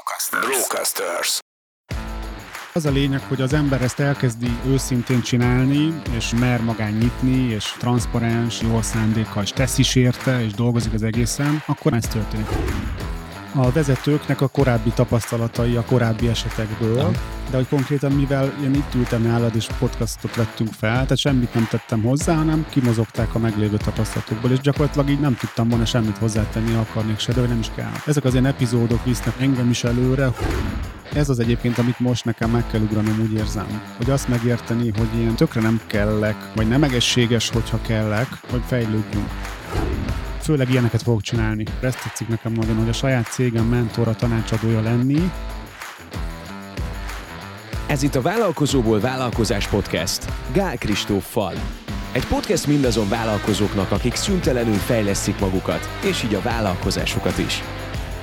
Brocasters. 0.00 0.46
Brocasters. 0.46 1.38
Az 2.72 2.86
a 2.86 2.90
lényeg, 2.90 3.20
hogy 3.28 3.40
az 3.40 3.52
ember 3.52 3.82
ezt 3.82 4.00
elkezdi 4.00 4.50
őszintén 4.66 5.22
csinálni, 5.22 6.02
és 6.16 6.32
mer 6.38 6.60
magán 6.62 6.92
nyitni, 6.92 7.52
és 7.52 7.72
transzparens, 7.78 8.60
jó 8.60 8.82
szándékkal, 8.82 9.42
és 9.42 9.50
tesz 9.50 9.78
is 9.78 9.94
érte, 9.94 10.44
és 10.44 10.52
dolgozik 10.52 10.92
az 10.92 11.02
egészen, 11.02 11.62
akkor 11.66 11.92
ez 11.92 12.06
történik. 12.06 12.48
A 13.54 13.72
vezetőknek 13.72 14.40
a 14.40 14.48
korábbi 14.48 14.90
tapasztalatai 14.90 15.76
a 15.76 15.84
korábbi 15.84 16.28
esetekből, 16.28 16.96
ja. 16.96 17.10
de 17.50 17.56
hogy 17.56 17.68
konkrétan 17.68 18.12
mivel 18.12 18.52
én 18.62 18.74
itt 18.74 18.94
ültem 18.94 19.22
nálad 19.22 19.56
és 19.56 19.66
podcastot 19.78 20.36
vettünk 20.36 20.72
fel, 20.72 20.92
tehát 20.92 21.16
semmit 21.16 21.54
nem 21.54 21.66
tettem 21.70 22.02
hozzá, 22.02 22.34
hanem 22.34 22.66
kimozogták 22.70 23.34
a 23.34 23.38
meglévő 23.38 23.76
tapasztalatokból, 23.76 24.50
és 24.50 24.60
gyakorlatilag 24.60 25.08
így 25.08 25.20
nem 25.20 25.36
tudtam 25.36 25.68
volna 25.68 25.84
semmit 25.84 26.18
hozzátenni, 26.18 26.74
akarnék 26.74 27.18
se, 27.18 27.32
de 27.32 27.40
nem 27.40 27.58
is 27.58 27.70
kell. 27.74 27.92
Ezek 28.06 28.24
az 28.24 28.32
ilyen 28.32 28.46
epizódok 28.46 29.04
visznek 29.04 29.34
engem 29.40 29.70
is 29.70 29.84
előre, 29.84 30.32
ez 31.12 31.28
az 31.28 31.38
egyébként, 31.38 31.78
amit 31.78 32.00
most 32.00 32.24
nekem 32.24 32.50
meg 32.50 32.66
kell 32.66 32.80
ugranom, 32.80 33.20
úgy 33.20 33.32
érzem. 33.32 33.82
Hogy 33.96 34.10
azt 34.10 34.28
megérteni, 34.28 34.92
hogy 34.98 35.08
ilyen 35.18 35.34
tökre 35.34 35.60
nem 35.60 35.80
kellek, 35.86 36.36
vagy 36.54 36.68
nem 36.68 36.82
egészséges, 36.82 37.50
hogyha 37.50 37.80
kellek, 37.82 38.28
hogy 38.50 38.62
fejlődjünk. 38.66 39.28
Főleg 40.50 40.70
ilyeneket 40.70 41.02
fogok 41.02 41.22
csinálni. 41.22 41.64
Ezt 41.80 42.02
tetszik 42.02 42.28
nekem 42.28 42.52
nagyon, 42.52 42.76
hogy 42.76 42.88
a 42.88 42.92
saját 42.92 43.26
cégem 43.26 43.64
mentora, 43.64 44.14
tanácsadója 44.14 44.80
lenni. 44.80 45.30
Ez 47.86 48.02
itt 48.02 48.14
a 48.14 48.20
Vállalkozóból 48.20 49.00
Vállalkozás 49.00 49.68
Podcast. 49.68 50.24
Gál 50.52 50.76
Kristóffal. 50.76 51.52
Egy 52.12 52.26
podcast 52.26 52.66
mindazon 52.66 53.08
vállalkozóknak, 53.08 53.90
akik 53.90 54.14
szüntelenül 54.14 54.74
fejlesztik 54.74 55.38
magukat, 55.38 55.88
és 56.04 56.22
így 56.22 56.34
a 56.34 56.42
vállalkozásokat 56.42 57.38
is. 57.38 57.62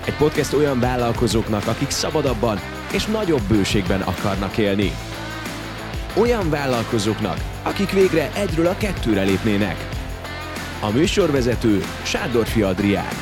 Egy 0.06 0.16
podcast 0.16 0.54
olyan 0.54 0.80
vállalkozóknak, 0.80 1.68
akik 1.68 1.90
szabadabban 1.90 2.60
és 2.94 3.06
nagyobb 3.06 3.44
bőségben 3.48 4.02
akarnak 4.02 4.58
élni. 4.58 4.92
Olyan 6.18 6.50
vállalkozóknak, 6.50 7.38
akik 7.64 7.92
végre 7.92 8.32
egyről 8.36 8.68
a 8.68 8.78
kettőre 8.78 9.22
lépnének. 9.24 9.97
A 10.82 10.92
műsorvezető 10.92 11.82
Sándorfi 12.04 12.62
Adrián. 12.62 13.14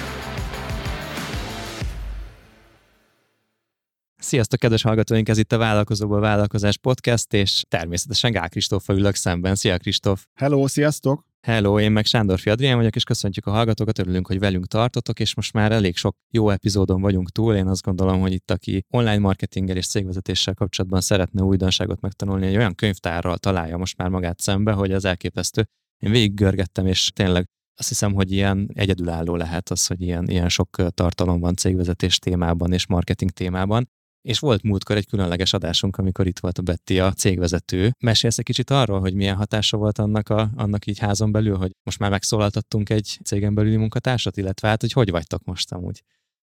Sziasztok, 4.17 4.59
kedves 4.59 4.81
hallgatóink! 4.81 5.29
Ez 5.29 5.37
itt 5.37 5.51
a 5.51 5.57
Vállalkozóból 5.57 6.19
Vállalkozás 6.19 6.77
Podcast, 6.77 7.33
és 7.33 7.63
természetesen 7.67 8.31
Gál 8.31 8.49
Kristófa 8.49 8.93
ülök 8.93 9.15
szemben. 9.15 9.55
Szia, 9.55 9.77
Kristóf! 9.77 10.25
Hello, 10.33 10.67
sziasztok! 10.67 11.25
Hello, 11.41 11.79
én 11.79 11.91
meg 11.91 12.05
Sándor 12.05 12.39
Adrián 12.45 12.77
vagyok, 12.77 12.95
és 12.95 13.03
köszöntjük 13.03 13.45
a 13.45 13.51
hallgatókat, 13.51 13.99
örülünk, 13.99 14.27
hogy 14.27 14.39
velünk 14.39 14.65
tartotok, 14.65 15.19
és 15.19 15.35
most 15.35 15.53
már 15.53 15.71
elég 15.71 15.95
sok 15.95 16.15
jó 16.31 16.49
epizódon 16.49 17.01
vagyunk 17.01 17.29
túl. 17.29 17.55
Én 17.55 17.67
azt 17.67 17.83
gondolom, 17.83 18.19
hogy 18.19 18.33
itt, 18.33 18.51
aki 18.51 18.85
online 18.89 19.19
marketinggel 19.19 19.77
és 19.77 19.87
cégvezetéssel 19.87 20.53
kapcsolatban 20.53 21.01
szeretne 21.01 21.41
újdonságot 21.41 22.01
megtanulni, 22.01 22.45
egy 22.45 22.57
olyan 22.57 22.75
könyvtárral 22.75 23.37
találja 23.37 23.77
most 23.77 23.97
már 23.97 24.09
magát 24.09 24.39
szembe, 24.39 24.71
hogy 24.71 24.91
az 24.91 25.05
elképesztő. 25.05 25.67
Én 26.05 26.11
végiggörgettem, 26.11 26.85
és 26.85 27.11
tényleg 27.13 27.45
azt 27.79 27.87
hiszem, 27.87 28.13
hogy 28.13 28.31
ilyen 28.31 28.69
egyedülálló 28.73 29.35
lehet 29.35 29.69
az, 29.69 29.87
hogy 29.87 30.01
ilyen, 30.01 30.29
ilyen 30.29 30.49
sok 30.49 30.93
tartalom 30.93 31.39
van 31.39 31.55
cégvezetés 31.55 32.19
témában 32.19 32.73
és 32.73 32.87
marketing 32.87 33.31
témában. 33.31 33.89
És 34.21 34.39
volt 34.39 34.63
múltkor 34.63 34.95
egy 34.95 35.07
különleges 35.07 35.53
adásunk, 35.53 35.97
amikor 35.97 36.27
itt 36.27 36.39
volt 36.39 36.57
a 36.57 36.61
Betty, 36.61 36.99
a 36.99 37.11
cégvezető. 37.11 37.91
Mesélsz 38.03 38.37
egy 38.37 38.45
kicsit 38.45 38.69
arról, 38.69 38.99
hogy 38.99 39.13
milyen 39.13 39.35
hatása 39.35 39.77
volt 39.77 39.97
annak, 39.97 40.29
a, 40.29 40.49
annak 40.55 40.85
így 40.85 40.99
házon 40.99 41.31
belül, 41.31 41.57
hogy 41.57 41.71
most 41.83 41.99
már 41.99 42.09
megszólaltattunk 42.09 42.89
egy 42.89 43.19
cégen 43.23 43.53
belüli 43.53 43.75
munkatársat, 43.75 44.37
illetve 44.37 44.67
hát, 44.67 44.81
hogy 44.81 44.91
hogy 44.91 45.11
vagytok 45.11 45.43
most 45.43 45.71
amúgy? 45.71 46.03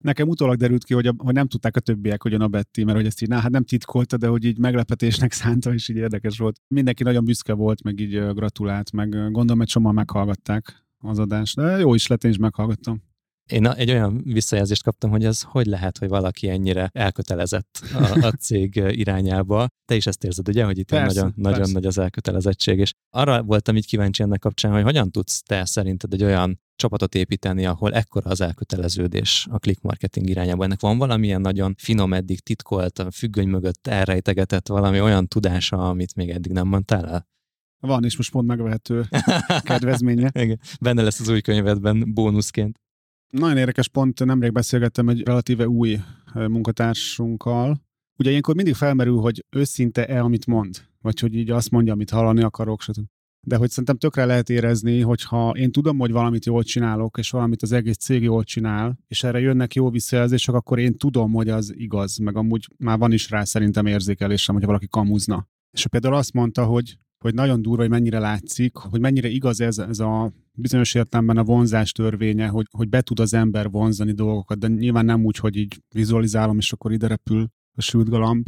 Nekem 0.03 0.27
utólag 0.27 0.57
derült 0.57 0.83
ki, 0.83 0.93
hogy, 0.93 1.07
a, 1.07 1.13
hogy 1.17 1.33
nem 1.33 1.47
tudták 1.47 1.75
a 1.75 1.79
többiek, 1.79 2.21
hogy 2.21 2.33
a 2.33 2.47
Betty, 2.47 2.83
mert 2.83 2.97
hogy 2.97 3.05
ezt 3.05 3.21
így, 3.21 3.29
na, 3.29 3.39
hát 3.39 3.51
nem 3.51 3.63
titkolta, 3.63 4.17
de 4.17 4.27
hogy 4.27 4.43
így 4.45 4.57
meglepetésnek 4.57 5.31
szánta, 5.41 5.73
és 5.73 5.89
így 5.89 5.95
érdekes 5.95 6.37
volt. 6.37 6.59
Mindenki 6.67 7.03
nagyon 7.03 7.25
büszke 7.25 7.53
volt, 7.53 7.83
meg 7.83 7.99
így 7.99 8.33
gratulált, 8.33 8.91
meg 8.91 9.09
gondolom, 9.09 9.57
hogy 9.57 9.67
csomóan 9.67 9.93
meghallgatták 9.93 10.85
az 10.97 11.19
adást. 11.19 11.55
De 11.55 11.77
jó 11.77 11.93
is 11.93 12.07
lett, 12.07 12.23
én 12.23 12.31
is 12.31 12.37
meghallgattam. 12.37 13.07
Én 13.51 13.67
egy 13.67 13.89
olyan 13.89 14.21
visszajelzést 14.23 14.83
kaptam, 14.83 15.09
hogy 15.09 15.25
ez 15.25 15.41
hogy 15.41 15.65
lehet, 15.65 15.97
hogy 15.97 16.07
valaki 16.07 16.49
ennyire 16.49 16.89
elkötelezett 16.93 17.81
a, 17.93 18.25
a 18.25 18.31
cég 18.45 18.75
irányába. 18.75 19.67
Te 19.85 19.95
is 19.95 20.07
ezt 20.07 20.23
érzed, 20.23 20.47
ugye, 20.47 20.65
hogy 20.65 20.77
itt 20.77 20.89
persze, 20.89 21.19
nagyon, 21.19 21.33
persze. 21.33 21.49
nagyon 21.49 21.71
nagy 21.71 21.85
az 21.85 21.97
elkötelezettség. 21.97 22.79
És 22.79 22.93
arra 23.09 23.43
voltam 23.43 23.75
így 23.75 23.85
kíváncsi 23.85 24.23
ennek 24.23 24.39
kapcsán, 24.39 24.71
hogy 24.71 24.83
hogyan 24.83 25.11
tudsz 25.11 25.41
te 25.41 25.65
szerinted 25.65 26.13
egy 26.13 26.23
olyan 26.23 26.59
csapatot 26.79 27.15
építeni, 27.15 27.65
ahol 27.65 27.93
ekkora 27.93 28.29
az 28.29 28.41
elköteleződés 28.41 29.47
a 29.51 29.57
click 29.57 29.81
marketing 29.81 30.29
irányába. 30.29 30.63
Ennek 30.63 30.79
van 30.79 30.97
valamilyen 30.97 31.41
nagyon 31.41 31.75
finom, 31.77 32.13
eddig 32.13 32.39
titkolt, 32.39 32.99
a 32.99 33.11
függöny 33.11 33.47
mögött 33.47 33.87
elrejtegetett 33.87 34.67
valami 34.67 35.01
olyan 35.01 35.27
tudása, 35.27 35.89
amit 35.89 36.15
még 36.15 36.29
eddig 36.29 36.51
nem 36.51 36.67
mondtál 36.67 37.07
el? 37.07 37.27
Van, 37.79 38.03
és 38.03 38.17
most 38.17 38.31
pont 38.31 38.47
megvehető 38.47 39.05
kedvezménye. 39.69 40.29
Igen. 40.33 40.59
Benne 40.81 41.01
lesz 41.01 41.19
az 41.19 41.29
új 41.29 41.41
könyvedben 41.41 42.13
bónuszként. 42.13 42.79
Nagyon 43.29 43.57
érdekes 43.57 43.87
pont, 43.87 44.25
nemrég 44.25 44.51
beszélgettem 44.51 45.09
egy 45.09 45.23
relatíve 45.23 45.67
új 45.67 45.99
munkatársunkkal. 46.33 47.81
Ugye 48.17 48.29
ilyenkor 48.29 48.55
mindig 48.55 48.73
felmerül, 48.73 49.17
hogy 49.17 49.45
őszinte-e, 49.49 50.23
amit 50.23 50.45
mond, 50.45 50.85
vagy 51.01 51.19
hogy 51.19 51.35
így 51.35 51.49
azt 51.49 51.71
mondja, 51.71 51.93
amit 51.93 52.09
hallani 52.09 52.41
akarok, 52.41 52.81
stb. 52.81 53.05
De 53.41 53.55
hogy 53.55 53.69
szerintem 53.69 53.97
tökre 53.97 54.25
lehet 54.25 54.49
érezni, 54.49 55.01
hogyha 55.01 55.49
én 55.49 55.71
tudom, 55.71 55.97
hogy 55.97 56.11
valamit 56.11 56.45
jól 56.45 56.63
csinálok, 56.63 57.17
és 57.17 57.29
valamit 57.29 57.61
az 57.61 57.71
egész 57.71 57.97
cég 57.97 58.23
jól 58.23 58.43
csinál, 58.43 58.97
és 59.07 59.23
erre 59.23 59.39
jönnek 59.39 59.73
jó 59.73 59.89
visszajelzések, 59.89 60.55
akkor 60.55 60.79
én 60.79 60.97
tudom, 60.97 61.31
hogy 61.31 61.49
az 61.49 61.73
igaz, 61.75 62.17
meg 62.17 62.35
amúgy 62.35 62.67
már 62.77 62.97
van 62.97 63.11
is 63.11 63.29
rá 63.29 63.43
szerintem 63.43 63.85
érzékelésem, 63.85 64.55
hogy 64.55 64.65
valaki 64.65 64.87
kamuzna. 64.87 65.47
És 65.71 65.87
például 65.87 66.15
azt 66.15 66.33
mondta, 66.33 66.65
hogy 66.65 66.97
hogy 67.19 67.33
nagyon 67.33 67.61
durva, 67.61 67.81
hogy 67.81 67.89
mennyire 67.89 68.19
látszik, 68.19 68.75
hogy 68.75 68.99
mennyire 68.99 69.27
igaz 69.27 69.61
ez, 69.61 69.77
ez 69.77 69.99
a 69.99 70.31
bizonyos 70.51 70.93
értelemben 70.93 71.37
a 71.37 71.43
vonzás 71.43 71.91
törvénye, 71.91 72.47
hogy, 72.47 72.65
hogy 72.71 72.89
be 72.89 73.01
tud 73.01 73.19
az 73.19 73.33
ember 73.33 73.69
vonzani 73.69 74.11
dolgokat, 74.11 74.59
de 74.59 74.67
nyilván 74.67 75.05
nem 75.05 75.25
úgy, 75.25 75.37
hogy 75.37 75.55
így 75.55 75.81
vizualizálom, 75.93 76.57
és 76.57 76.71
akkor 76.71 76.91
ide 76.91 77.07
repül 77.07 77.47
a 77.77 77.81
sült 77.81 78.09
galamb, 78.09 78.47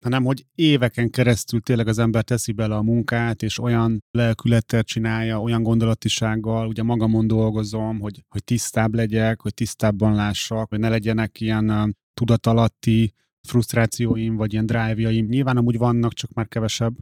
hanem 0.00 0.24
hogy 0.24 0.46
éveken 0.54 1.10
keresztül 1.10 1.60
tényleg 1.60 1.88
az 1.88 1.98
ember 1.98 2.22
teszi 2.22 2.52
bele 2.52 2.74
a 2.76 2.82
munkát, 2.82 3.42
és 3.42 3.58
olyan 3.58 4.02
lelkülettel 4.10 4.82
csinálja, 4.82 5.40
olyan 5.40 5.62
gondolatisággal, 5.62 6.66
ugye 6.66 6.82
magamon 6.82 7.26
dolgozom, 7.26 8.00
hogy, 8.00 8.24
hogy 8.28 8.44
tisztább 8.44 8.94
legyek, 8.94 9.40
hogy 9.40 9.54
tisztábban 9.54 10.14
lássak, 10.14 10.68
hogy 10.68 10.78
ne 10.78 10.88
legyenek 10.88 11.40
ilyen 11.40 11.96
tudatalatti 12.14 13.14
frusztrációim, 13.48 14.36
vagy 14.36 14.52
ilyen 14.52 14.66
drive-jaim. 14.66 15.26
Nyilván 15.26 15.56
amúgy 15.56 15.78
vannak, 15.78 16.12
csak 16.12 16.32
már 16.32 16.48
kevesebb, 16.48 16.96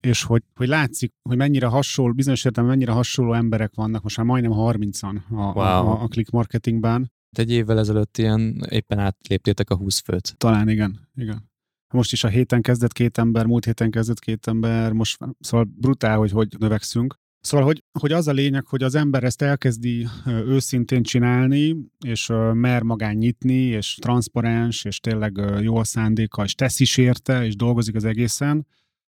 és 0.00 0.22
hogy, 0.22 0.42
hogy 0.54 0.68
látszik, 0.68 1.12
hogy 1.28 1.36
mennyire 1.36 1.66
hasonló, 1.66 2.12
bizonyos 2.12 2.44
értelemben 2.44 2.78
mennyire 2.78 2.96
hasonló 2.96 3.32
emberek 3.32 3.74
vannak, 3.74 4.02
most 4.02 4.16
már 4.16 4.26
majdnem 4.26 4.52
30-an 4.54 5.20
a, 5.30 5.34
wow. 5.34 5.58
a, 5.58 6.02
a 6.02 6.08
click 6.08 6.30
marketingben. 6.30 7.12
Egy 7.36 7.50
évvel 7.50 7.78
ezelőtt 7.78 8.18
ilyen 8.18 8.66
éppen 8.70 8.98
átléptétek 8.98 9.70
a 9.70 9.76
20 9.76 9.98
főt. 9.98 10.34
Talán 10.36 10.68
igen, 10.68 11.08
igen. 11.14 11.50
Most 11.92 12.12
is 12.12 12.24
a 12.24 12.28
héten 12.28 12.62
kezdett 12.62 12.92
két 12.92 13.18
ember, 13.18 13.46
múlt 13.46 13.64
héten 13.64 13.90
kezdett 13.90 14.18
két 14.18 14.46
ember, 14.46 14.92
most 14.92 15.18
szóval 15.40 15.68
brutál, 15.76 16.18
hogy 16.18 16.30
hogy 16.30 16.54
növekszünk. 16.58 17.20
Szóval, 17.40 17.66
hogy, 17.66 17.82
hogy 17.98 18.12
az 18.12 18.28
a 18.28 18.32
lényeg, 18.32 18.66
hogy 18.66 18.82
az 18.82 18.94
ember 18.94 19.24
ezt 19.24 19.42
elkezdi 19.42 20.06
őszintén 20.26 21.02
csinálni, 21.02 21.76
és 22.04 22.30
mer 22.52 22.82
magán 22.82 23.14
nyitni, 23.14 23.54
és 23.54 23.94
transzparens, 24.00 24.84
és 24.84 25.00
tényleg 25.00 25.40
jó 25.60 25.84
szándéka, 25.84 26.44
és 26.44 26.54
tesz 26.54 26.80
is 26.80 26.96
érte, 26.96 27.44
és 27.44 27.56
dolgozik 27.56 27.94
az 27.94 28.04
egészen, 28.04 28.66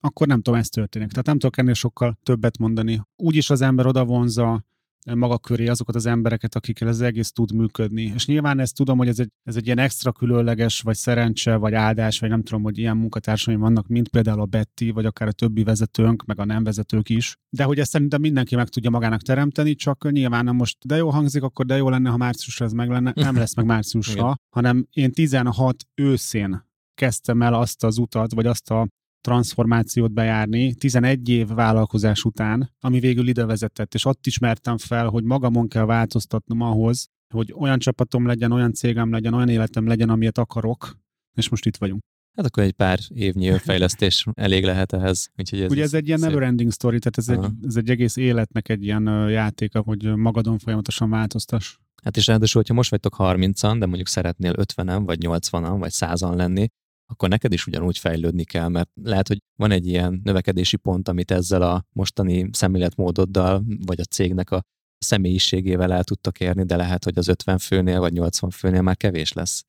akkor 0.01 0.27
nem 0.27 0.43
tudom, 0.43 0.59
ez 0.61 0.69
történik. 0.69 1.09
Tehát 1.09 1.27
nem 1.27 1.39
tudok 1.39 1.59
ennél 1.59 1.75
sokkal 1.75 2.19
többet 2.23 2.59
mondani. 2.59 3.03
Úgyis 3.17 3.51
az 3.51 3.61
ember 3.61 3.87
oda 3.87 4.05
vonza 4.05 4.65
maga 5.15 5.39
köré 5.39 5.67
azokat 5.67 5.95
az 5.95 6.07
embereket, 6.07 6.55
akikkel 6.55 6.89
ez 6.89 7.01
egész 7.01 7.33
tud 7.33 7.53
működni. 7.53 8.13
És 8.15 8.27
nyilván 8.27 8.59
ezt 8.59 8.75
tudom, 8.77 8.99
hogy 8.99 9.09
ez 9.09 9.19
egy, 9.19 9.31
ez 9.43 9.57
egy 9.57 9.65
ilyen 9.65 9.79
extra 9.79 10.13
különleges, 10.13 10.81
vagy 10.81 10.97
szerencse, 10.97 11.57
vagy 11.57 11.75
áldás, 11.75 12.19
vagy 12.19 12.29
nem 12.29 12.43
tudom, 12.43 12.63
hogy 12.63 12.79
ilyen 12.79 12.97
munkatársaim 12.97 13.61
vannak, 13.61 13.87
mint 13.87 14.09
például 14.09 14.41
a 14.41 14.45
Betty, 14.45 14.91
vagy 14.93 15.07
akár 15.07 15.29
a 15.29 15.33
többi 15.33 15.63
vezetőnk, 15.63 16.25
meg 16.25 16.41
a 16.41 16.45
nem 16.45 16.65
vezetők 16.65 17.09
is. 17.09 17.37
De 17.51 17.65
hogy 17.65 17.79
ezt 17.79 17.91
szerintem 17.91 18.21
mindenki 18.21 18.57
meg 18.57 18.69
tudja 18.69 18.91
magának 18.91 19.23
teremteni, 19.23 19.75
csak 19.75 20.11
nyilván 20.11 20.45
nem 20.45 20.57
most 20.57 20.87
de 20.87 20.97
jó 20.97 21.11
hangzik, 21.11 21.43
akkor 21.43 21.67
de 21.67 21.77
jó 21.77 21.89
lenne, 21.89 22.11
ha 22.11 22.17
márciusra 22.17 22.65
ez 22.65 22.73
meg 22.73 22.89
lenne. 22.89 23.13
Nem 23.15 23.37
lesz 23.37 23.55
meg 23.55 23.67
márciusra, 23.67 24.35
hanem 24.57 24.87
én 24.93 25.13
16 25.13 25.87
őszén 25.95 26.71
kezdtem 26.95 27.43
el 27.43 27.55
azt 27.55 27.85
az 27.85 27.99
utat, 27.99 28.35
vagy 28.35 28.47
azt 28.47 28.71
a 28.71 28.89
transformációt 29.23 30.13
bejárni 30.13 30.75
11 30.75 31.29
év 31.29 31.49
vállalkozás 31.49 32.25
után, 32.25 32.71
ami 32.81 33.01
végül 33.01 33.29
ide 33.29 33.45
vezetett, 33.45 33.95
és 33.95 34.05
ott 34.05 34.27
ismertem 34.27 34.79
fel, 34.79 35.09
hogy 35.09 35.25
magamon 35.25 35.69
kell 35.69 35.85
változtatnom 35.85 36.61
ahhoz, 36.61 37.09
hogy 37.35 37.53
olyan 37.57 37.79
csapatom 37.79 38.27
legyen, 38.27 38.53
olyan 38.53 38.73
cégem 38.73 39.11
legyen, 39.11 39.35
olyan 39.35 39.49
életem 39.49 39.87
legyen, 39.87 40.09
amilyet 40.09 40.39
akarok, 40.39 40.99
és 41.35 41.49
most 41.49 41.67
itt 41.67 41.77
vagyunk. 41.77 42.01
Hát 42.37 42.47
akkor 42.47 42.63
egy 42.63 42.73
pár 42.73 42.99
évnyi 43.09 43.49
önfejlesztés 43.49 44.27
elég 44.35 44.65
lehet 44.65 44.93
ehhez. 44.93 45.31
Úgyhogy 45.37 45.61
ez 45.61 45.71
Ugye 45.71 45.83
ez 45.83 45.95
egy 45.95 46.07
ilyen 46.07 46.21
never 46.21 46.43
ending 46.43 46.73
story, 46.73 46.99
tehát 46.99 47.19
ez 47.19 47.29
Aha. 47.29 47.45
egy, 47.45 47.67
ez 47.67 47.77
egy 47.77 47.91
egész 47.91 48.17
életnek 48.17 48.69
egy 48.69 48.83
ilyen 48.83 49.29
játéka, 49.31 49.81
hogy 49.81 50.17
magadon 50.17 50.59
folyamatosan 50.59 51.11
változtass. 51.11 51.77
Hát 52.03 52.17
és 52.17 52.27
ráadásul, 52.27 52.61
hogyha 52.61 52.75
most 52.75 52.91
vagytok 52.91 53.17
30-an, 53.19 53.77
de 53.79 53.87
mondjuk 53.87 54.09
szeretnél 54.09 54.53
50-en, 54.57 55.03
vagy 55.05 55.19
80-an, 55.21 55.77
vagy 55.79 55.93
100-an 55.95 56.37
lenni, 56.37 56.69
akkor 57.07 57.29
neked 57.29 57.53
is 57.53 57.67
ugyanúgy 57.67 57.99
fejlődni 57.99 58.45
kell, 58.45 58.69
mert 58.69 58.91
lehet, 59.03 59.29
hogy 59.29 59.39
van 59.57 59.71
egy 59.71 59.87
ilyen 59.87 60.21
növekedési 60.25 60.77
pont, 60.77 61.09
amit 61.09 61.31
ezzel 61.31 61.63
a 61.63 61.85
mostani 61.93 62.49
szemléletmódoddal, 62.53 63.65
vagy 63.87 64.01
a 64.01 64.05
cégnek 64.05 64.51
a 64.51 64.63
személyiségével 64.99 65.93
el 65.93 66.05
tudtak 66.05 66.41
érni, 66.41 66.65
de 66.65 66.77
lehet, 66.77 67.05
hogy 67.05 67.19
az 67.19 67.29
50 67.29 67.59
főnél, 67.59 68.01
vagy 68.01 68.13
80 68.13 68.51
főnél 68.51 68.83
már 68.83 68.97
kevés 68.97 69.33
lesz. 69.33 69.65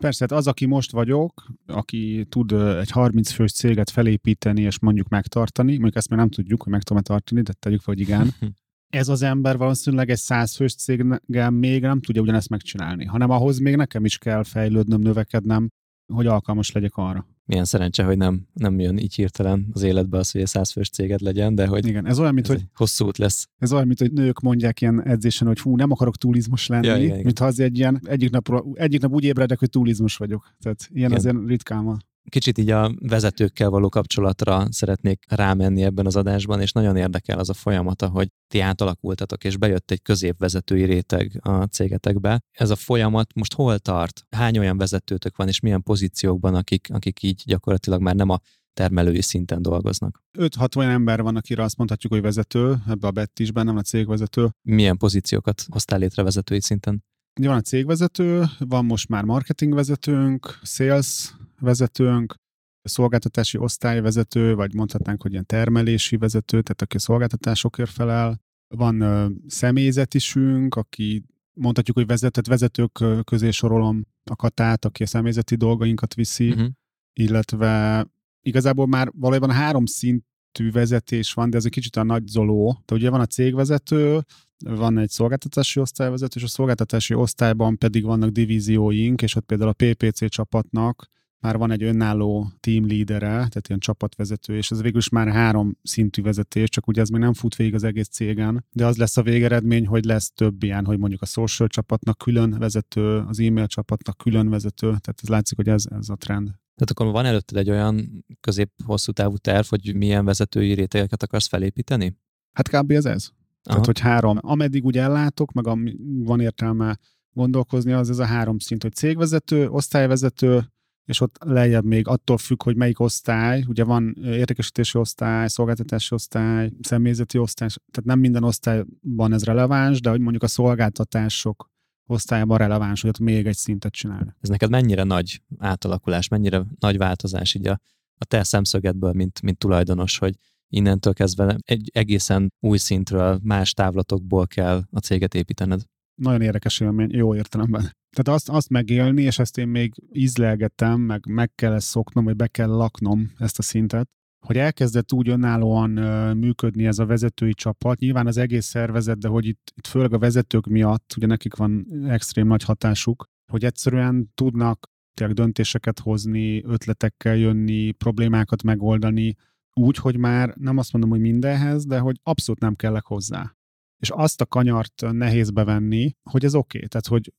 Persze, 0.00 0.26
hát 0.28 0.38
az, 0.38 0.46
aki 0.46 0.66
most 0.66 0.90
vagyok, 0.90 1.46
aki 1.66 2.26
tud 2.28 2.52
egy 2.52 2.90
30 2.90 3.30
fős 3.30 3.52
céget 3.52 3.90
felépíteni 3.90 4.62
és 4.62 4.78
mondjuk 4.78 5.08
megtartani, 5.08 5.70
mondjuk 5.70 5.96
ezt 5.96 6.08
már 6.08 6.18
nem 6.18 6.28
tudjuk, 6.28 6.62
hogy 6.62 6.72
meg 6.72 6.82
tudom 6.82 7.02
tartani, 7.02 7.42
de 7.42 7.52
tegyük 7.52 7.80
fel, 7.80 7.94
hogy 7.94 8.02
igen. 8.02 8.34
Ez 8.88 9.08
az 9.08 9.22
ember 9.22 9.56
valószínűleg 9.56 10.10
egy 10.10 10.18
100 10.18 10.54
fős 10.54 10.74
céggel 10.74 11.50
még 11.50 11.80
nem 11.80 12.00
tudja 12.00 12.22
ugyanezt 12.22 12.48
megcsinálni, 12.48 13.04
hanem 13.04 13.30
ahhoz 13.30 13.58
még 13.58 13.76
nekem 13.76 14.04
is 14.04 14.18
kell 14.18 14.42
fejlődnöm, 14.42 15.00
növekednem, 15.00 15.68
hogy 16.12 16.26
alkalmas 16.26 16.72
legyek 16.72 16.96
arra. 16.96 17.26
Milyen 17.44 17.64
szerencse, 17.64 18.04
hogy 18.04 18.16
nem, 18.16 18.46
nem 18.52 18.80
jön 18.80 18.98
így 18.98 19.14
hirtelen 19.14 19.66
az 19.72 19.82
életbe 19.82 20.18
az, 20.18 20.30
hogy 20.30 20.40
egy 20.40 20.46
100 20.46 20.70
fős 20.70 20.90
céged 20.90 21.20
legyen, 21.20 21.54
de 21.54 21.66
hogy 21.66 21.86
Igen, 21.86 22.06
ez 22.06 22.18
olyan, 22.18 22.34
mint 22.34 22.48
ez 22.48 22.54
hogy 22.54 22.64
hosszú 22.74 23.06
út 23.06 23.18
lesz. 23.18 23.48
Ez 23.58 23.72
olyan, 23.72 23.86
mint 23.86 23.98
hogy 23.98 24.12
nők 24.12 24.40
mondják 24.40 24.80
ilyen 24.80 25.02
edzésen, 25.04 25.46
hogy 25.46 25.58
hú, 25.60 25.76
nem 25.76 25.90
akarok 25.90 26.16
túlizmus 26.16 26.66
lenni, 26.66 26.86
Ja, 26.86 26.96
igen, 26.96 27.06
igen. 27.06 27.24
mintha 27.24 27.44
az 27.44 27.60
egy 27.60 27.78
ilyen, 27.78 28.00
egyik 28.04 28.30
nap, 28.30 28.64
egyik 28.74 29.00
nap 29.00 29.12
úgy 29.12 29.24
ébredek, 29.24 29.58
hogy 29.58 29.70
túlizmus 29.70 30.16
vagyok. 30.16 30.54
Tehát 30.60 30.88
ilyen 30.92 31.10
Igen. 31.10 31.18
azért 31.18 31.46
ritkán 31.46 31.84
van. 31.84 32.04
Kicsit 32.28 32.58
így 32.58 32.70
a 32.70 32.94
vezetőkkel 32.98 33.70
való 33.70 33.88
kapcsolatra 33.88 34.66
szeretnék 34.70 35.24
rámenni 35.28 35.82
ebben 35.82 36.06
az 36.06 36.16
adásban, 36.16 36.60
és 36.60 36.72
nagyon 36.72 36.96
érdekel 36.96 37.38
az 37.38 37.48
a 37.48 37.54
folyamata, 37.54 38.08
hogy 38.08 38.28
ti 38.48 38.60
átalakultatok, 38.60 39.44
és 39.44 39.56
bejött 39.56 39.90
egy 39.90 40.02
középvezetői 40.02 40.84
réteg 40.84 41.38
a 41.42 41.62
cégetekbe. 41.62 42.40
Ez 42.50 42.70
a 42.70 42.76
folyamat 42.76 43.34
most 43.34 43.54
hol 43.54 43.78
tart? 43.78 44.26
Hány 44.30 44.58
olyan 44.58 44.78
vezetőtök 44.78 45.36
van, 45.36 45.48
és 45.48 45.60
milyen 45.60 45.82
pozíciókban, 45.82 46.54
akik, 46.54 46.88
akik 46.92 47.22
így 47.22 47.42
gyakorlatilag 47.46 48.00
már 48.00 48.14
nem 48.14 48.28
a 48.28 48.38
termelői 48.72 49.22
szinten 49.22 49.62
dolgoznak? 49.62 50.22
5-6 50.38 50.76
olyan 50.76 50.90
ember 50.90 51.22
van, 51.22 51.36
akire 51.36 51.62
azt 51.62 51.76
mondhatjuk, 51.76 52.12
hogy 52.12 52.22
vezető, 52.22 52.76
ebbe 52.88 53.06
a 53.06 53.10
Bettisben, 53.10 53.64
nem 53.64 53.76
a 53.76 53.82
cégvezető. 53.82 54.48
Milyen 54.62 54.96
pozíciókat 54.96 55.64
hoztál 55.70 55.98
létre 55.98 56.22
vezetői 56.22 56.60
szinten? 56.60 57.04
Van 57.40 57.56
a 57.56 57.60
cégvezető, 57.60 58.44
van 58.58 58.84
most 58.84 59.08
már 59.08 59.24
marketingvezetőnk, 59.24 60.58
sales 60.62 61.34
vezetőnk, 61.60 62.34
szolgáltatási 62.82 63.58
osztályvezető, 63.58 64.54
vagy 64.54 64.74
mondhatnánk, 64.74 65.22
hogy 65.22 65.32
ilyen 65.32 65.46
termelési 65.46 66.16
vezető, 66.16 66.62
tehát 66.62 66.82
aki 66.82 66.96
a 66.96 67.00
szolgáltatásokért 67.00 67.90
felel. 67.90 68.40
Van 68.74 69.00
ö, 69.00 69.26
személyzetisünk, 69.46 70.74
aki 70.74 71.24
mondhatjuk, 71.52 71.96
hogy 71.96 72.06
vezetett 72.06 72.46
vezetők 72.46 73.04
közé 73.24 73.50
sorolom 73.50 74.06
a 74.30 74.36
katát, 74.36 74.84
aki 74.84 75.02
a 75.02 75.06
személyzeti 75.06 75.54
dolgainkat 75.54 76.14
viszi, 76.14 76.50
Uh-huh. 76.50 76.68
illetve 77.12 78.06
igazából 78.40 78.86
már 78.86 79.10
valójában 79.14 79.50
három 79.50 79.86
szintű 79.86 80.70
vezetés 80.72 81.32
van, 81.32 81.50
de 81.50 81.56
ez 81.56 81.64
egy 81.64 81.70
kicsit 81.70 81.96
a 81.96 82.02
nagy 82.02 82.26
zoló. 82.26 82.70
Tehát 82.72 83.02
ugye 83.02 83.10
van 83.10 83.20
a 83.20 83.26
cégvezető, 83.26 84.20
van 84.64 84.98
egy 84.98 85.10
szolgáltatási 85.10 85.80
osztályvezető, 85.80 86.38
és 86.38 86.46
a 86.46 86.48
szolgáltatási 86.48 87.14
osztályban 87.14 87.78
pedig 87.78 88.04
vannak 88.04 88.30
divízióink, 88.30 89.22
és 89.22 89.34
ott 89.34 89.44
például 89.44 89.70
a 89.70 89.84
PPC 89.84 90.28
csapatnak 90.28 91.08
már 91.40 91.56
van 91.56 91.70
egy 91.70 91.82
önálló 91.82 92.50
team 92.60 92.86
leadere, 92.86 93.26
tehát 93.28 93.68
ilyen 93.68 93.80
csapatvezető, 93.80 94.56
és 94.56 94.70
ez 94.70 94.82
végül 94.82 94.98
is 94.98 95.08
már 95.08 95.28
három 95.28 95.76
szintű 95.82 96.22
vezetés, 96.22 96.68
csak 96.68 96.86
ugye 96.86 97.00
ez 97.00 97.08
még 97.08 97.20
nem 97.20 97.32
fut 97.32 97.56
végig 97.56 97.74
az 97.74 97.84
egész 97.84 98.08
cégen, 98.08 98.64
de 98.72 98.86
az 98.86 98.96
lesz 98.96 99.16
a 99.16 99.22
végeredmény, 99.22 99.86
hogy 99.86 100.04
lesz 100.04 100.32
több 100.32 100.62
ilyen, 100.62 100.84
hogy 100.84 100.98
mondjuk 100.98 101.22
a 101.22 101.26
social 101.26 101.68
csapatnak 101.68 102.18
külön 102.18 102.58
vezető, 102.58 103.18
az 103.18 103.40
e-mail 103.40 103.66
csapatnak 103.66 104.16
külön 104.16 104.48
vezető, 104.48 104.86
tehát 104.86 105.20
ez 105.22 105.28
látszik, 105.28 105.56
hogy 105.56 105.68
ez, 105.68 105.84
ez 105.90 106.08
a 106.08 106.16
trend. 106.16 106.46
Tehát 106.46 106.90
akkor 106.90 107.06
van 107.06 107.24
előtted 107.24 107.56
egy 107.56 107.70
olyan 107.70 108.24
közép-hosszú 108.40 109.12
távú 109.12 109.36
terv, 109.36 109.66
hogy 109.66 109.94
milyen 109.94 110.24
vezetői 110.24 110.72
rétegeket 110.72 111.22
akarsz 111.22 111.48
felépíteni? 111.48 112.16
Hát 112.52 112.68
kb. 112.68 112.90
ez 112.90 113.04
ez. 113.04 113.30
Tehát, 113.62 113.86
hogy 113.86 113.98
három. 113.98 114.38
Ameddig 114.40 114.84
úgy 114.84 114.98
ellátok, 114.98 115.52
meg 115.52 115.66
ami 115.66 115.96
van 116.24 116.40
értelme 116.40 116.98
gondolkozni, 117.32 117.92
az 117.92 118.10
ez 118.10 118.18
a 118.18 118.24
három 118.24 118.58
szint, 118.58 118.82
hogy 118.82 118.94
cégvezető, 118.94 119.68
osztályvezető, 119.68 120.72
és 121.08 121.20
ott 121.20 121.36
lejjebb 121.44 121.84
még 121.84 122.08
attól 122.08 122.38
függ, 122.38 122.62
hogy 122.62 122.76
melyik 122.76 123.00
osztály, 123.00 123.64
ugye 123.68 123.84
van 123.84 124.16
értékesítési 124.22 124.98
osztály, 124.98 125.48
szolgáltatási 125.48 126.14
osztály, 126.14 126.70
személyzeti 126.80 127.38
osztály, 127.38 127.68
tehát 127.68 128.08
nem 128.08 128.18
minden 128.18 128.44
osztályban 128.44 129.32
ez 129.32 129.44
releváns, 129.44 130.00
de 130.00 130.10
hogy 130.10 130.20
mondjuk 130.20 130.42
a 130.42 130.46
szolgáltatások 130.46 131.70
osztályban 132.06 132.58
releváns, 132.58 133.00
hogy 133.00 133.10
ott 133.10 133.18
még 133.18 133.46
egy 133.46 133.56
szintet 133.56 133.92
csinálni. 133.92 134.34
Ez 134.40 134.48
neked 134.48 134.70
mennyire 134.70 135.02
nagy 135.02 135.42
átalakulás, 135.58 136.28
mennyire 136.28 136.64
nagy 136.78 136.96
változás 136.96 137.54
így 137.54 137.66
a, 137.66 137.80
a 138.18 138.24
te 138.24 138.42
szemszögedből, 138.42 139.12
mint, 139.12 139.42
mint 139.42 139.58
tulajdonos, 139.58 140.18
hogy 140.18 140.34
innentől 140.68 141.12
kezdve 141.12 141.56
egy 141.64 141.90
egészen 141.92 142.52
új 142.60 142.78
szintről, 142.78 143.40
más 143.42 143.72
távlatokból 143.72 144.46
kell 144.46 144.82
a 144.90 144.98
céget 144.98 145.34
építened. 145.34 145.82
nagyon 146.14 146.42
érdekes 146.42 146.80
élmény, 146.80 147.10
jó 147.10 147.34
értelemben. 147.34 147.96
Tehát 148.16 148.40
azt, 148.40 148.48
azt 148.48 148.68
megélni, 148.68 149.22
és 149.22 149.38
ezt 149.38 149.58
én 149.58 149.68
még 149.68 149.92
ízlelgetem, 150.12 151.00
meg 151.00 151.26
meg 151.26 151.54
kell 151.54 151.72
ezt 151.72 151.86
szoknom, 151.86 152.24
vagy 152.24 152.36
be 152.36 152.46
kell 152.46 152.68
laknom 152.68 153.32
ezt 153.38 153.58
a 153.58 153.62
szintet, 153.62 154.08
hogy 154.46 154.56
elkezdett 154.56 155.12
úgy 155.12 155.28
önállóan 155.28 155.90
működni 156.36 156.86
ez 156.86 156.98
a 156.98 157.06
vezetői 157.06 157.54
csapat, 157.54 157.98
nyilván 157.98 158.26
az 158.26 158.36
egész 158.36 158.66
szervezet, 158.66 159.18
de 159.18 159.28
hogy 159.28 159.46
itt, 159.46 159.72
itt 159.74 159.86
főleg 159.86 160.12
a 160.12 160.18
vezetők 160.18 160.66
miatt, 160.66 161.14
ugye 161.16 161.26
nekik 161.26 161.54
van 161.54 161.86
extrém 162.08 162.46
nagy 162.46 162.62
hatásuk, 162.62 163.24
hogy 163.52 163.64
egyszerűen 163.64 164.30
tudnak 164.34 164.86
tényleg 165.14 165.36
döntéseket 165.36 165.98
hozni, 165.98 166.64
ötletekkel 166.64 167.36
jönni, 167.36 167.92
problémákat 167.92 168.62
megoldani, 168.62 169.34
úgy, 169.72 169.96
hogy 169.96 170.16
már 170.16 170.54
nem 170.56 170.78
azt 170.78 170.92
mondom, 170.92 171.10
hogy 171.10 171.20
mindenhez, 171.20 171.86
de 171.86 171.98
hogy 171.98 172.16
abszolút 172.22 172.60
nem 172.60 172.74
kellek 172.74 173.04
hozzá 173.04 173.58
és 173.98 174.10
azt 174.10 174.40
a 174.40 174.46
kanyart 174.46 175.12
nehéz 175.12 175.50
bevenni, 175.50 176.16
hogy 176.30 176.44
ez 176.44 176.54
oké. 176.54 176.76
Okay. 176.76 176.88
Tehát, 176.88 177.06
hogy 177.06 177.32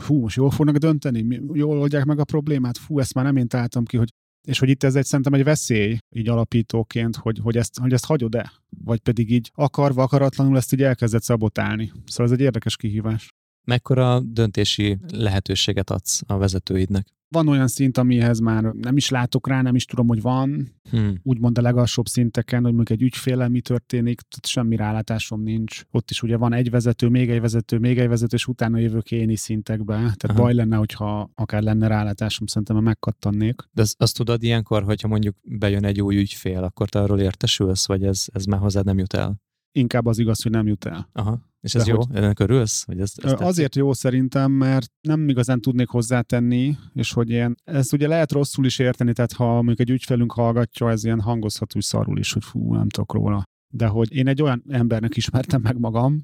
fú, 0.00 0.20
most 0.20 0.36
jól 0.36 0.50
fognak 0.50 0.76
dönteni, 0.76 1.40
jól 1.52 1.78
oldják 1.78 2.04
meg 2.04 2.18
a 2.18 2.24
problémát, 2.24 2.78
fú, 2.78 2.98
ezt 2.98 3.14
már 3.14 3.24
nem 3.24 3.36
én 3.36 3.48
találtam 3.48 3.84
ki, 3.84 3.96
hogy 3.96 4.08
és 4.48 4.58
hogy 4.58 4.68
itt 4.68 4.82
ez 4.82 4.94
egy 4.94 5.04
szerintem 5.04 5.34
egy 5.34 5.44
veszély 5.44 5.98
így 6.16 6.28
alapítóként, 6.28 7.16
hogy, 7.16 7.38
hogy, 7.42 7.56
ezt, 7.56 7.78
hogy 7.78 7.92
ezt 7.92 8.04
hagyod-e? 8.04 8.52
Vagy 8.84 9.00
pedig 9.00 9.30
így 9.30 9.50
akarva, 9.54 10.02
akaratlanul 10.02 10.56
ezt 10.56 10.72
így 10.72 10.82
elkezdett 10.82 11.22
szabotálni. 11.22 11.92
Szóval 12.04 12.26
ez 12.26 12.32
egy 12.32 12.40
érdekes 12.40 12.76
kihívás. 12.76 13.28
Mekkora 13.66 14.20
döntési 14.20 14.98
lehetőséget 15.12 15.90
adsz 15.90 16.22
a 16.26 16.36
vezetőidnek? 16.36 17.06
Van 17.32 17.48
olyan 17.48 17.68
szint, 17.68 17.98
amihez 17.98 18.38
már 18.38 18.62
nem 18.62 18.96
is 18.96 19.08
látok 19.08 19.48
rá, 19.48 19.62
nem 19.62 19.74
is 19.74 19.84
tudom, 19.84 20.08
hogy 20.08 20.20
van, 20.20 20.78
Hmm. 20.90 21.20
úgymond 21.22 21.58
a 21.58 21.62
legalsóbb 21.62 22.06
szinteken, 22.06 22.62
hogy 22.62 22.74
mondjuk 22.74 22.98
egy 23.00 23.06
ügyféllel 23.06 23.48
mi 23.48 23.60
történik, 23.60 24.20
tehát 24.20 24.46
semmi 24.46 24.76
rálátásom 24.76 25.42
nincs. 25.42 25.82
Ott 25.90 26.10
is 26.10 26.22
ugye 26.22 26.36
van 26.36 26.52
egy 26.52 26.70
vezető, 26.70 27.08
még 27.08 27.30
egy 27.30 27.40
vezető, 27.40 27.78
még 27.78 27.98
egy 27.98 28.08
vezető, 28.08 28.36
és 28.36 28.46
utána 28.46 28.78
jövök 28.78 29.10
én 29.10 29.30
is 29.30 29.40
szintekbe. 29.40 29.94
Tehát 29.94 30.24
Aha. 30.24 30.34
Baj 30.42 30.54
lenne, 30.54 30.76
hogyha 30.76 31.30
akár 31.34 31.62
lenne 31.62 31.86
rálátásom, 31.86 32.46
szerintem 32.46 32.76
megkattannék. 32.76 33.62
De 33.72 33.82
azt, 33.82 34.02
azt 34.02 34.16
tudod 34.16 34.42
ilyenkor, 34.42 34.82
hogyha 34.82 35.08
mondjuk 35.08 35.36
bejön 35.42 35.84
egy 35.84 36.00
új 36.02 36.16
ügyfél, 36.16 36.62
akkor 36.62 36.88
te 36.88 37.00
arról 37.00 37.20
értesülsz, 37.20 37.86
vagy 37.86 38.04
ez, 38.04 38.24
ez 38.32 38.44
már 38.44 38.60
hozzád 38.60 38.84
nem 38.84 38.98
jut 38.98 39.12
el? 39.14 39.40
Inkább 39.72 40.06
az 40.06 40.18
igaz, 40.18 40.42
hogy 40.42 40.52
nem 40.52 40.66
jut 40.66 40.84
el. 40.84 41.08
Aha. 41.12 41.48
És 41.60 41.74
ez 41.74 41.84
De 41.84 41.90
jó? 41.90 41.96
hogy- 41.96 42.16
Ennek 42.16 42.38
örülsz? 42.40 42.84
Hogy 42.84 43.00
ez, 43.00 43.12
ez 43.16 43.24
Ö, 43.24 43.28
tetszik? 43.28 43.46
Azért 43.46 43.76
jó 43.76 43.92
szerintem, 43.92 44.52
mert 44.52 44.90
nem 45.00 45.28
igazán 45.28 45.60
tudnék 45.60 45.88
hozzátenni, 45.88 46.76
és 46.92 47.12
hogy 47.12 47.30
ilyen, 47.30 47.56
ezt 47.64 47.92
ugye 47.92 48.08
lehet 48.08 48.32
rosszul 48.32 48.64
is 48.64 48.78
érteni, 48.78 49.12
tehát 49.12 49.32
ha 49.32 49.52
mondjuk 49.54 49.80
egy 49.80 49.90
ügyfelünk 49.90 50.32
hallgatja, 50.32 50.90
ez 50.90 51.04
ilyen 51.04 51.20
hangozhat 51.20 51.76
úgy 51.76 51.82
szarul 51.82 52.18
is, 52.18 52.32
hogy 52.32 52.44
fú, 52.44 52.74
nem 52.74 52.88
tudok 52.88 53.12
róla. 53.12 53.42
De 53.72 53.86
hogy 53.86 54.12
én 54.14 54.26
egy 54.28 54.42
olyan 54.42 54.62
embernek 54.68 55.16
ismertem 55.16 55.60
meg 55.60 55.78
magam, 55.78 56.22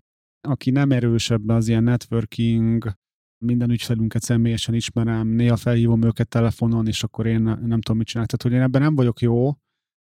aki 0.49 0.71
nem 0.71 0.91
erősebb 0.91 1.49
az 1.49 1.69
ilyen 1.69 1.83
networking, 1.83 2.93
minden 3.45 3.71
ügyfelünket 3.71 4.23
személyesen 4.23 4.75
ismerem, 4.75 5.29
néha 5.29 5.57
felhívom 5.57 6.03
őket 6.03 6.29
telefonon, 6.29 6.87
és 6.87 7.03
akkor 7.03 7.27
én 7.27 7.41
nem 7.43 7.81
tudom, 7.81 7.97
mit 7.97 8.07
csinálok. 8.07 8.31
Tehát, 8.31 8.43
hogy 8.43 8.53
én 8.53 8.61
ebben 8.61 8.83
nem 8.83 8.95
vagyok 8.95 9.21
jó, 9.21 9.53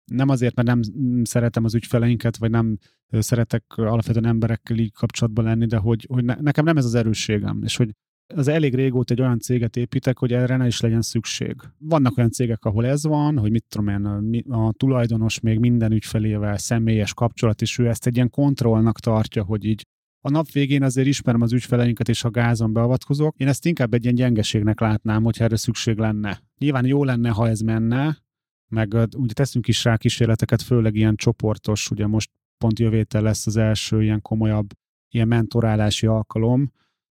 nem 0.10 0.30
azért, 0.30 0.56
mert 0.56 0.68
nem 0.68 0.82
szeretem 1.24 1.64
az 1.64 1.76
ügyfeleinket, 1.76 2.38
vagy 2.38 2.50
nem 2.50 2.78
szeretek 3.12 3.64
alapvetően 3.76 4.26
emberekkel 4.26 4.78
így 4.78 4.94
kapcsolatban 4.94 5.46
lenni, 5.46 5.66
de 5.66 5.78
hogy, 5.78 6.06
hogy 6.10 6.24
ne, 6.24 6.36
nekem 6.40 6.66
nem 6.66 6.78
ez 6.78 6.86
az 6.86 6.96
erősségem, 6.96 7.62
és 7.64 7.76
hogy 7.76 7.92
az 8.36 8.48
elég 8.48 8.76
régóta 8.76 9.14
egy 9.14 9.22
olyan 9.22 9.40
céget 9.40 9.76
építek, 9.76 10.18
hogy 10.18 10.34
erre 10.34 10.58
ne 10.58 10.68
is 10.68 10.80
legyen 10.80 11.02
szükség. 11.02 11.56
Vannak 11.78 12.18
olyan 12.18 12.32
cégek, 12.32 12.66
ahol 12.66 12.86
ez 12.86 13.04
van, 13.04 13.38
hogy 13.38 13.52
mit 13.52 13.66
tudom 13.70 13.88
én, 13.88 14.44
a, 14.50 14.72
tulajdonos 14.72 15.40
még 15.40 15.60
minden 15.60 15.92
ügyfelével 15.92 16.58
személyes 16.58 17.14
kapcsolat, 17.14 17.62
és 17.62 17.78
ő 17.78 17.88
ezt 17.88 18.08
egy 18.08 18.16
ilyen 18.16 18.30
kontrollnak 18.30 19.00
tartja, 19.00 19.44
hogy 19.44 19.66
így 19.66 19.86
a 20.22 20.30
nap 20.30 20.52
végén 20.52 20.84
azért 20.84 21.08
ismerem 21.08 21.42
az 21.42 21.54
ügyfeleinket, 21.54 22.10
és 22.10 22.24
a 22.24 22.30
gázon 22.30 22.74
beavatkozok. 22.74 23.36
Én 23.38 23.48
ezt 23.48 23.66
inkább 23.66 23.94
egy 23.94 24.04
ilyen 24.04 24.16
gyengeségnek 24.16 24.80
látnám, 24.80 25.24
hogyha 25.24 25.44
erre 25.44 25.56
szükség 25.56 25.98
lenne. 25.98 26.42
Nyilván 26.58 26.86
jó 26.86 27.04
lenne, 27.04 27.30
ha 27.30 27.48
ez 27.48 27.60
menne, 27.60 28.18
meg 28.70 28.94
ugye 28.94 29.34
teszünk 29.34 29.68
is 29.68 29.84
rá 29.84 29.98
kísérleteket, 29.98 30.62
főleg 30.62 30.96
ilyen 30.96 31.16
csoportos, 31.16 31.92
ugye 31.92 32.08
most 32.08 32.30
pont 32.58 32.80
jövő 32.80 33.06
lesz 33.10 33.48
az 33.48 33.58
első 33.58 34.04
ilyen 34.04 34.22
komolyabb 34.22 34.70
ilyen 35.14 35.28
mentorálási 35.28 36.06
alkalom, 36.06 36.72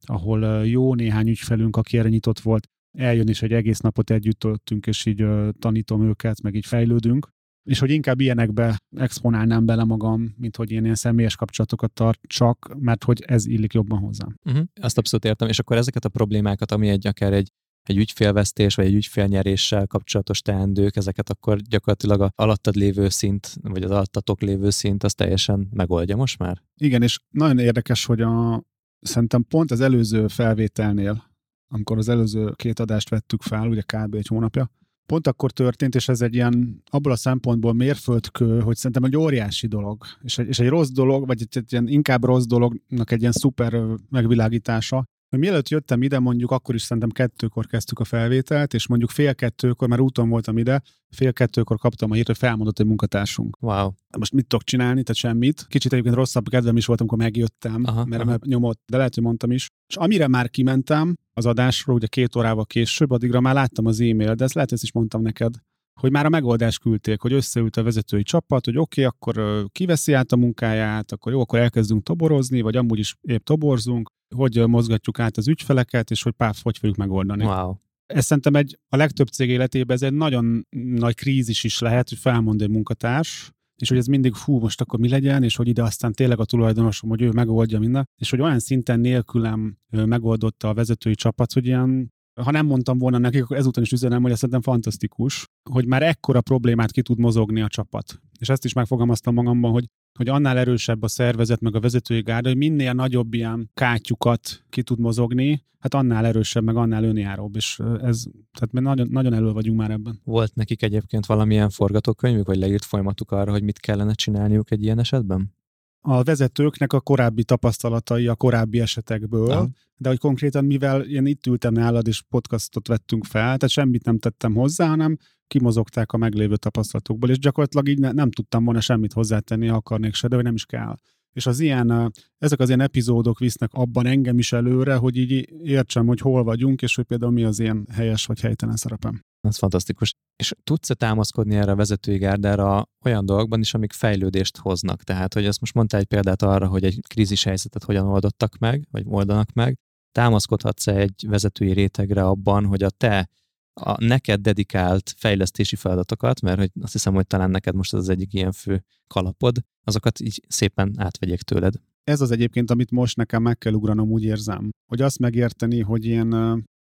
ahol 0.07 0.67
jó 0.67 0.95
néhány 0.95 1.29
ügyfelünk, 1.29 1.77
aki 1.77 1.99
erre 1.99 2.09
nyitott 2.09 2.41
volt, 2.41 2.69
eljön 2.99 3.29
és 3.29 3.43
egy 3.43 3.53
egész 3.53 3.79
napot 3.81 4.11
együtt 4.11 4.39
töltünk, 4.39 4.87
és 4.87 5.07
így 5.07 5.27
tanítom 5.59 6.03
őket, 6.03 6.43
meg 6.43 6.55
így 6.55 6.67
fejlődünk. 6.67 7.29
És 7.69 7.79
hogy 7.79 7.91
inkább 7.91 8.21
ilyenekbe 8.21 8.79
exponálnám 8.97 9.67
bele 9.67 9.85
magam, 9.85 10.35
mint 10.37 10.57
hogy 10.57 10.71
én 10.71 10.83
ilyen 10.83 10.95
személyes 10.95 11.37
kapcsolatokat 11.37 11.93
tart 11.93 12.21
csak, 12.27 12.75
mert 12.79 13.05
hogy 13.05 13.23
ez 13.27 13.47
illik 13.47 13.73
jobban 13.73 13.99
hozzám. 13.99 14.37
Uh-huh. 14.45 14.65
Azt 14.81 14.99
abszolút 14.99 15.25
értem, 15.25 15.49
és 15.49 15.59
akkor 15.59 15.77
ezeket 15.77 16.05
a 16.05 16.09
problémákat, 16.09 16.73
ami 16.73 16.89
egy 16.89 17.07
akár 17.07 17.33
egy 17.33 17.51
egy 17.83 17.97
ügyfélvesztés 17.97 18.75
vagy 18.75 18.87
egy 18.87 18.95
ügyfélnyeréssel 18.95 19.87
kapcsolatos 19.87 20.41
teendők, 20.41 20.97
ezeket 20.97 21.31
akkor 21.31 21.61
gyakorlatilag 21.61 22.21
a 22.21 22.33
alattad 22.35 22.75
lévő 22.75 23.09
szint, 23.09 23.57
vagy 23.63 23.83
az 23.83 23.91
alattatok 23.91 24.41
lévő 24.41 24.71
szint, 24.71 25.03
az 25.03 25.15
teljesen 25.15 25.69
megoldja 25.73 26.17
most 26.17 26.39
már? 26.39 26.63
Igen, 26.81 27.03
és 27.03 27.19
nagyon 27.31 27.59
érdekes, 27.59 28.05
hogy 28.05 28.21
a, 28.21 28.63
szerintem 29.01 29.43
pont 29.43 29.71
az 29.71 29.81
előző 29.81 30.29
felvételnél, 30.29 31.31
amikor 31.69 31.99
az 31.99 32.09
előző 32.09 32.53
két 32.57 32.81
adást 32.81 33.09
vettük 33.09 33.43
fel, 33.43 33.69
ugye 33.69 33.83
kb. 33.83 34.15
egy 34.15 34.27
hónapja, 34.27 34.71
pont 35.07 35.27
akkor 35.27 35.51
történt, 35.51 35.95
és 35.95 36.09
ez 36.09 36.21
egy 36.21 36.35
ilyen, 36.35 36.83
abból 36.91 37.13
a 37.13 37.17
szempontból 37.17 37.73
mérföldkő, 37.73 38.61
hogy 38.61 38.77
szerintem 38.77 39.05
egy 39.05 39.17
óriási 39.17 39.67
dolog, 39.67 40.05
és 40.23 40.39
egy, 40.39 40.49
és 40.49 40.59
egy 40.59 40.69
rossz 40.69 40.91
dolog, 40.91 41.27
vagy 41.27 41.41
egy, 41.41 41.57
egy 41.57 41.73
ilyen 41.73 41.89
inkább 41.89 42.25
rossz 42.25 42.45
dolognak 42.45 43.11
egy 43.11 43.21
ilyen 43.21 43.33
szuper 43.33 43.83
megvilágítása, 44.11 45.05
mielőtt 45.41 45.69
jöttem 45.69 46.03
ide, 46.03 46.19
mondjuk 46.19 46.51
akkor 46.51 46.75
is 46.75 46.83
szerintem 46.83 47.11
kettőkor 47.11 47.67
kezdtük 47.67 47.99
a 47.99 48.05
felvételt, 48.05 48.75
és 48.75 48.87
mondjuk 48.87 49.11
fél 49.11 49.35
kettőkor, 49.35 49.89
már 49.89 50.01
úton 50.01 50.29
voltam 50.29 50.59
ide, 50.59 50.83
fél 51.11 51.33
kettőkor 51.33 51.79
kaptam 51.79 52.11
a 52.11 52.15
hírt, 52.15 52.27
hogy 52.27 52.37
felmondott 52.37 52.79
egy 52.79 52.87
munkatársunk. 52.87 53.57
Wow. 53.61 53.91
Most 54.19 54.33
mit 54.33 54.47
tudok 54.47 54.65
csinálni, 54.65 55.03
tehát 55.03 55.21
semmit. 55.21 55.67
Kicsit 55.69 55.93
egyébként 55.93 56.15
rosszabb 56.17 56.49
kedvem 56.49 56.77
is 56.77 56.87
voltam, 56.87 57.07
amikor 57.09 57.27
megjöttem, 57.27 57.83
aha, 57.85 58.05
mert, 58.05 58.23
aha. 58.23 58.39
nyomott, 58.45 58.81
de 58.87 58.97
lehet, 58.97 59.15
hogy 59.15 59.23
mondtam 59.23 59.51
is. 59.51 59.69
És 59.87 59.97
amire 59.97 60.29
már 60.29 60.51
kimentem 60.51 61.17
az 61.33 61.47
adásról, 61.47 61.97
ugye 61.97 62.07
két 62.07 62.37
órával 62.37 62.65
később, 62.65 63.11
addigra 63.11 63.41
már 63.41 63.55
láttam 63.55 63.87
az 63.87 64.01
e-mail, 64.01 64.35
de 64.35 64.45
ezt 64.45 64.55
lehet, 64.55 64.73
ezt 64.73 64.83
is 64.83 64.93
mondtam 64.93 65.23
neked, 65.23 65.55
hogy 66.01 66.11
már 66.11 66.27
a 66.27 66.29
megoldást 66.29 66.81
küldték, 66.81 67.21
hogy 67.21 67.33
összeült 67.33 67.77
a 67.77 67.83
vezetői 67.83 68.23
csapat, 68.23 68.65
hogy 68.65 68.79
oké, 68.79 69.05
okay, 69.05 69.05
akkor 69.05 69.67
kiveszi 69.73 70.13
át 70.13 70.33
a 70.33 70.37
munkáját, 70.37 71.13
akkor 71.13 71.33
jó, 71.33 71.41
akkor 71.41 71.59
elkezdünk 71.59 72.03
toborozni, 72.03 72.61
vagy 72.61 72.77
amúgy 72.77 72.99
is 72.99 73.17
épp 73.21 73.45
toborzunk, 73.45 74.11
hogy 74.35 74.67
mozgatjuk 74.67 75.19
át 75.19 75.37
az 75.37 75.49
ügyfeleket, 75.49 76.11
és 76.11 76.23
hogy 76.23 76.33
pár, 76.33 76.55
hogy 76.63 76.79
fogjuk 76.79 76.97
megoldani. 76.97 77.45
Wow. 77.45 77.75
Ez 78.07 78.25
szerintem 78.25 78.55
egy, 78.55 78.79
a 78.89 78.97
legtöbb 78.97 79.27
cég 79.27 79.49
életében 79.49 79.97
ez 79.97 80.03
egy 80.03 80.13
nagyon 80.13 80.67
nagy 80.73 81.15
krízis 81.15 81.65
is 81.65 81.79
lehet, 81.79 82.09
hogy 82.09 82.19
felmond 82.19 82.63
egy 82.63 82.71
munkatárs, 82.71 83.51
és 83.77 83.89
hogy 83.89 83.99
ez 83.99 84.07
mindig 84.07 84.35
fú, 84.35 84.59
most 84.59 84.81
akkor 84.81 84.99
mi 84.99 85.09
legyen, 85.09 85.43
és 85.43 85.57
hogy 85.57 85.69
ide 85.69 85.83
aztán 85.83 86.13
tényleg 86.13 86.41
a 86.41 86.45
tulajdonosom, 86.45 87.11
hogy 87.11 87.23
ő 87.23 87.31
megoldja 87.31 87.79
minden, 87.79 88.09
és 88.21 88.31
hogy 88.31 88.41
olyan 88.41 88.59
szinten 88.59 89.01
nélkülem 89.01 89.77
megoldotta 89.91 90.69
a 90.69 90.75
vezetői 90.75 91.15
csapat, 91.15 91.53
hogy 91.53 91.67
ilyen 91.67 92.13
ha 92.35 92.51
nem 92.51 92.67
mondtam 92.67 92.99
volna 92.99 93.19
nekik, 93.19 93.43
akkor 93.43 93.57
ezután 93.57 93.85
is 93.85 93.93
üzenem, 93.93 94.23
hogy 94.23 94.31
ez 94.31 94.37
szerintem 94.37 94.73
fantasztikus, 94.73 95.49
hogy 95.71 95.87
már 95.87 96.03
ekkora 96.03 96.41
problémát 96.41 96.91
ki 96.91 97.03
tud 97.03 97.19
mozogni 97.19 97.61
a 97.61 97.69
csapat. 97.69 98.21
És 98.39 98.49
ezt 98.49 98.65
is 98.65 98.73
megfogalmaztam 98.73 99.35
magamban, 99.35 99.71
hogy 99.71 99.87
hogy 100.19 100.29
annál 100.29 100.59
erősebb 100.59 101.03
a 101.03 101.09
szervezet, 101.09 101.61
meg 101.61 101.75
a 101.75 101.81
vezetői 101.81 102.23
gárda, 102.23 102.49
hogy 102.49 102.57
minél 102.57 102.93
nagyobb 102.93 103.35
ilyen 103.35 103.71
kátyukat 103.75 104.65
ki 104.69 104.83
tud 104.83 104.99
mozogni, 104.99 105.65
hát 105.79 105.95
annál 105.95 106.27
erősebb, 106.27 106.65
meg 106.65 106.77
annál 106.77 107.05
önjáróbb, 107.05 107.57
és 107.57 107.79
ez, 107.79 108.23
tehát 108.53 108.73
mi 108.73 108.81
nagyon, 108.81 109.09
nagyon 109.11 109.33
elő 109.33 109.53
vagyunk 109.53 109.79
már 109.79 109.91
ebben. 109.91 110.21
Volt 110.25 110.55
nekik 110.55 110.83
egyébként 110.83 111.27
valamilyen 111.27 111.71
forgatókönyvük, 111.71 112.47
vagy 112.47 112.59
leírt 112.59 112.85
folyamatuk 112.85 113.31
arra, 113.31 113.51
hogy 113.51 113.63
mit 113.63 113.79
kellene 113.79 114.13
csinálniuk 114.13 114.71
egy 114.71 114.83
ilyen 114.83 114.99
esetben? 114.99 115.55
A 116.05 116.23
vezetőknek 116.23 116.93
a 116.93 117.01
korábbi 117.01 117.45
tapasztalatai 117.45 118.27
a 118.27 118.35
korábbi 118.35 118.81
esetekből, 118.81 119.49
ja. 119.49 119.69
de 119.97 120.09
hogy 120.09 120.19
konkrétan, 120.19 120.65
mivel 120.65 121.01
én 121.01 121.27
itt 121.27 121.47
ültem 121.47 121.73
nálad, 121.73 122.07
és 122.07 122.23
podcastot 122.29 122.89
vettünk 122.89 123.25
fel, 123.25 123.43
tehát 123.43 123.69
semmit 123.69 124.05
nem 124.05 124.19
tettem 124.19 124.55
hozzá, 124.55 124.89
hanem 124.89 125.17
kimozogták 125.47 126.13
a 126.13 126.17
meglévő 126.17 126.57
tapasztalatokból, 126.57 127.31
és 127.31 127.39
gyakorlatilag 127.39 127.89
így 127.89 127.99
ne, 127.99 128.13
nem 128.13 128.31
tudtam 128.31 128.65
volna 128.65 128.81
semmit 128.81 129.13
hozzátenni, 129.13 129.67
ha 129.67 129.77
akarnék 129.77 130.15
se, 130.15 130.29
de 130.29 130.43
nem 130.43 130.55
is 130.55 130.67
kell. 130.67 130.97
És 131.33 131.47
az 131.47 131.61
ilyen, 131.61 132.13
ezek 132.39 132.61
az 132.61 132.69
ilyen 132.69 132.81
epizódok 132.81 133.39
visznek 133.39 133.73
abban 133.73 134.07
engem 134.07 134.39
is 134.39 134.53
előre, 134.53 134.95
hogy 134.95 135.17
így 135.17 135.53
értsem, 135.63 136.07
hogy 136.07 136.21
hol 136.21 136.45
vagyunk, 136.45 136.83
és 136.83 136.95
hogy 136.95 137.05
például 137.05 137.33
mi 137.33 137.45
az 137.45 137.59
ilyen 137.59 137.87
helyes 137.91 138.27
vagy 138.27 138.41
helytelen 138.41 138.77
szerepem. 138.77 139.21
Ez 139.41 139.57
fantasztikus. 139.57 140.13
És 140.37 140.53
tudsz-e 140.65 140.95
támaszkodni 140.95 141.57
erre 141.57 141.71
a 141.71 141.77
vezetői 141.77 142.19
gárdára 142.19 142.89
olyan 143.05 143.27
dolgokban 143.27 143.61
is, 143.61 143.75
amik 143.75 143.93
fejlődést 143.93 144.57
hoznak? 144.57 145.03
Tehát, 145.03 145.35
hogy 145.35 145.45
ezt 145.45 145.61
most 145.61 145.75
mondtál 145.75 146.01
egy 146.01 146.07
példát 146.07 146.43
arra, 146.43 146.67
hogy 146.67 146.85
egy 146.85 147.01
krízis 147.09 147.45
helyzetet 147.45 147.85
hogyan 147.85 148.07
oldottak 148.07 148.59
meg, 148.59 148.87
vagy 148.91 149.05
oldanak 149.07 149.53
meg. 149.53 149.79
Támaszkodhatsz-e 150.13 150.97
egy 150.97 151.25
vezetői 151.29 151.73
rétegre 151.73 152.25
abban, 152.25 152.65
hogy 152.65 152.83
a 152.83 152.91
te 152.91 153.29
a 153.75 154.05
neked 154.05 154.41
dedikált 154.41 155.15
fejlesztési 155.17 155.77
feladatokat, 155.77 156.41
mert 156.41 156.59
hogy 156.59 156.71
azt 156.81 156.93
hiszem, 156.93 157.15
hogy 157.15 157.27
talán 157.27 157.51
neked 157.51 157.75
most 157.75 157.95
ez 157.95 158.01
az 158.01 158.09
egyik 158.09 158.35
ilyen 158.35 158.53
fő 158.53 158.85
kalapod, 159.07 159.57
azokat 159.85 160.21
így 160.21 160.43
szépen 160.49 160.95
átvegyék 160.97 161.43
tőled. 161.43 161.75
Ez 162.05 162.21
az 162.21 162.31
egyébként, 162.31 162.71
amit 162.71 162.91
most 162.91 163.17
nekem 163.17 163.43
meg 163.43 163.59
kell 163.59 163.73
ugranom, 163.73 164.11
úgy 164.11 164.25
érzem, 164.25 164.71
hogy 164.87 165.03
azt 165.03 165.19
megérteni, 165.19 165.81
hogy 165.81 166.05
én, 166.05 166.33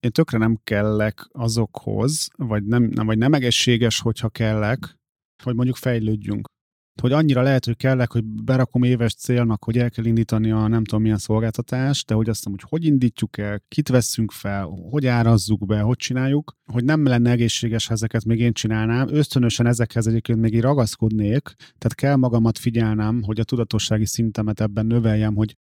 én 0.01 0.11
tökre 0.11 0.39
nem 0.39 0.61
kellek 0.65 1.29
azokhoz, 1.33 2.29
vagy 2.37 2.65
nem, 2.65 2.83
nem, 2.83 3.07
vagy 3.07 3.19
nem 3.19 3.35
egészséges, 3.35 4.01
hogyha 4.01 4.29
kellek, 4.29 4.97
hogy 5.43 5.55
mondjuk 5.55 5.77
fejlődjünk 5.77 6.53
hogy 7.01 7.13
annyira 7.13 7.43
lehet, 7.43 7.65
hogy 7.65 7.77
kellek, 7.77 8.13
hogy 8.13 8.25
berakom 8.25 8.83
éves 8.83 9.15
célnak, 9.15 9.65
hogy 9.65 9.79
el 9.79 9.91
kell 9.91 10.05
indítani 10.05 10.51
a 10.51 10.67
nem 10.67 10.85
tudom 10.85 11.03
milyen 11.03 11.19
szolgáltatást, 11.19 12.07
de 12.07 12.15
hogy 12.15 12.29
azt 12.29 12.45
mondom, 12.45 12.67
hogy 12.69 12.81
hogy 12.81 12.91
indítjuk 12.91 13.39
el, 13.39 13.63
kit 13.69 13.89
veszünk 13.89 14.33
fel, 14.33 14.65
hogy 14.91 15.07
árazzuk 15.07 15.67
be, 15.67 15.81
hogy 15.81 15.97
csináljuk, 15.97 16.57
hogy 16.73 16.85
nem 16.85 17.05
lenne 17.05 17.31
egészséges, 17.31 17.87
ha 17.87 17.93
ezeket 17.95 18.25
még 18.25 18.39
én 18.39 18.53
csinálnám. 18.53 19.09
Ösztönösen 19.11 19.67
ezekhez 19.67 20.07
egyébként 20.07 20.41
még 20.41 20.55
így 20.55 20.61
ragaszkodnék, 20.61 21.43
tehát 21.57 21.95
kell 21.95 22.17
magamat 22.17 22.59
figyelnem, 22.59 23.23
hogy 23.23 23.41
a 23.41 23.45
tudatossági 23.45 24.07
szintemet 24.07 24.61
ebben 24.61 24.87
növeljem, 24.87 25.35
hogy 25.35 25.57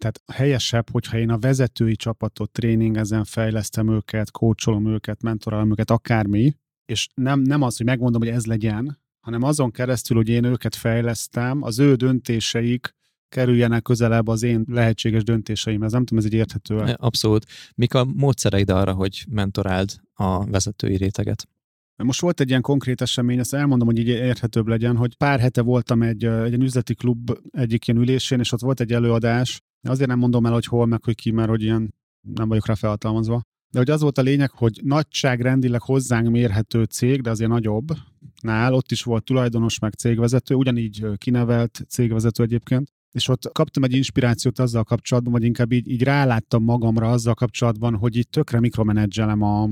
tehát 0.00 0.22
helyesebb, 0.32 0.90
hogyha 0.90 1.18
én 1.18 1.30
a 1.30 1.38
vezetői 1.38 1.96
csapatot 1.96 2.50
tréningezem, 2.52 3.24
fejlesztem 3.24 3.88
őket, 3.88 4.30
kócsolom 4.30 4.86
őket, 4.86 5.22
mentorálom 5.22 5.70
őket, 5.70 5.90
akármi, 5.90 6.54
és 6.86 7.08
nem, 7.14 7.40
nem 7.40 7.62
az, 7.62 7.76
hogy 7.76 7.86
megmondom, 7.86 8.20
hogy 8.20 8.30
ez 8.30 8.46
legyen, 8.46 8.99
hanem 9.20 9.42
azon 9.42 9.70
keresztül, 9.70 10.16
hogy 10.16 10.28
én 10.28 10.44
őket 10.44 10.74
fejlesztem, 10.74 11.62
az 11.62 11.78
ő 11.78 11.94
döntéseik 11.94 12.94
kerüljenek 13.28 13.82
közelebb 13.82 14.28
az 14.28 14.42
én 14.42 14.64
lehetséges 14.68 15.22
döntéseimhez. 15.22 15.92
Nem 15.92 16.04
tudom, 16.04 16.18
ez 16.18 16.24
egy 16.24 16.38
érthető. 16.38 16.76
Abszolút. 16.96 17.46
Mik 17.74 17.94
a 17.94 18.04
módszereid 18.04 18.70
arra, 18.70 18.92
hogy 18.92 19.24
mentoráld 19.28 19.90
a 20.14 20.44
vezetői 20.44 20.96
réteget? 20.96 21.48
Most 22.02 22.20
volt 22.20 22.40
egy 22.40 22.48
ilyen 22.48 22.60
konkrét 22.60 23.00
esemény, 23.00 23.38
ezt 23.38 23.54
elmondom, 23.54 23.86
hogy 23.86 23.98
így 23.98 24.08
érthetőbb 24.08 24.66
legyen, 24.66 24.96
hogy 24.96 25.16
pár 25.16 25.40
hete 25.40 25.62
voltam 25.62 26.02
egy, 26.02 26.24
egy 26.24 26.62
üzleti 26.62 26.94
klub 26.94 27.38
egyik 27.50 27.86
ilyen 27.86 28.00
ülésén, 28.00 28.38
és 28.38 28.52
ott 28.52 28.60
volt 28.60 28.80
egy 28.80 28.92
előadás. 28.92 29.60
Azért 29.88 30.08
nem 30.08 30.18
mondom 30.18 30.46
el, 30.46 30.52
hogy 30.52 30.64
hol, 30.64 30.86
meg 30.86 31.04
hogy 31.04 31.14
ki, 31.14 31.30
mert 31.30 31.48
hogy 31.48 31.62
ilyen 31.62 31.94
nem 32.20 32.48
vagyok 32.48 32.66
rá 32.66 32.74
felhatalmazva. 32.74 33.42
De 33.70 33.78
hogy 33.78 33.90
az 33.90 34.00
volt 34.00 34.18
a 34.18 34.22
lényeg, 34.22 34.50
hogy 34.50 34.80
nagyságrendileg 34.84 35.82
hozzánk 35.82 36.30
mérhető 36.30 36.84
cég, 36.84 37.20
de 37.20 37.30
azért 37.30 37.50
nagyobb, 37.50 37.88
nál 38.42 38.74
ott 38.74 38.90
is 38.90 39.02
volt 39.02 39.24
tulajdonos, 39.24 39.78
meg 39.78 39.94
cégvezető, 39.94 40.54
ugyanígy 40.54 41.06
kinevelt 41.16 41.84
cégvezető 41.88 42.42
egyébként, 42.42 42.92
és 43.10 43.28
ott 43.28 43.52
kaptam 43.52 43.82
egy 43.82 43.94
inspirációt 43.94 44.58
azzal 44.58 44.84
kapcsolatban, 44.84 45.32
vagy 45.32 45.44
inkább 45.44 45.72
így, 45.72 45.88
így 45.88 46.02
ráláttam 46.02 46.64
magamra 46.64 47.10
azzal 47.10 47.34
kapcsolatban, 47.34 47.96
hogy 47.96 48.16
itt 48.16 48.30
tökre 48.30 48.60
mikromenedzselem 48.60 49.42
a, 49.42 49.62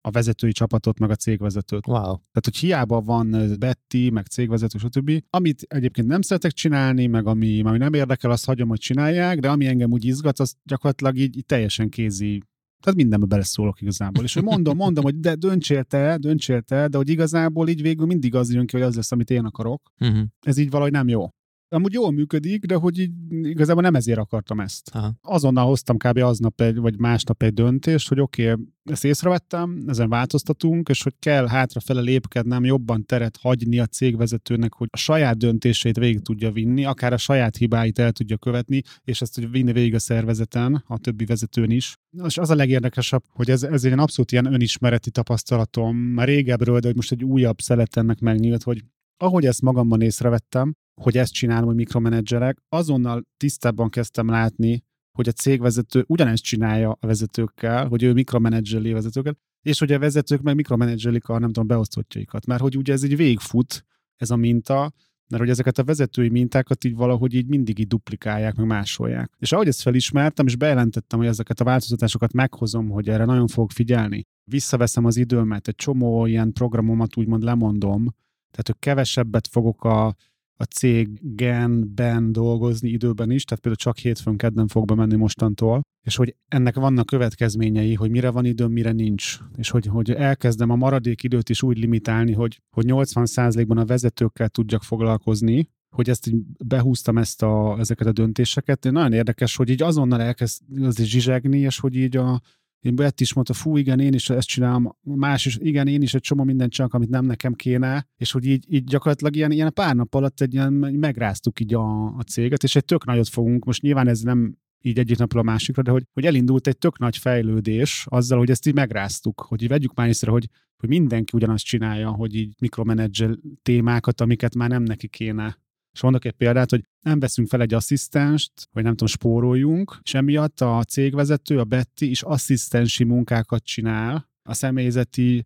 a 0.00 0.10
vezetői 0.10 0.52
csapatot, 0.52 0.98
meg 0.98 1.10
a 1.10 1.14
cégvezetőt. 1.14 1.86
Wow. 1.86 2.02
Tehát, 2.02 2.44
hogy 2.44 2.56
hiába 2.56 3.00
van 3.00 3.56
Betty, 3.58 4.10
meg 4.10 4.26
cégvezető, 4.26 4.78
stb. 4.78 5.22
Amit 5.30 5.62
egyébként 5.68 6.08
nem 6.08 6.22
szeretek 6.22 6.52
csinálni, 6.52 7.06
meg 7.06 7.26
ami, 7.26 7.62
ami 7.62 7.78
nem 7.78 7.94
érdekel, 7.94 8.30
azt 8.30 8.44
hagyom, 8.44 8.68
hogy 8.68 8.78
csinálják, 8.78 9.38
de 9.38 9.50
ami 9.50 9.66
engem 9.66 9.90
úgy 9.90 10.04
izgat, 10.04 10.38
az 10.38 10.54
gyakorlatilag 10.64 11.16
így, 11.16 11.36
így 11.36 11.46
teljesen 11.46 11.88
kézi 11.88 12.42
tehát 12.82 12.98
mindenbe 12.98 13.26
beleszólok 13.26 13.80
igazából. 13.80 14.24
És 14.24 14.34
hogy 14.34 14.42
mondom, 14.42 14.76
mondom, 14.76 15.04
hogy 15.04 15.20
de 15.20 15.34
döntsél 15.34 15.84
te, 15.84 16.16
döntsél 16.16 16.60
te, 16.60 16.88
de 16.88 16.96
hogy 16.96 17.08
igazából 17.08 17.68
így 17.68 17.82
végül 17.82 18.06
mindig 18.06 18.34
az 18.34 18.52
jön 18.52 18.66
ki, 18.66 18.76
hogy 18.76 18.86
az 18.86 18.96
lesz, 18.96 19.12
amit 19.12 19.30
én 19.30 19.44
akarok. 19.44 19.92
Uh-huh. 20.00 20.24
Ez 20.40 20.58
így 20.58 20.70
valahogy 20.70 20.92
nem 20.92 21.08
jó. 21.08 21.28
Amúgy 21.72 21.92
jól 21.92 22.12
működik, 22.12 22.64
de 22.64 22.74
hogy 22.74 22.98
így 22.98 23.12
igazából 23.28 23.82
nem 23.82 23.94
ezért 23.94 24.18
akartam 24.18 24.60
ezt. 24.60 24.90
Aha. 24.92 25.14
Azonnal 25.22 25.66
hoztam 25.66 25.96
kb. 25.96 26.18
aznap 26.18 26.60
egy, 26.60 26.76
vagy 26.76 26.98
másnap 26.98 27.42
egy 27.42 27.54
döntést, 27.54 28.08
hogy 28.08 28.20
oké, 28.20 28.50
okay, 28.50 28.64
ezt 28.84 29.04
észrevettem, 29.04 29.84
ezen 29.86 30.08
változtatunk, 30.08 30.88
és 30.88 31.02
hogy 31.02 31.14
kell 31.18 31.48
hátrafele 31.48 32.00
lépkednem, 32.00 32.64
jobban 32.64 33.04
teret 33.04 33.36
hagyni 33.36 33.78
a 33.78 33.86
cégvezetőnek, 33.86 34.74
hogy 34.74 34.88
a 34.90 34.96
saját 34.96 35.38
döntését 35.38 35.96
végig 35.96 36.20
tudja 36.20 36.50
vinni, 36.50 36.84
akár 36.84 37.12
a 37.12 37.16
saját 37.16 37.56
hibáit 37.56 37.98
el 37.98 38.12
tudja 38.12 38.36
követni, 38.36 38.82
és 39.04 39.20
ezt 39.20 39.34
tudja 39.34 39.50
vinni 39.50 39.72
végig 39.72 39.94
a 39.94 39.98
szervezeten, 39.98 40.84
a 40.86 40.98
többi 40.98 41.24
vezetőn 41.24 41.70
is. 41.70 41.96
És 42.26 42.38
az 42.38 42.50
a 42.50 42.54
legérdekesebb, 42.54 43.22
hogy 43.28 43.50
ez, 43.50 43.62
ez 43.62 43.84
egy 43.84 43.92
abszolút 43.92 44.32
ilyen 44.32 44.52
önismereti 44.52 45.10
tapasztalatom, 45.10 45.96
már 45.96 46.26
régebről, 46.26 46.78
de 46.78 46.86
hogy 46.86 46.96
most 46.96 47.12
egy 47.12 47.24
újabb 47.24 47.60
szelet 47.60 47.96
ennek 47.96 48.20
megnyílt, 48.20 48.62
hogy 48.62 48.84
ahogy 49.16 49.46
ezt 49.46 49.62
magamban 49.62 50.00
észrevettem, 50.00 50.74
hogy 50.94 51.16
ezt 51.16 51.32
csinálom, 51.32 51.66
hogy 51.66 51.74
mikromenedzserek, 51.74 52.58
azonnal 52.68 53.22
tisztábban 53.36 53.88
kezdtem 53.88 54.28
látni, 54.28 54.82
hogy 55.12 55.28
a 55.28 55.32
cégvezető 55.32 56.04
ugyanezt 56.06 56.42
csinálja 56.42 56.96
a 57.00 57.06
vezetőkkel, 57.06 57.88
hogy 57.88 58.02
ő 58.02 58.12
mikromenedzseli 58.12 58.90
a 58.90 58.94
vezetőket, 58.94 59.38
és 59.62 59.78
hogy 59.78 59.92
a 59.92 59.98
vezetők 59.98 60.40
meg 60.40 60.54
mikromenedzselik 60.54 61.28
a 61.28 61.38
nem 61.38 61.48
tudom, 61.48 61.66
beosztottjaikat. 61.66 62.46
Mert 62.46 62.60
hogy 62.60 62.76
ugye 62.76 62.92
ez 62.92 63.02
egy 63.02 63.16
végfut, 63.16 63.84
ez 64.16 64.30
a 64.30 64.36
minta, 64.36 64.92
mert 65.28 65.42
hogy 65.42 65.52
ezeket 65.52 65.78
a 65.78 65.84
vezetői 65.84 66.28
mintákat 66.28 66.84
így 66.84 66.94
valahogy 66.94 67.34
így 67.34 67.48
mindig 67.48 67.78
így 67.78 67.86
duplikálják, 67.86 68.54
meg 68.54 68.66
másolják. 68.66 69.32
És 69.38 69.52
ahogy 69.52 69.68
ezt 69.68 69.82
felismertem, 69.82 70.46
és 70.46 70.56
bejelentettem, 70.56 71.18
hogy 71.18 71.28
ezeket 71.28 71.60
a 71.60 71.64
változtatásokat 71.64 72.32
meghozom, 72.32 72.88
hogy 72.88 73.08
erre 73.08 73.24
nagyon 73.24 73.46
fogok 73.46 73.70
figyelni, 73.70 74.26
visszaveszem 74.44 75.04
az 75.04 75.16
időmet, 75.16 75.68
egy 75.68 75.74
csomó 75.74 76.26
ilyen 76.26 76.52
programomat 76.52 77.16
úgymond 77.16 77.42
lemondom, 77.42 78.14
tehát 78.50 78.66
hogy 78.66 78.78
kevesebbet 78.78 79.48
fogok 79.48 79.84
a 79.84 80.16
a 80.56 80.64
céggenben 80.64 82.32
dolgozni 82.32 82.88
időben 82.88 83.30
is, 83.30 83.44
tehát 83.44 83.62
például 83.62 83.84
csak 83.84 83.98
hétfőn 83.98 84.36
kedden 84.36 84.66
fog 84.66 84.86
bemenni 84.86 85.16
mostantól, 85.16 85.80
és 86.06 86.16
hogy 86.16 86.36
ennek 86.48 86.74
vannak 86.74 87.06
következményei, 87.06 87.94
hogy 87.94 88.10
mire 88.10 88.30
van 88.30 88.44
időm, 88.44 88.72
mire 88.72 88.92
nincs, 88.92 89.38
és 89.56 89.70
hogy, 89.70 89.86
hogy 89.86 90.10
elkezdem 90.10 90.70
a 90.70 90.76
maradék 90.76 91.22
időt 91.22 91.48
is 91.48 91.62
úgy 91.62 91.78
limitálni, 91.78 92.32
hogy, 92.32 92.60
hogy 92.70 92.84
80%-ban 92.88 93.78
a 93.78 93.84
vezetőkkel 93.84 94.48
tudjak 94.48 94.82
foglalkozni, 94.82 95.68
hogy 95.94 96.08
ezt 96.08 96.26
így 96.26 96.42
behúztam 96.64 97.18
ezt 97.18 97.42
a, 97.42 97.76
ezeket 97.78 98.06
a 98.06 98.12
döntéseket. 98.12 98.88
Nagyon 98.90 99.12
érdekes, 99.12 99.56
hogy 99.56 99.68
így 99.68 99.82
azonnal 99.82 100.20
elkezd 100.20 100.62
az 100.82 101.02
zsizsegni, 101.02 101.58
és 101.58 101.78
hogy 101.78 101.96
így 101.96 102.16
a, 102.16 102.40
én 102.82 102.94
Bett 102.94 103.20
is 103.20 103.34
mondta, 103.34 103.52
fú, 103.52 103.76
igen, 103.76 104.00
én 104.00 104.12
is 104.12 104.30
ezt 104.30 104.48
csinálom, 104.48 104.96
más 105.02 105.46
is, 105.46 105.56
igen, 105.60 105.88
én 105.88 106.02
is 106.02 106.14
egy 106.14 106.20
csomó 106.20 106.44
mindent 106.44 106.72
csak, 106.72 106.94
amit 106.94 107.08
nem 107.08 107.24
nekem 107.24 107.52
kéne, 107.52 108.06
és 108.16 108.32
hogy 108.32 108.46
így, 108.46 108.64
így 108.68 108.84
gyakorlatilag 108.84 109.36
ilyen, 109.36 109.50
ilyen 109.50 109.72
pár 109.72 109.94
nap 109.94 110.14
alatt 110.14 110.40
egy 110.40 110.52
ilyen, 110.52 110.72
megráztuk 110.72 111.60
így 111.60 111.74
a, 111.74 112.06
a 112.06 112.22
céget, 112.22 112.62
és 112.62 112.76
egy 112.76 112.84
tök 112.84 113.04
nagyot 113.04 113.28
fogunk, 113.28 113.64
most 113.64 113.82
nyilván 113.82 114.08
ez 114.08 114.20
nem 114.20 114.56
így 114.80 114.98
egyik 114.98 115.18
napról 115.18 115.42
a 115.42 115.44
másikra, 115.44 115.82
de 115.82 115.90
hogy, 115.90 116.04
hogy 116.12 116.26
elindult 116.26 116.66
egy 116.66 116.78
tök 116.78 116.98
nagy 116.98 117.16
fejlődés 117.16 118.06
azzal, 118.08 118.38
hogy 118.38 118.50
ezt 118.50 118.66
így 118.66 118.74
megráztuk, 118.74 119.40
hogy 119.40 119.62
így 119.62 119.68
vegyük 119.68 119.94
már 119.94 120.08
észre, 120.08 120.30
hogy, 120.30 120.48
hogy 120.76 120.88
mindenki 120.88 121.36
ugyanazt 121.36 121.64
csinálja, 121.64 122.10
hogy 122.10 122.34
így 122.34 122.54
mikromenedzsel 122.58 123.38
témákat, 123.62 124.20
amiket 124.20 124.54
már 124.54 124.68
nem 124.68 124.82
neki 124.82 125.08
kéne 125.08 125.58
és 125.92 126.02
mondok 126.02 126.24
egy 126.24 126.32
példát, 126.32 126.70
hogy 126.70 126.84
nem 127.00 127.18
veszünk 127.18 127.48
fel 127.48 127.60
egy 127.60 127.74
asszisztenst, 127.74 128.52
vagy 128.72 128.82
nem 128.82 128.92
tudom, 128.92 129.08
spóroljunk, 129.08 129.98
és 130.02 130.14
emiatt 130.14 130.60
a 130.60 130.84
cégvezető, 130.84 131.58
a 131.58 131.64
Betty 131.64 132.00
is 132.00 132.22
asszisztensi 132.22 133.04
munkákat 133.04 133.64
csinál, 133.64 134.30
a 134.42 134.54
személyzeti 134.54 135.44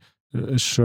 és 0.50 0.82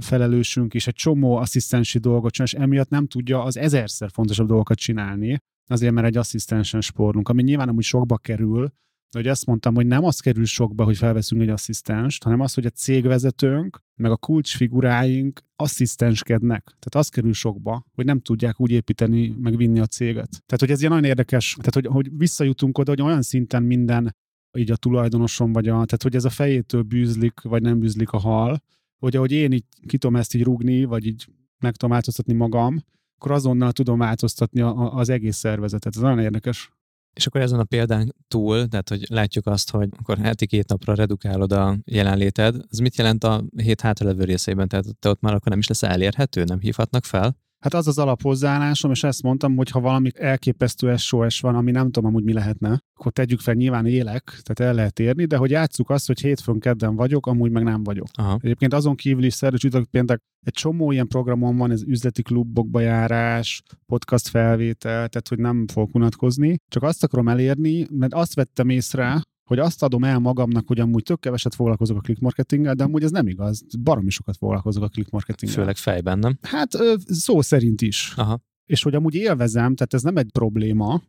felelősünk 0.00 0.74
is 0.74 0.86
egy 0.86 0.94
csomó 0.94 1.36
asszisztensi 1.36 1.98
dolgot 1.98 2.32
csinál, 2.32 2.48
és 2.52 2.58
emiatt 2.58 2.88
nem 2.88 3.06
tudja 3.06 3.42
az 3.42 3.56
ezerszer 3.56 4.10
fontosabb 4.10 4.46
dolgokat 4.46 4.78
csinálni, 4.78 5.38
azért 5.66 5.92
mert 5.92 6.06
egy 6.06 6.16
asszisztensen 6.16 6.80
spórolunk, 6.80 7.28
ami 7.28 7.42
nyilván 7.42 7.68
amúgy 7.68 7.84
sokba 7.84 8.16
kerül, 8.16 8.72
hogy 9.18 9.26
azt 9.26 9.46
mondtam, 9.46 9.74
hogy 9.74 9.86
nem 9.86 10.04
az 10.04 10.20
kerül 10.20 10.44
sokba, 10.44 10.84
hogy 10.84 10.96
felveszünk 10.96 11.42
egy 11.42 11.48
asszisztenst, 11.48 12.22
hanem 12.22 12.40
az, 12.40 12.54
hogy 12.54 12.66
a 12.66 12.70
cégvezetőnk, 12.70 13.82
meg 13.94 14.10
a 14.10 14.16
kulcsfiguráink 14.16 15.40
asszisztenskednek. 15.56 16.62
Tehát 16.64 16.94
az 16.94 17.08
kerül 17.08 17.32
sokba, 17.32 17.86
hogy 17.92 18.04
nem 18.04 18.20
tudják 18.20 18.60
úgy 18.60 18.70
építeni, 18.70 19.34
meg 19.40 19.56
vinni 19.56 19.80
a 19.80 19.86
céget. 19.86 20.30
Tehát, 20.30 20.60
hogy 20.60 20.70
ez 20.70 20.78
ilyen 20.78 20.92
nagyon 20.92 21.08
érdekes, 21.08 21.56
tehát, 21.58 21.74
hogy, 21.74 21.86
hogy 21.86 22.18
visszajutunk 22.18 22.78
oda, 22.78 22.90
hogy 22.90 23.02
olyan 23.02 23.22
szinten 23.22 23.62
minden 23.62 24.16
így 24.58 24.70
a 24.70 24.76
tulajdonosom, 24.76 25.52
vagy 25.52 25.68
a, 25.68 25.72
tehát, 25.72 26.02
hogy 26.02 26.14
ez 26.14 26.24
a 26.24 26.30
fejétől 26.30 26.82
bűzlik, 26.82 27.40
vagy 27.40 27.62
nem 27.62 27.78
bűzlik 27.78 28.10
a 28.10 28.18
hal, 28.18 28.62
hogy 28.98 29.16
ahogy 29.16 29.32
én 29.32 29.52
így 29.52 29.64
ki 29.86 29.98
tudom 29.98 30.16
ezt 30.16 30.34
így 30.34 30.42
rugni, 30.42 30.84
vagy 30.84 31.06
így 31.06 31.26
meg 31.58 31.72
tudom 31.72 31.90
változtatni 31.90 32.32
magam, 32.32 32.84
akkor 33.16 33.32
azonnal 33.32 33.72
tudom 33.72 33.98
változtatni 33.98 34.60
a, 34.60 34.68
a, 34.68 34.94
az 34.94 35.08
egész 35.08 35.36
szervezetet. 35.36 35.96
Ez 35.96 36.02
nagyon 36.02 36.18
érdekes. 36.18 36.72
És 37.14 37.26
akkor 37.26 37.40
ezen 37.40 37.58
a 37.58 37.64
példán 37.64 38.14
túl, 38.28 38.68
tehát 38.68 38.88
hogy 38.88 39.06
látjuk 39.08 39.46
azt, 39.46 39.70
hogy 39.70 39.88
akkor 39.98 40.18
heti 40.18 40.46
két 40.46 40.68
napra 40.68 40.94
redukálod 40.94 41.52
a 41.52 41.78
jelenléted, 41.84 42.56
ez 42.70 42.78
mit 42.78 42.96
jelent 42.96 43.24
a 43.24 43.44
hét 43.56 43.80
hátralevő 43.80 44.24
részében? 44.24 44.68
Tehát 44.68 44.84
te 44.98 45.08
ott 45.08 45.20
már 45.20 45.34
akkor 45.34 45.48
nem 45.48 45.58
is 45.58 45.68
lesz 45.68 45.82
elérhető, 45.82 46.44
nem 46.44 46.60
hívhatnak 46.60 47.04
fel? 47.04 47.36
Hát 47.64 47.74
az 47.74 47.88
az 47.88 47.98
alaphozzáállásom, 47.98 48.90
és 48.90 49.02
ezt 49.02 49.22
mondtam, 49.22 49.56
hogy 49.56 49.70
ha 49.70 49.80
valami 49.80 50.10
elképesztő 50.14 50.96
SOS 50.96 51.40
van, 51.40 51.54
ami 51.54 51.70
nem 51.70 51.90
tudom 51.90 52.04
amúgy 52.10 52.24
mi 52.24 52.32
lehetne, 52.32 52.78
akkor 52.94 53.12
tegyük 53.12 53.40
fel, 53.40 53.54
nyilván 53.54 53.86
élek, 53.86 54.24
tehát 54.24 54.70
el 54.70 54.74
lehet 54.74 54.98
érni, 54.98 55.24
de 55.24 55.36
hogy 55.36 55.50
játsszuk 55.50 55.90
azt, 55.90 56.06
hogy 56.06 56.20
hétfőn 56.20 56.58
kedden 56.58 56.96
vagyok, 56.96 57.26
amúgy 57.26 57.50
meg 57.50 57.62
nem 57.62 57.82
vagyok. 57.82 58.06
Aha. 58.12 58.38
Egyébként 58.42 58.74
azon 58.74 58.94
kívül 58.94 59.24
is 59.24 59.34
szerda 59.34 59.58
csütörtök 59.58 59.90
péntek 59.90 60.20
egy 60.46 60.52
csomó 60.52 60.92
ilyen 60.92 61.08
programon 61.08 61.56
van, 61.56 61.70
ez 61.70 61.82
üzleti 61.82 62.22
klubokba 62.22 62.80
járás, 62.80 63.62
podcast 63.86 64.28
felvétel, 64.28 65.08
tehát 65.08 65.28
hogy 65.28 65.38
nem 65.38 65.66
fogok 65.66 65.94
unatkozni. 65.94 66.56
Csak 66.68 66.82
azt 66.82 67.04
akarom 67.04 67.28
elérni, 67.28 67.86
mert 67.90 68.14
azt 68.14 68.34
vettem 68.34 68.68
észre, 68.68 69.22
hogy 69.44 69.58
azt 69.58 69.82
adom 69.82 70.04
el 70.04 70.18
magamnak, 70.18 70.66
hogy 70.66 70.80
amúgy 70.80 71.02
tök 71.02 71.20
keveset 71.20 71.54
foglalkozok 71.54 71.96
a 71.96 72.00
click 72.00 72.20
marketinggel, 72.20 72.74
de 72.74 72.84
amúgy 72.84 73.02
ez 73.02 73.10
nem 73.10 73.26
igaz. 73.26 73.64
Baromi 73.82 74.10
sokat 74.10 74.36
foglalkozok 74.36 74.82
a 74.82 74.88
click 74.88 75.10
marketinggel. 75.10 75.56
Főleg 75.58 75.76
fejben, 75.76 76.18
nem? 76.18 76.38
Hát 76.42 76.70
szó 77.06 77.40
szerint 77.40 77.82
is. 77.82 78.12
Aha. 78.16 78.40
És 78.66 78.82
hogy 78.82 78.94
amúgy 78.94 79.14
élvezem, 79.14 79.74
tehát 79.74 79.94
ez 79.94 80.02
nem 80.02 80.16
egy 80.16 80.30
probléma, 80.32 81.02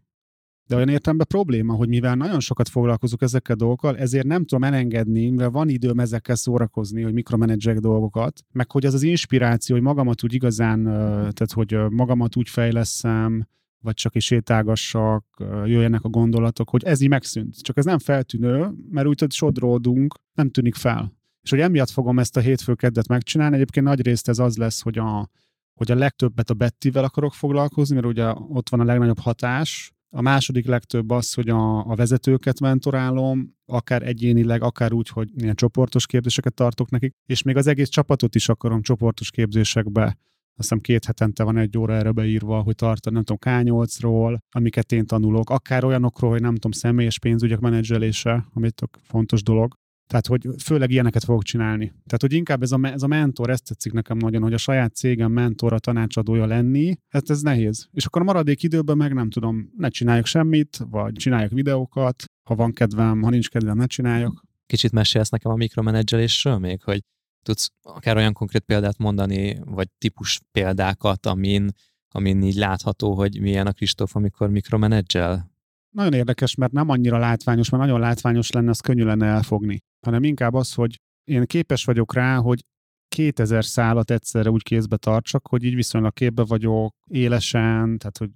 de 0.67 0.75
olyan 0.75 0.89
értelemben 0.89 1.27
probléma, 1.27 1.73
hogy 1.73 1.87
mivel 1.87 2.15
nagyon 2.15 2.39
sokat 2.39 2.69
foglalkozok 2.69 3.21
ezekkel 3.21 3.55
a 3.55 3.57
dolgokkal, 3.57 3.97
ezért 3.97 4.25
nem 4.25 4.45
tudom 4.45 4.63
elengedni, 4.63 5.29
mert 5.29 5.51
van 5.51 5.69
időm 5.69 5.99
ezekkel 5.99 6.35
szórakozni, 6.35 7.01
hogy 7.01 7.13
mikromenedzsek 7.13 7.79
dolgokat, 7.79 8.41
meg 8.51 8.71
hogy 8.71 8.85
az 8.85 8.93
az 8.93 9.03
inspiráció, 9.03 9.75
hogy 9.75 9.83
magamat 9.83 10.23
úgy 10.23 10.33
igazán, 10.33 10.83
tehát 10.83 11.51
hogy 11.51 11.77
magamat 11.89 12.35
úgy 12.35 12.49
fejleszem, 12.49 13.47
vagy 13.85 13.93
csak 13.93 14.15
is 14.15 14.25
sétálgassak, 14.25 15.25
jöjjenek 15.65 16.03
a 16.03 16.09
gondolatok, 16.09 16.69
hogy 16.69 16.83
ez 16.83 17.01
így 17.01 17.09
megszűnt. 17.09 17.61
Csak 17.61 17.77
ez 17.77 17.85
nem 17.85 17.99
feltűnő, 17.99 18.71
mert 18.89 19.07
úgy, 19.07 19.19
hogy 19.19 19.31
sodródunk, 19.31 20.15
nem 20.33 20.49
tűnik 20.49 20.75
fel. 20.75 21.13
És 21.41 21.49
hogy 21.49 21.59
emiatt 21.59 21.89
fogom 21.89 22.19
ezt 22.19 22.37
a 22.37 22.39
hétfőkeddet 22.39 23.07
megcsinálni, 23.07 23.55
egyébként 23.55 23.85
nagy 23.85 24.01
részt 24.01 24.27
ez 24.29 24.39
az 24.39 24.57
lesz, 24.57 24.81
hogy 24.81 24.97
a, 24.97 25.29
hogy 25.73 25.91
a 25.91 25.95
legtöbbet 25.95 26.49
a 26.49 26.53
Bettivel 26.53 27.03
akarok 27.03 27.33
foglalkozni, 27.33 27.95
mert 27.95 28.07
ugye 28.07 28.31
ott 28.35 28.69
van 28.69 28.79
a 28.79 28.83
legnagyobb 28.83 29.19
hatás. 29.19 29.93
A 30.09 30.21
második 30.21 30.65
legtöbb 30.65 31.09
az, 31.09 31.33
hogy 31.33 31.49
a, 31.49 31.89
a 31.89 31.95
vezetőket 31.95 32.59
mentorálom, 32.59 33.55
akár 33.65 34.07
egyénileg, 34.07 34.61
akár 34.61 34.93
úgy, 34.93 35.09
hogy 35.09 35.29
ilyen 35.35 35.55
csoportos 35.55 36.05
képzéseket 36.05 36.53
tartok 36.53 36.89
nekik, 36.89 37.13
és 37.25 37.41
még 37.41 37.57
az 37.57 37.67
egész 37.67 37.89
csapatot 37.89 38.35
is 38.35 38.49
akarom 38.49 38.81
csoportos 38.81 39.31
képzésekbe 39.31 40.17
azt 40.57 40.69
hiszem 40.69 40.79
két 40.79 41.05
hetente 41.05 41.43
van 41.43 41.57
egy 41.57 41.77
óra 41.77 41.93
erre 41.93 42.11
beírva, 42.11 42.61
hogy 42.61 42.75
tart, 42.75 43.09
nem 43.09 43.23
tudom, 43.23 43.37
K8-ról, 43.55 44.37
amiket 44.49 44.91
én 44.91 45.05
tanulok, 45.05 45.49
akár 45.49 45.83
olyanokról, 45.83 46.31
hogy 46.31 46.41
nem 46.41 46.53
tudom, 46.53 46.71
személyes 46.71 47.19
pénzügyek 47.19 47.59
menedzselése, 47.59 48.45
ami 48.53 48.71
tök 48.71 48.97
fontos 49.03 49.43
dolog. 49.43 49.73
Tehát, 50.07 50.27
hogy 50.27 50.47
főleg 50.63 50.91
ilyeneket 50.91 51.23
fogok 51.23 51.43
csinálni. 51.43 51.85
Tehát, 51.85 52.21
hogy 52.21 52.33
inkább 52.33 52.61
ez 52.61 52.71
a, 52.71 52.79
ez 52.81 53.03
a 53.03 53.07
mentor, 53.07 53.49
ezt 53.49 53.67
tetszik 53.67 53.93
nekem 53.93 54.17
nagyon, 54.17 54.41
hogy 54.41 54.53
a 54.53 54.57
saját 54.57 54.95
cégem 54.95 55.31
mentora, 55.31 55.79
tanácsadója 55.79 56.45
lenni, 56.45 56.95
hát 57.09 57.29
ez 57.29 57.41
nehéz. 57.41 57.87
És 57.91 58.05
akkor 58.05 58.21
a 58.21 58.25
maradék 58.25 58.63
időben 58.63 58.97
meg 58.97 59.13
nem 59.13 59.29
tudom, 59.29 59.69
ne 59.77 59.89
csináljak 59.89 60.25
semmit, 60.25 60.77
vagy 60.89 61.13
csináljak 61.13 61.51
videókat, 61.51 62.23
ha 62.49 62.55
van 62.55 62.71
kedvem, 62.71 63.21
ha 63.21 63.29
nincs 63.29 63.49
kedvem, 63.49 63.77
ne 63.77 63.85
csináljak. 63.85 64.43
Kicsit 64.65 64.91
mesélsz 64.91 65.29
nekem 65.29 65.51
a 65.51 65.55
mikromenedzselésről 65.55 66.57
még, 66.57 66.83
hogy 66.83 67.01
tudsz 67.45 67.71
akár 67.81 68.17
olyan 68.17 68.33
konkrét 68.33 68.61
példát 68.61 68.97
mondani, 68.97 69.57
vagy 69.65 69.89
típus 69.97 70.41
példákat, 70.51 71.25
amin, 71.25 71.69
amin 72.11 72.43
így 72.43 72.55
látható, 72.55 73.13
hogy 73.13 73.41
milyen 73.41 73.67
a 73.67 73.71
Kristóf, 73.71 74.15
amikor 74.15 74.49
mikromenedzsel? 74.49 75.51
Nagyon 75.89 76.13
érdekes, 76.13 76.55
mert 76.55 76.71
nem 76.71 76.89
annyira 76.89 77.17
látványos, 77.17 77.69
mert 77.69 77.83
nagyon 77.83 77.99
látványos 77.99 78.51
lenne, 78.51 78.69
az 78.69 78.79
könnyű 78.79 79.03
lenne 79.03 79.25
elfogni. 79.25 79.81
Hanem 80.05 80.23
inkább 80.23 80.53
az, 80.53 80.73
hogy 80.73 81.01
én 81.23 81.45
képes 81.45 81.85
vagyok 81.85 82.13
rá, 82.13 82.37
hogy 82.37 82.65
2000 83.07 83.65
szálat 83.65 84.11
egyszerre 84.11 84.49
úgy 84.49 84.63
kézbe 84.63 84.97
tartsak, 84.97 85.47
hogy 85.47 85.63
így 85.63 85.75
viszonylag 85.75 86.13
képbe 86.13 86.43
vagyok, 86.43 86.95
élesen, 87.07 87.97
tehát 87.97 88.17
hogy 88.17 88.29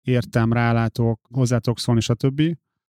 értem, 0.00 0.52
rálátok, 0.52 1.20
hozzátok 1.30 1.78
szólni, 1.78 2.00
stb 2.00 2.42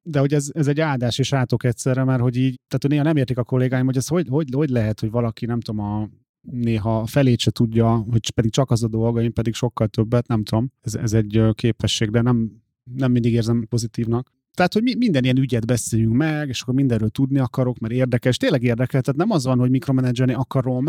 de 0.03 0.19
hogy 0.19 0.33
ez, 0.33 0.49
ez 0.53 0.67
egy 0.67 0.79
áldás 0.79 1.19
és 1.19 1.33
átok 1.33 1.63
egyszerre, 1.63 2.03
mert 2.03 2.21
hogy 2.21 2.35
így, 2.35 2.59
tehát 2.67 2.87
néha 2.87 3.03
nem 3.03 3.17
értik 3.17 3.37
a 3.37 3.43
kollégáim, 3.43 3.85
hogy 3.85 3.97
ez 3.97 4.07
hogy, 4.07 4.27
hogy, 4.29 4.47
hogy 4.55 4.69
lehet, 4.69 4.99
hogy 4.99 5.11
valaki, 5.11 5.45
nem 5.45 5.59
tudom, 5.59 5.85
a 5.85 6.09
néha 6.51 7.05
felét 7.05 7.39
se 7.39 7.51
tudja, 7.51 8.05
hogy 8.11 8.31
pedig 8.31 8.51
csak 8.51 8.71
az 8.71 8.83
a 8.83 8.87
dolga, 8.87 9.21
én 9.21 9.33
pedig 9.33 9.53
sokkal 9.53 9.87
többet, 9.87 10.27
nem 10.27 10.43
tudom. 10.43 10.71
Ez, 10.81 10.95
ez 10.95 11.13
egy 11.13 11.41
képesség, 11.53 12.09
de 12.09 12.21
nem, 12.21 12.51
nem 12.83 13.11
mindig 13.11 13.33
érzem 13.33 13.65
pozitívnak. 13.69 14.31
Tehát, 14.53 14.73
hogy 14.73 14.83
mi, 14.83 14.95
minden 14.95 15.23
ilyen 15.23 15.37
ügyet 15.37 15.65
beszéljünk 15.65 16.13
meg, 16.13 16.47
és 16.47 16.61
akkor 16.61 16.73
mindenről 16.73 17.09
tudni 17.09 17.39
akarok, 17.39 17.79
mert 17.79 17.93
érdekes. 17.93 18.37
Tényleg 18.37 18.63
érdekel, 18.63 19.01
tehát 19.01 19.19
nem 19.19 19.31
az 19.31 19.45
van, 19.45 19.59
hogy 19.59 19.69
mikromenedzselni 19.69 20.33
akarom, 20.33 20.85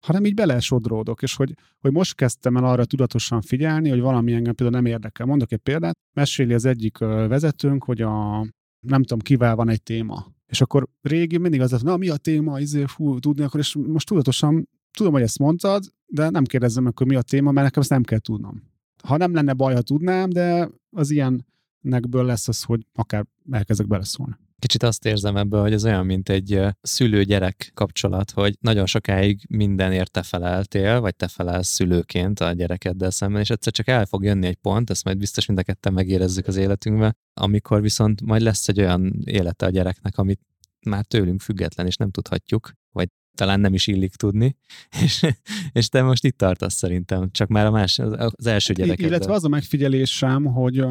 hanem 0.00 0.24
így 0.24 0.34
belesodródok, 0.34 1.22
és 1.22 1.36
hogy, 1.36 1.54
hogy 1.78 1.92
most 1.92 2.14
kezdtem 2.14 2.56
el 2.56 2.64
arra 2.64 2.84
tudatosan 2.84 3.40
figyelni, 3.40 3.88
hogy 3.88 4.00
valami 4.00 4.32
engem 4.32 4.54
például 4.54 4.82
nem 4.82 4.92
érdekel. 4.92 5.26
Mondok 5.26 5.52
egy 5.52 5.58
példát, 5.58 5.98
meséli 6.12 6.54
az 6.54 6.64
egyik 6.64 6.98
vezetőnk, 6.98 7.84
hogy 7.84 8.00
a 8.00 8.46
nem 8.80 9.02
tudom, 9.02 9.18
kivel 9.18 9.54
van 9.54 9.68
egy 9.68 9.82
téma. 9.82 10.26
És 10.46 10.60
akkor 10.60 10.88
régi 11.00 11.38
mindig 11.38 11.60
az, 11.60 11.82
na 11.82 11.96
mi 11.96 12.08
a 12.08 12.16
téma, 12.16 12.60
izé, 12.60 12.84
fú, 12.84 13.18
tudni 13.18 13.42
akkor, 13.42 13.60
és 13.60 13.76
most 13.86 14.06
tudatosan 14.06 14.68
tudom, 14.90 15.12
hogy 15.12 15.22
ezt 15.22 15.38
mondtad, 15.38 15.84
de 16.06 16.30
nem 16.30 16.44
kérdezem 16.44 16.82
meg, 16.82 16.98
hogy 16.98 17.06
mi 17.06 17.14
a 17.14 17.22
téma, 17.22 17.50
mert 17.50 17.66
nekem 17.66 17.82
ezt 17.82 17.90
nem 17.90 18.02
kell 18.02 18.18
tudnom. 18.18 18.62
Ha 19.04 19.16
nem 19.16 19.34
lenne 19.34 19.52
baj, 19.52 19.74
ha 19.74 19.82
tudnám, 19.82 20.30
de 20.30 20.68
az 20.90 21.10
ilyennekből 21.10 22.24
lesz 22.24 22.48
az, 22.48 22.62
hogy 22.62 22.86
akár 22.92 23.26
elkezdek 23.50 23.86
beleszólni. 23.86 24.36
Kicsit 24.58 24.82
azt 24.82 25.06
érzem 25.06 25.36
ebből, 25.36 25.60
hogy 25.60 25.72
ez 25.72 25.84
olyan, 25.84 26.06
mint 26.06 26.28
egy 26.28 26.60
szülő-gyerek 26.80 27.70
kapcsolat, 27.74 28.30
hogy 28.30 28.56
nagyon 28.60 28.86
sokáig 28.86 29.46
mindenért 29.48 30.10
te 30.10 30.22
feleltél, 30.22 31.00
vagy 31.00 31.16
te 31.16 31.28
felelsz 31.28 31.68
szülőként 31.68 32.40
a 32.40 32.52
gyerekeddel 32.52 33.10
szemben, 33.10 33.40
és 33.40 33.50
egyszer 33.50 33.72
csak 33.72 33.88
el 33.88 34.06
fog 34.06 34.24
jönni 34.24 34.46
egy 34.46 34.56
pont, 34.56 34.90
ezt 34.90 35.04
majd 35.04 35.18
biztos 35.18 35.46
mind 35.46 35.58
a 35.58 35.62
ketten 35.62 35.92
megérezzük 35.92 36.46
az 36.46 36.56
életünkben, 36.56 37.16
amikor 37.34 37.80
viszont 37.80 38.20
majd 38.22 38.42
lesz 38.42 38.68
egy 38.68 38.80
olyan 38.80 39.12
élete 39.24 39.66
a 39.66 39.70
gyereknek, 39.70 40.18
amit 40.18 40.40
már 40.80 41.04
tőlünk 41.04 41.40
független, 41.40 41.86
és 41.86 41.96
nem 41.96 42.10
tudhatjuk, 42.10 42.72
vagy 42.92 43.08
talán 43.38 43.60
nem 43.60 43.74
is 43.74 43.86
illik 43.86 44.14
tudni, 44.14 44.56
és, 45.04 45.26
és 45.72 45.88
te 45.88 46.02
most 46.02 46.24
itt 46.24 46.38
tartasz 46.38 46.74
szerintem, 46.74 47.30
csak 47.30 47.48
már 47.48 47.66
a 47.66 47.70
más, 47.70 47.98
az 47.98 48.46
első 48.46 48.72
gyerek. 48.72 49.00
Illetve 49.00 49.32
az 49.32 49.44
a 49.44 49.48
megfigyelésem, 49.48 50.44
hogy, 50.44 50.84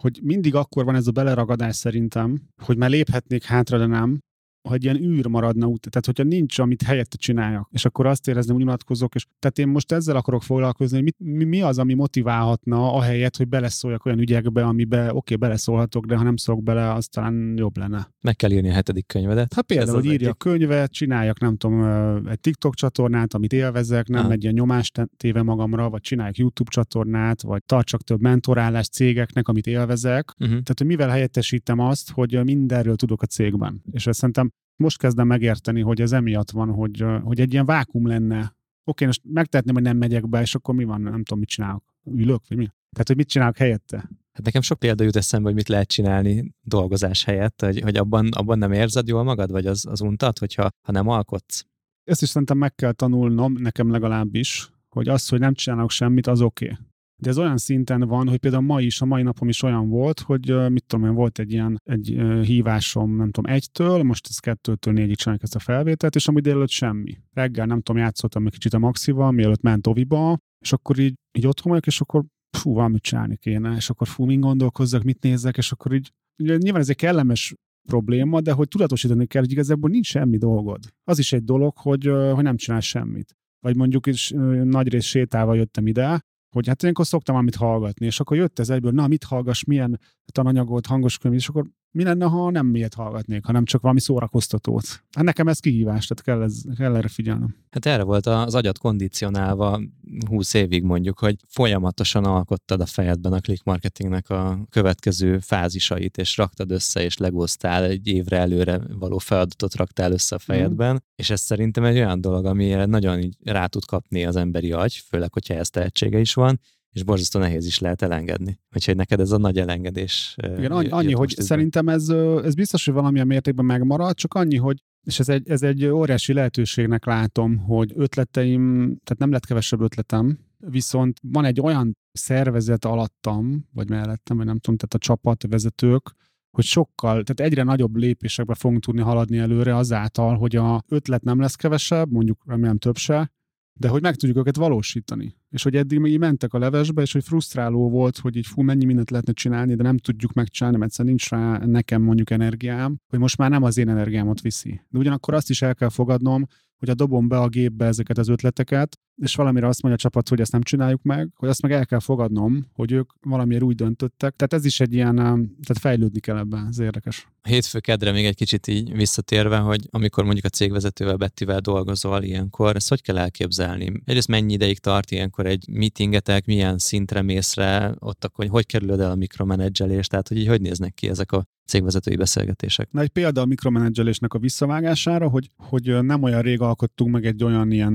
hogy 0.00 0.20
mindig 0.22 0.54
akkor 0.54 0.84
van 0.84 0.94
ez 0.94 1.06
a 1.06 1.10
beleragadás 1.10 1.76
szerintem, 1.76 2.42
hogy 2.62 2.76
már 2.76 2.90
léphetnék 2.90 3.44
hátra, 3.44 3.78
de 3.78 3.86
nem, 3.86 4.20
hogy 4.68 4.84
ilyen 4.84 4.96
űr 4.96 5.26
maradna 5.26 5.66
út. 5.66 5.90
Tehát, 5.90 6.06
hogyha 6.06 6.22
nincs, 6.22 6.58
amit 6.58 6.82
helyette 6.82 7.16
csináljak, 7.16 7.68
és 7.70 7.84
akkor 7.84 8.06
azt 8.06 8.28
érezném, 8.28 8.54
hogy 8.54 8.64
unatkozok, 8.64 9.14
és 9.14 9.26
tehát 9.38 9.58
én 9.58 9.68
most 9.68 9.92
ezzel 9.92 10.16
akarok 10.16 10.42
foglalkozni, 10.42 10.96
hogy 10.96 11.04
mit, 11.04 11.16
mi, 11.18 11.44
mi 11.44 11.62
az, 11.62 11.78
ami 11.78 11.94
motiválhatna, 11.94 12.92
ahelyett, 12.92 13.36
hogy 13.36 13.48
beleszóljak 13.48 14.04
olyan 14.04 14.18
ügyekbe, 14.18 14.64
amibe 14.64 15.02
oké, 15.02 15.14
okay, 15.14 15.36
beleszólhatok, 15.36 16.06
de 16.06 16.16
ha 16.16 16.22
nem 16.22 16.36
szólok 16.36 16.62
bele, 16.62 16.92
az 16.92 17.06
talán 17.06 17.54
jobb 17.56 17.76
lenne. 17.76 18.08
Meg 18.20 18.36
kell 18.36 18.50
írni 18.50 18.68
a 18.68 18.72
hetedik 18.72 19.06
könyvedet. 19.06 19.54
Hát 19.54 19.64
például, 19.64 19.96
hogy 19.96 20.12
írja 20.12 20.30
a 20.30 20.34
könyvet, 20.34 20.92
csináljak, 20.92 21.40
nem 21.40 21.56
tudom, 21.56 21.82
egy 22.26 22.40
TikTok 22.40 22.74
csatornát, 22.74 23.34
amit 23.34 23.52
élvezek, 23.52 24.08
nem 24.08 24.24
ah. 24.24 24.32
egy 24.32 24.42
ilyen 24.42 24.54
nyomást 24.54 25.00
téve 25.16 25.42
magamra, 25.42 25.90
vagy 25.90 26.00
csináljak 26.00 26.36
YouTube 26.36 26.70
csatornát, 26.70 27.42
vagy 27.42 27.64
tartsak 27.64 28.02
több 28.02 28.20
mentorálás 28.20 28.88
cégeknek, 28.88 29.48
amit 29.48 29.66
élvezek. 29.66 30.30
Uh-huh. 30.32 30.48
Tehát, 30.48 30.78
hogy 30.78 30.86
mivel 30.86 31.08
helyettesítem 31.08 31.78
azt, 31.78 32.10
hogy 32.10 32.44
mindenről 32.44 32.96
tudok 32.96 33.22
a 33.22 33.26
cégben. 33.26 33.82
És 33.92 34.06
ezt 34.06 34.18
szerintem 34.18 34.51
most 34.76 34.98
kezdem 34.98 35.26
megérteni, 35.26 35.80
hogy 35.80 36.00
ez 36.00 36.12
emiatt 36.12 36.50
van, 36.50 36.70
hogy, 36.70 37.04
hogy 37.22 37.40
egy 37.40 37.52
ilyen 37.52 37.66
vákum 37.66 38.06
lenne. 38.06 38.56
Oké, 38.84 39.04
most 39.04 39.22
megtehetném, 39.24 39.74
hogy 39.74 39.84
nem 39.84 39.96
megyek 39.96 40.28
be, 40.28 40.40
és 40.40 40.54
akkor 40.54 40.74
mi 40.74 40.84
van, 40.84 41.00
nem 41.00 41.22
tudom, 41.22 41.38
mit 41.38 41.48
csinálok. 41.48 41.84
Ülök, 42.04 42.42
vagy 42.48 42.58
mi? 42.58 42.64
Tehát, 42.64 43.06
hogy 43.06 43.16
mit 43.16 43.28
csinálok 43.28 43.56
helyette? 43.56 43.96
Hát 44.32 44.44
nekem 44.44 44.62
sok 44.62 44.78
példa 44.78 45.04
jut 45.04 45.16
eszembe, 45.16 45.46
hogy 45.46 45.56
mit 45.56 45.68
lehet 45.68 45.88
csinálni 45.88 46.54
dolgozás 46.60 47.24
helyett, 47.24 47.60
hogy, 47.60 47.80
hogy 47.80 47.96
abban, 47.96 48.28
abban 48.28 48.58
nem 48.58 48.72
érzed 48.72 49.08
jól 49.08 49.22
magad, 49.22 49.50
vagy 49.50 49.66
az, 49.66 49.86
az 49.86 50.00
untat, 50.00 50.38
hogyha 50.38 50.68
ha 50.86 50.92
nem 50.92 51.08
alkotsz? 51.08 51.64
Ezt 52.04 52.22
is 52.22 52.28
szerintem 52.28 52.58
meg 52.58 52.74
kell 52.74 52.92
tanulnom, 52.92 53.52
nekem 53.52 53.90
legalábbis, 53.90 54.70
hogy 54.88 55.08
az, 55.08 55.28
hogy 55.28 55.38
nem 55.38 55.54
csinálok 55.54 55.90
semmit, 55.90 56.26
az 56.26 56.40
oké. 56.40 56.64
Okay 56.64 56.90
de 57.22 57.28
ez 57.28 57.38
olyan 57.38 57.56
szinten 57.56 58.00
van, 58.00 58.28
hogy 58.28 58.38
például 58.38 58.62
ma 58.62 58.80
is, 58.80 59.00
a 59.00 59.04
mai 59.04 59.22
napom 59.22 59.48
is 59.48 59.62
olyan 59.62 59.88
volt, 59.88 60.20
hogy 60.20 60.70
mit 60.70 60.84
tudom 60.86 61.06
én, 61.06 61.14
volt 61.14 61.38
egy 61.38 61.52
ilyen 61.52 61.80
egy 61.84 62.06
hívásom, 62.42 63.16
nem 63.16 63.30
tudom, 63.30 63.52
egytől, 63.52 64.02
most 64.02 64.26
ez 64.28 64.38
kettőtől 64.38 64.94
négyig 64.94 65.16
csináljuk 65.16 65.42
ezt 65.42 65.54
a 65.54 65.58
felvételt, 65.58 66.14
és 66.14 66.28
amúgy 66.28 66.42
délelőtt 66.42 66.68
semmi. 66.68 67.18
Reggel, 67.32 67.66
nem 67.66 67.80
tudom, 67.80 68.02
játszottam 68.02 68.46
egy 68.46 68.52
kicsit 68.52 68.72
a 68.72 68.78
Maxival, 68.78 69.30
mielőtt 69.30 69.60
ment 69.62 69.86
Oviba, 69.86 70.38
és 70.64 70.72
akkor 70.72 70.98
így, 70.98 71.14
így 71.38 71.46
otthon 71.46 71.70
vagyok, 71.70 71.86
és 71.86 72.00
akkor 72.00 72.24
fú, 72.58 72.72
valamit 72.72 73.02
csinálni 73.02 73.36
kéne, 73.36 73.74
és 73.76 73.90
akkor 73.90 74.06
fú, 74.06 74.24
min 74.24 74.40
gondolkozzak, 74.40 75.02
mit 75.02 75.22
nézzek, 75.22 75.56
és 75.56 75.72
akkor 75.72 75.92
így, 75.92 76.12
nyilván 76.36 76.80
ez 76.80 76.88
egy 76.88 76.96
kellemes 76.96 77.54
probléma, 77.88 78.40
de 78.40 78.52
hogy 78.52 78.68
tudatosítani 78.68 79.26
kell, 79.26 79.42
hogy 79.42 79.52
igazából 79.52 79.90
nincs 79.90 80.06
semmi 80.06 80.36
dolgod. 80.36 80.84
Az 81.04 81.18
is 81.18 81.32
egy 81.32 81.44
dolog, 81.44 81.76
hogy, 81.76 82.04
hogy 82.06 82.42
nem 82.42 82.56
csinál 82.56 82.80
semmit. 82.80 83.36
Vagy 83.60 83.76
mondjuk 83.76 84.06
is 84.06 84.30
nagy 84.64 84.88
rész 84.88 85.04
sétálva 85.04 85.54
jöttem 85.54 85.86
ide, 85.86 86.20
hogy 86.52 86.66
hát 86.66 86.82
ilyenkor 86.82 87.06
szoktam 87.06 87.36
amit 87.36 87.54
hallgatni, 87.54 88.06
és 88.06 88.20
akkor 88.20 88.36
jött 88.36 88.58
ez 88.58 88.70
egyből, 88.70 88.92
na 88.92 89.06
mit 89.06 89.24
hallgass, 89.24 89.64
milyen 89.64 90.00
tananyagot, 90.32 90.86
hangos 90.86 91.18
könyv, 91.18 91.34
és 91.34 91.48
akkor 91.48 91.66
mi 91.92 92.04
lenne, 92.04 92.24
ha 92.24 92.50
nem 92.50 92.66
miért 92.66 92.94
hallgatnék, 92.94 93.44
hanem 93.44 93.64
csak 93.64 93.80
valami 93.80 94.00
szórakoztatót. 94.00 95.02
Hát 95.10 95.24
nekem 95.24 95.48
ez 95.48 95.58
kihívás, 95.58 96.06
tehát 96.06 96.22
kell, 96.22 96.42
ez, 96.42 96.62
kell 96.76 96.96
erre 96.96 97.08
figyelnem. 97.08 97.56
Hát 97.70 97.86
erre 97.86 98.02
volt 98.02 98.26
az 98.26 98.54
agyat 98.54 98.78
kondicionálva 98.78 99.80
20 100.28 100.54
évig 100.54 100.82
mondjuk, 100.82 101.18
hogy 101.18 101.36
folyamatosan 101.48 102.24
alkottad 102.24 102.80
a 102.80 102.86
fejedben 102.86 103.32
a 103.32 103.40
click 103.40 103.64
marketingnek 103.64 104.30
a 104.30 104.66
következő 104.70 105.38
fázisait, 105.38 106.18
és 106.18 106.36
raktad 106.36 106.70
össze, 106.70 107.04
és 107.04 107.16
legoztál 107.16 107.84
egy 107.84 108.06
évre 108.06 108.36
előre 108.36 108.80
való 108.98 109.18
feladatot 109.18 109.74
raktál 109.74 110.12
össze 110.12 110.34
a 110.34 110.38
mhm. 110.44 110.52
fejedben, 110.52 110.94
mm. 110.94 110.96
és 111.16 111.30
ez 111.30 111.40
szerintem 111.40 111.84
egy 111.84 111.96
olyan 111.96 112.20
dolog, 112.20 112.44
amire 112.44 112.84
nagyon 112.84 113.18
így 113.18 113.36
rá 113.44 113.66
tud 113.66 113.84
kapni 113.84 114.24
az 114.24 114.36
emberi 114.36 114.72
agy, 114.72 115.02
főleg, 115.08 115.32
hogyha 115.32 115.54
ez 115.54 115.70
tehetsége 115.70 116.18
is 116.18 116.34
van, 116.34 116.60
és 116.92 117.02
borzasztó 117.02 117.40
nehéz 117.40 117.66
is 117.66 117.78
lehet 117.78 118.02
elengedni. 118.02 118.60
Úgyhogy 118.74 118.96
neked 118.96 119.20
ez 119.20 119.30
a 119.30 119.38
nagy 119.38 119.58
elengedés. 119.58 120.36
Igen, 120.36 120.70
annyi, 120.70 120.88
annyi 120.88 121.12
hogy 121.12 121.30
izben. 121.30 121.46
szerintem 121.46 121.88
ez, 121.88 122.08
ez 122.44 122.54
biztos, 122.54 122.84
hogy 122.84 122.94
valamilyen 122.94 123.26
mértékben 123.26 123.64
megmarad, 123.64 124.14
csak 124.14 124.34
annyi, 124.34 124.56
hogy 124.56 124.82
és 125.02 125.18
ez 125.18 125.28
egy, 125.28 125.48
ez 125.48 125.62
egy 125.62 125.86
óriási 125.86 126.32
lehetőségnek 126.32 127.04
látom, 127.04 127.58
hogy 127.58 127.92
ötleteim, 127.94 128.80
tehát 128.82 129.18
nem 129.18 129.30
lett 129.30 129.46
kevesebb 129.46 129.80
ötletem, 129.80 130.38
viszont 130.58 131.18
van 131.22 131.44
egy 131.44 131.60
olyan 131.60 131.96
szervezet 132.12 132.84
alattam, 132.84 133.68
vagy 133.72 133.88
mellettem, 133.88 134.36
vagy 134.36 134.46
nem 134.46 134.58
tudom, 134.58 134.76
tehát 134.76 134.94
a 134.94 134.98
csapatvezetők, 134.98 136.14
hogy 136.50 136.64
sokkal, 136.64 137.22
tehát 137.22 137.52
egyre 137.52 137.62
nagyobb 137.62 137.96
lépésekbe 137.96 138.54
fogunk 138.54 138.82
tudni 138.82 139.00
haladni 139.00 139.38
előre 139.38 139.76
azáltal, 139.76 140.36
hogy 140.36 140.56
a 140.56 140.82
ötlet 140.88 141.22
nem 141.22 141.40
lesz 141.40 141.54
kevesebb, 141.54 142.10
mondjuk 142.10 142.42
remélem 142.46 142.78
több 142.78 142.96
se, 142.96 143.32
de 143.74 143.88
hogy 143.88 144.02
meg 144.02 144.14
tudjuk 144.14 144.38
őket 144.38 144.56
valósítani. 144.56 145.36
És 145.50 145.62
hogy 145.62 145.76
eddig 145.76 145.98
még 145.98 146.12
így 146.12 146.18
mentek 146.18 146.54
a 146.54 146.58
levesbe, 146.58 147.02
és 147.02 147.12
hogy 147.12 147.24
frusztráló 147.24 147.90
volt, 147.90 148.18
hogy 148.18 148.36
így 148.36 148.46
fú, 148.46 148.62
mennyi 148.62 148.84
mindent 148.84 149.10
lehetne 149.10 149.32
csinálni, 149.32 149.74
de 149.74 149.82
nem 149.82 149.98
tudjuk 149.98 150.32
megcsinálni, 150.32 150.78
mert 150.78 150.90
egyszerűen 150.90 151.14
nincs 151.14 151.30
rá 151.30 151.66
nekem 151.66 152.02
mondjuk 152.02 152.30
energiám, 152.30 152.96
hogy 153.08 153.18
most 153.18 153.36
már 153.36 153.50
nem 153.50 153.62
az 153.62 153.78
én 153.78 153.88
energiámat 153.88 154.40
viszi. 154.40 154.80
De 154.88 154.98
ugyanakkor 154.98 155.34
azt 155.34 155.50
is 155.50 155.62
el 155.62 155.74
kell 155.74 155.88
fogadnom, 155.88 156.46
hogy 156.82 156.90
a 156.90 156.94
dobom 156.94 157.28
be 157.28 157.38
a 157.38 157.48
gépbe 157.48 157.84
ezeket 157.84 158.18
az 158.18 158.28
ötleteket, 158.28 158.98
és 159.22 159.34
valamire 159.34 159.66
azt 159.66 159.82
mondja 159.82 160.00
a 160.00 160.02
csapat, 160.02 160.28
hogy 160.28 160.40
ezt 160.40 160.52
nem 160.52 160.62
csináljuk 160.62 161.02
meg, 161.02 161.28
hogy 161.36 161.48
azt 161.48 161.62
meg 161.62 161.72
el 161.72 161.86
kell 161.86 161.98
fogadnom, 161.98 162.66
hogy 162.72 162.92
ők 162.92 163.10
valamiért 163.20 163.62
úgy 163.62 163.74
döntöttek. 163.74 164.36
Tehát 164.36 164.52
ez 164.52 164.64
is 164.64 164.80
egy 164.80 164.92
ilyen, 164.92 165.14
tehát 165.16 165.78
fejlődni 165.80 166.20
kell 166.20 166.38
ebben, 166.38 166.66
ez 166.66 166.78
érdekes. 166.78 167.28
Hétfő 167.42 167.80
kedre 167.80 168.12
még 168.12 168.24
egy 168.24 168.34
kicsit 168.34 168.66
így 168.66 168.92
visszatérve, 168.92 169.56
hogy 169.56 169.80
amikor 169.90 170.24
mondjuk 170.24 170.44
a 170.44 170.48
cégvezetővel, 170.48 171.16
Bettivel 171.16 171.60
dolgozol 171.60 172.22
ilyenkor, 172.22 172.76
ezt 172.76 172.88
hogy 172.88 173.02
kell 173.02 173.18
elképzelni? 173.18 173.92
Egyrészt 174.04 174.28
mennyi 174.28 174.52
ideig 174.52 174.78
tart 174.78 175.10
ilyenkor 175.10 175.46
egy 175.46 175.68
meetingetek, 175.70 176.46
milyen 176.46 176.78
szintre 176.78 177.22
mész 177.22 177.54
rá, 177.54 177.94
ott 177.98 178.24
akkor 178.24 178.46
hogy 178.46 178.66
kerülöd 178.66 179.00
el 179.00 179.10
a 179.10 179.14
mikromenedzselést, 179.14 180.10
tehát 180.10 180.28
hogy 180.28 180.36
így 180.36 180.48
hogy 180.48 180.60
néznek 180.60 180.94
ki 180.94 181.08
ezek 181.08 181.32
a 181.32 181.44
cégvezetői 181.72 182.16
beszélgetések. 182.16 182.88
Na 182.90 183.00
egy 183.00 183.08
példa 183.08 183.40
a 183.40 183.44
mikromenedzselésnek 183.44 184.34
a 184.34 184.38
visszavágására, 184.38 185.28
hogy, 185.28 185.48
hogy 185.56 186.02
nem 186.02 186.22
olyan 186.22 186.42
rég 186.42 186.60
alkottunk 186.60 187.12
meg 187.12 187.24
egy 187.24 187.44
olyan 187.44 187.70
ilyen, 187.70 187.94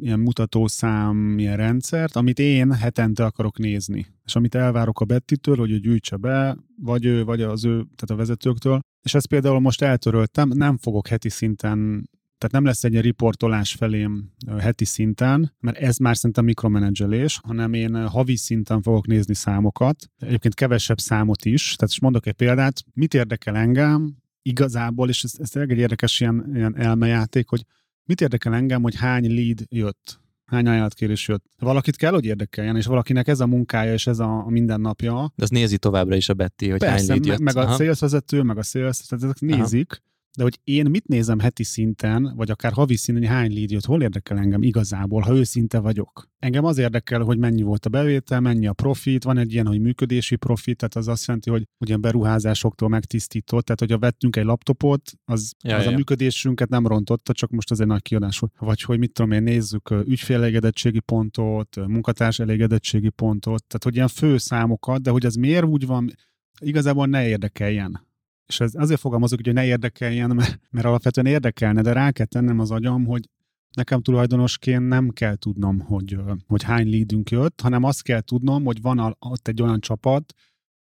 ilyen 0.00 0.20
mutatószám, 0.20 1.38
ilyen 1.38 1.56
rendszert, 1.56 2.16
amit 2.16 2.38
én 2.38 2.72
hetente 2.72 3.24
akarok 3.24 3.58
nézni. 3.58 4.06
És 4.24 4.36
amit 4.36 4.54
elvárok 4.54 5.00
a 5.00 5.04
Bettitől, 5.04 5.56
hogy 5.56 5.70
ő 5.70 5.78
gyűjtse 5.78 6.16
be, 6.16 6.56
vagy 6.82 7.04
ő, 7.04 7.24
vagy 7.24 7.42
az 7.42 7.64
ő, 7.64 7.70
tehát 7.70 8.10
a 8.10 8.16
vezetőktől. 8.16 8.80
És 9.02 9.14
ezt 9.14 9.28
például 9.28 9.60
most 9.60 9.82
eltöröltem, 9.82 10.48
nem 10.54 10.76
fogok 10.76 11.06
heti 11.08 11.28
szinten 11.28 12.08
tehát 12.38 12.54
nem 12.54 12.64
lesz 12.64 12.84
egy 12.84 13.00
riportolás 13.00 13.74
felém 13.74 14.32
heti 14.58 14.84
szinten, 14.84 15.54
mert 15.60 15.76
ez 15.76 15.96
már 15.96 16.16
szerintem 16.16 16.44
mikromenedzselés, 16.44 17.40
hanem 17.42 17.72
én 17.72 18.06
havi 18.06 18.36
szinten 18.36 18.82
fogok 18.82 19.06
nézni 19.06 19.34
számokat, 19.34 20.10
egyébként 20.18 20.54
kevesebb 20.54 20.98
számot 20.98 21.44
is. 21.44 21.62
Tehát 21.62 21.80
most 21.80 22.00
mondok 22.00 22.26
egy 22.26 22.32
példát, 22.32 22.84
mit 22.92 23.14
érdekel 23.14 23.56
engem 23.56 24.16
igazából, 24.42 25.08
és 25.08 25.22
ez, 25.22 25.32
ez 25.38 25.56
egy 25.56 25.78
érdekes 25.78 26.20
ilyen, 26.20 26.50
ilyen 26.54 26.76
elmejáték, 26.76 27.48
hogy 27.48 27.64
mit 28.04 28.20
érdekel 28.20 28.54
engem, 28.54 28.82
hogy 28.82 28.96
hány 28.96 29.34
lead 29.34 29.64
jött, 29.68 30.20
hány 30.44 30.66
ajánlatkérés 30.66 31.28
jött. 31.28 31.44
Valakit 31.58 31.96
kell, 31.96 32.12
hogy 32.12 32.24
érdekeljen, 32.24 32.76
és 32.76 32.86
valakinek 32.86 33.28
ez 33.28 33.40
a 33.40 33.46
munkája, 33.46 33.92
és 33.92 34.06
ez 34.06 34.18
a, 34.18 34.44
a 34.44 34.48
mindennapja. 34.48 35.32
De 35.34 35.42
az 35.42 35.50
nézi 35.50 35.78
továbbra 35.78 36.16
is 36.16 36.28
a 36.28 36.34
Betty, 36.34 36.68
hogy 36.68 36.78
Persze, 36.78 36.96
hány 36.96 37.06
lead 37.06 37.26
jött. 37.26 37.38
meg 37.38 37.56
a 37.56 37.72
szélszvezető, 37.72 38.42
meg 38.42 38.58
a 38.58 38.62
szélsz, 38.62 39.06
tehát 39.06 39.24
ezek 39.24 39.40
nézik, 39.40 39.92
Aha 39.92 40.04
de 40.36 40.42
hogy 40.42 40.58
én 40.64 40.90
mit 40.90 41.06
nézem 41.06 41.38
heti 41.38 41.62
szinten, 41.62 42.32
vagy 42.36 42.50
akár 42.50 42.72
havi 42.72 42.96
szinten, 42.96 43.24
hogy 43.24 43.32
hány 43.32 43.54
lead 43.54 43.70
jött, 43.70 43.84
hol 43.84 44.02
érdekel 44.02 44.38
engem 44.38 44.62
igazából, 44.62 45.20
ha 45.20 45.36
őszinte 45.36 45.78
vagyok. 45.78 46.28
Engem 46.38 46.64
az 46.64 46.78
érdekel, 46.78 47.20
hogy 47.20 47.38
mennyi 47.38 47.62
volt 47.62 47.86
a 47.86 47.88
bevétel, 47.88 48.40
mennyi 48.40 48.66
a 48.66 48.72
profit, 48.72 49.24
van 49.24 49.38
egy 49.38 49.52
ilyen, 49.52 49.66
hogy 49.66 49.80
működési 49.80 50.36
profit, 50.36 50.76
tehát 50.76 50.96
az 50.96 51.08
azt 51.08 51.26
jelenti, 51.26 51.50
hogy 51.50 51.68
ugyan 51.78 52.00
beruházásoktól 52.00 52.88
megtisztított, 52.88 53.64
tehát 53.64 53.80
hogyha 53.80 53.98
vettünk 53.98 54.36
egy 54.36 54.44
laptopot, 54.44 55.12
az, 55.24 55.52
ja, 55.64 55.76
az 55.76 55.84
ja. 55.84 55.90
a 55.90 55.94
működésünket 55.94 56.68
nem 56.68 56.86
rontotta, 56.86 57.32
csak 57.32 57.50
most 57.50 57.70
az 57.70 57.80
egy 57.80 57.86
nagy 57.86 58.02
kiadás 58.02 58.38
volt. 58.38 58.52
Vagy 58.58 58.82
hogy 58.82 58.98
mit 58.98 59.12
tudom 59.12 59.30
én, 59.30 59.42
nézzük 59.42 59.90
ügyfélelégedettségi 59.90 61.00
pontot, 61.00 61.76
munkatárs 61.86 62.38
elégedettségi 62.38 63.10
pontot, 63.10 63.64
tehát 63.66 63.84
hogy 63.84 63.94
ilyen 63.94 64.08
fő 64.08 64.36
számokat, 64.36 65.02
de 65.02 65.10
hogy 65.10 65.24
ez 65.24 65.34
miért 65.34 65.64
úgy 65.64 65.86
van, 65.86 66.12
igazából 66.60 67.06
ne 67.06 67.28
érdekeljen 67.28 68.04
és 68.46 68.60
ez 68.60 68.74
azért 68.74 69.00
fogalmazok, 69.00 69.40
hogy 69.44 69.54
ne 69.54 69.64
érdekeljen, 69.64 70.30
mert, 70.30 70.60
mert 70.70 70.86
alapvetően 70.86 71.26
érdekelne, 71.26 71.82
de 71.82 71.92
rá 71.92 72.10
kell 72.10 72.26
tennem 72.26 72.58
az 72.58 72.70
agyam, 72.70 73.04
hogy 73.04 73.28
nekem 73.76 74.02
tulajdonosként 74.02 74.88
nem 74.88 75.08
kell 75.08 75.34
tudnom, 75.34 75.80
hogy, 75.80 76.18
hogy 76.46 76.62
hány 76.62 76.90
leadünk 76.90 77.30
jött, 77.30 77.60
hanem 77.60 77.82
azt 77.82 78.02
kell 78.02 78.20
tudnom, 78.20 78.64
hogy 78.64 78.80
van 78.80 79.16
ott 79.18 79.48
egy 79.48 79.62
olyan 79.62 79.80
csapat, 79.80 80.32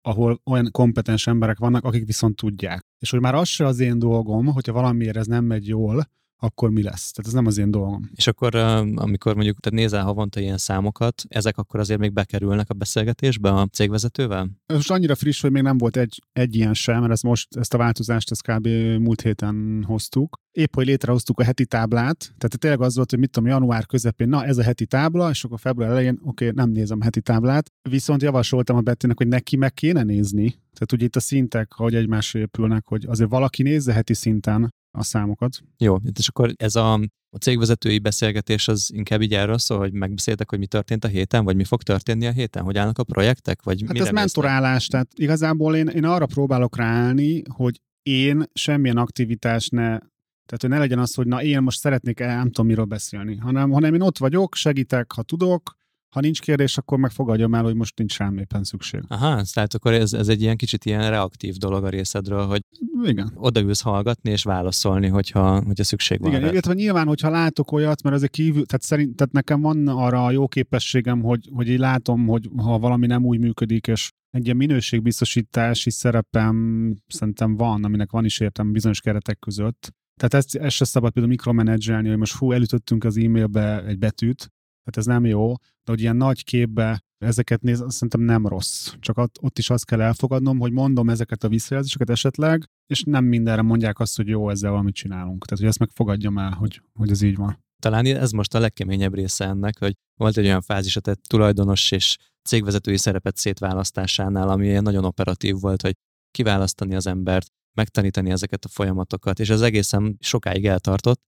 ahol 0.02 0.40
olyan 0.44 0.70
kompetens 0.70 1.26
emberek 1.26 1.58
vannak, 1.58 1.84
akik 1.84 2.06
viszont 2.06 2.36
tudják. 2.36 2.86
És 2.98 3.10
hogy 3.10 3.20
már 3.20 3.34
az 3.34 3.48
se 3.48 3.66
az 3.66 3.80
én 3.80 3.98
dolgom, 3.98 4.46
hogyha 4.46 4.72
valamiért 4.72 5.16
ez 5.16 5.26
nem 5.26 5.44
megy 5.44 5.68
jól, 5.68 6.06
akkor 6.42 6.70
mi 6.70 6.82
lesz. 6.82 7.10
Tehát 7.10 7.30
ez 7.30 7.32
nem 7.32 7.46
az 7.46 7.58
én 7.58 7.70
dolgom. 7.70 8.10
És 8.14 8.26
akkor, 8.26 8.54
amikor 8.94 9.34
mondjuk 9.34 9.60
te 9.60 9.70
nézel 9.70 10.04
havonta 10.04 10.40
ilyen 10.40 10.58
számokat, 10.58 11.22
ezek 11.28 11.58
akkor 11.58 11.80
azért 11.80 12.00
még 12.00 12.12
bekerülnek 12.12 12.70
a 12.70 12.74
beszélgetésbe 12.74 13.50
a 13.50 13.66
cégvezetővel? 13.66 14.50
Ez 14.66 14.76
most 14.76 14.90
annyira 14.90 15.14
friss, 15.14 15.40
hogy 15.40 15.50
még 15.50 15.62
nem 15.62 15.78
volt 15.78 15.96
egy, 15.96 16.22
egy 16.32 16.56
ilyen 16.56 16.74
sem, 16.74 17.00
mert 17.00 17.12
ezt 17.12 17.22
most, 17.22 17.56
ezt 17.56 17.74
a 17.74 17.78
változást 17.78 18.30
ezt 18.30 18.42
kb. 18.42 18.66
múlt 19.00 19.20
héten 19.20 19.84
hoztuk. 19.86 20.40
Épp, 20.50 20.74
hogy 20.74 20.86
létrehoztuk 20.86 21.40
a 21.40 21.44
heti 21.44 21.66
táblát, 21.66 22.18
tehát 22.38 22.58
tényleg 22.58 22.80
az 22.80 22.96
volt, 22.96 23.10
hogy 23.10 23.18
mit 23.18 23.30
tudom, 23.30 23.48
január 23.48 23.86
közepén, 23.86 24.28
na 24.28 24.44
ez 24.44 24.58
a 24.58 24.62
heti 24.62 24.86
tábla, 24.86 25.30
és 25.30 25.44
akkor 25.44 25.60
február 25.60 25.90
elején, 25.90 26.18
oké, 26.22 26.48
okay, 26.48 26.64
nem 26.64 26.70
nézem 26.70 26.98
a 27.00 27.04
heti 27.04 27.20
táblát, 27.20 27.70
viszont 27.88 28.22
javasoltam 28.22 28.76
a 28.76 28.80
Bettinek, 28.80 29.16
hogy 29.16 29.28
neki 29.28 29.56
meg 29.56 29.74
kéne 29.74 30.02
nézni. 30.02 30.48
Tehát 30.48 30.92
ugye 30.92 31.04
itt 31.04 31.16
a 31.16 31.20
szintek, 31.20 31.72
hogy 31.72 31.94
egymásra 31.94 32.38
épülnek, 32.38 32.86
hogy 32.86 33.04
azért 33.06 33.30
valaki 33.30 33.62
nézze 33.62 33.92
heti 33.92 34.14
szinten 34.14 34.72
a 34.98 35.02
számokat. 35.02 35.62
Jó, 35.78 35.96
és 36.18 36.28
akkor 36.28 36.52
ez 36.56 36.76
a, 36.76 36.92
a 37.30 37.38
cégvezetői 37.40 37.98
beszélgetés 37.98 38.68
az 38.68 38.90
inkább 38.94 39.20
így 39.20 39.34
erről 39.34 39.58
szól, 39.58 39.78
hogy 39.78 39.92
megbeszéltek, 39.92 40.50
hogy 40.50 40.58
mi 40.58 40.66
történt 40.66 41.04
a 41.04 41.08
héten, 41.08 41.44
vagy 41.44 41.56
mi 41.56 41.64
fog 41.64 41.82
történni 41.82 42.26
a 42.26 42.32
héten, 42.32 42.62
hogy 42.62 42.78
állnak 42.78 42.98
a 42.98 43.04
projektek, 43.04 43.62
vagy 43.62 43.84
Hát 43.86 43.98
ez 43.98 44.10
mentorálás, 44.10 44.86
tehát 44.86 45.08
igazából 45.14 45.76
én, 45.76 45.86
én 45.86 46.04
arra 46.04 46.26
próbálok 46.26 46.76
ráállni, 46.76 47.42
hogy 47.48 47.80
én 48.02 48.44
semmilyen 48.52 48.96
aktivitás 48.96 49.68
ne 49.68 49.98
tehát, 50.46 50.60
hogy 50.60 50.70
ne 50.70 50.78
legyen 50.78 50.98
az, 50.98 51.14
hogy 51.14 51.26
na 51.26 51.42
én 51.42 51.62
most 51.62 51.78
szeretnék 51.78 52.18
nem 52.18 52.46
tudom 52.46 52.66
miről 52.66 52.84
beszélni, 52.84 53.36
hanem, 53.36 53.70
hanem 53.70 53.94
én 53.94 54.00
ott 54.00 54.18
vagyok, 54.18 54.54
segítek, 54.54 55.12
ha 55.12 55.22
tudok, 55.22 55.76
ha 56.12 56.20
nincs 56.20 56.40
kérdés, 56.40 56.78
akkor 56.78 56.98
meg 56.98 57.10
fogadjam 57.10 57.54
el, 57.54 57.62
hogy 57.62 57.74
most 57.74 57.98
nincs 57.98 58.18
rám 58.18 58.38
éppen 58.38 58.64
szükség. 58.64 59.02
Aha, 59.08 59.42
tehát 59.52 59.74
akkor 59.74 59.92
ez, 59.92 60.12
ez 60.12 60.28
egy 60.28 60.42
ilyen 60.42 60.56
kicsit 60.56 60.84
ilyen 60.84 61.10
reaktív 61.10 61.54
dolog 61.54 61.84
a 61.84 61.88
részedről, 61.88 62.46
hogy 62.46 62.60
Igen. 63.04 63.32
odaülsz 63.34 63.80
hallgatni 63.80 64.30
és 64.30 64.42
válaszolni, 64.42 65.08
hogyha, 65.08 65.62
hogyha 65.64 65.84
szükség 65.84 66.20
van. 66.20 66.32
Igen, 66.32 66.50
illetve 66.50 66.72
nyilván, 66.72 67.06
hogyha 67.06 67.30
látok 67.30 67.72
olyat, 67.72 68.02
mert 68.02 68.16
azért 68.16 68.32
kívül, 68.32 68.66
tehát 68.66 68.82
szerint, 68.82 69.16
tehát 69.16 69.32
nekem 69.32 69.60
van 69.60 69.88
arra 69.88 70.24
a 70.24 70.30
jó 70.30 70.48
képességem, 70.48 71.22
hogy, 71.22 71.48
hogy 71.52 71.68
így 71.68 71.78
látom, 71.78 72.26
hogy 72.26 72.48
ha 72.56 72.78
valami 72.78 73.06
nem 73.06 73.24
úgy 73.24 73.38
működik, 73.38 73.86
és 73.86 74.10
egy 74.30 74.44
ilyen 74.44 74.56
minőségbiztosítási 74.56 75.90
szerepem 75.90 76.96
szerintem 77.06 77.56
van, 77.56 77.84
aminek 77.84 78.10
van 78.10 78.24
is 78.24 78.40
értem 78.40 78.72
bizonyos 78.72 79.00
keretek 79.00 79.38
között. 79.38 79.94
Tehát 80.20 80.34
ezt, 80.34 80.54
ezt 80.54 80.76
se 80.76 80.84
szabad 80.84 81.12
például 81.12 81.34
mikromenedzselni, 81.34 82.08
hogy 82.08 82.18
most 82.18 82.34
hú, 82.34 82.52
elütöttünk 82.52 83.04
az 83.04 83.16
e-mailbe 83.16 83.84
egy 83.84 83.98
betűt, 83.98 84.50
tehát 84.84 84.96
ez 84.96 85.06
nem 85.06 85.24
jó, 85.24 85.54
de 85.54 85.92
hogy 85.92 86.00
ilyen 86.00 86.16
nagy 86.16 86.44
képbe 86.44 87.02
ezeket 87.18 87.62
néz, 87.62 87.84
szerintem 87.88 88.20
nem 88.20 88.46
rossz. 88.46 88.92
Csak 89.00 89.18
ott, 89.18 89.38
ott 89.40 89.58
is 89.58 89.70
azt 89.70 89.84
kell 89.84 90.00
elfogadnom, 90.00 90.58
hogy 90.58 90.72
mondom 90.72 91.08
ezeket 91.08 91.44
a 91.44 91.48
visszajelzéseket 91.48 92.10
esetleg, 92.10 92.64
és 92.86 93.02
nem 93.02 93.24
mindenre 93.24 93.62
mondják 93.62 93.98
azt, 93.98 94.16
hogy 94.16 94.28
jó, 94.28 94.50
ezzel 94.50 94.70
valamit 94.70 94.94
csinálunk. 94.94 95.44
Tehát, 95.44 95.58
hogy 95.58 95.68
ezt 95.68 95.78
megfogadjam 95.78 96.38
el, 96.38 96.50
hogy, 96.50 96.82
hogy 96.92 97.10
ez 97.10 97.22
így 97.22 97.36
van. 97.36 97.58
Talán 97.82 98.06
ez 98.06 98.30
most 98.30 98.54
a 98.54 98.58
legkeményebb 98.58 99.14
része 99.14 99.44
ennek, 99.44 99.78
hogy 99.78 99.92
volt 100.20 100.36
egy 100.36 100.44
olyan 100.44 100.60
fázis 100.60 100.96
a 100.96 101.00
te 101.00 101.14
tulajdonos 101.28 101.90
és 101.90 102.16
cégvezetői 102.48 102.96
szerepet 102.96 103.36
szétválasztásánál, 103.36 104.48
ami 104.48 104.68
nagyon 104.68 105.04
operatív 105.04 105.60
volt, 105.60 105.82
hogy 105.82 105.94
kiválasztani 106.30 106.94
az 106.94 107.06
embert, 107.06 107.46
megtanítani 107.76 108.30
ezeket 108.30 108.64
a 108.64 108.68
folyamatokat, 108.68 109.40
és 109.40 109.50
az 109.50 109.62
egészen 109.62 110.16
sokáig 110.20 110.66
eltartott, 110.66 111.20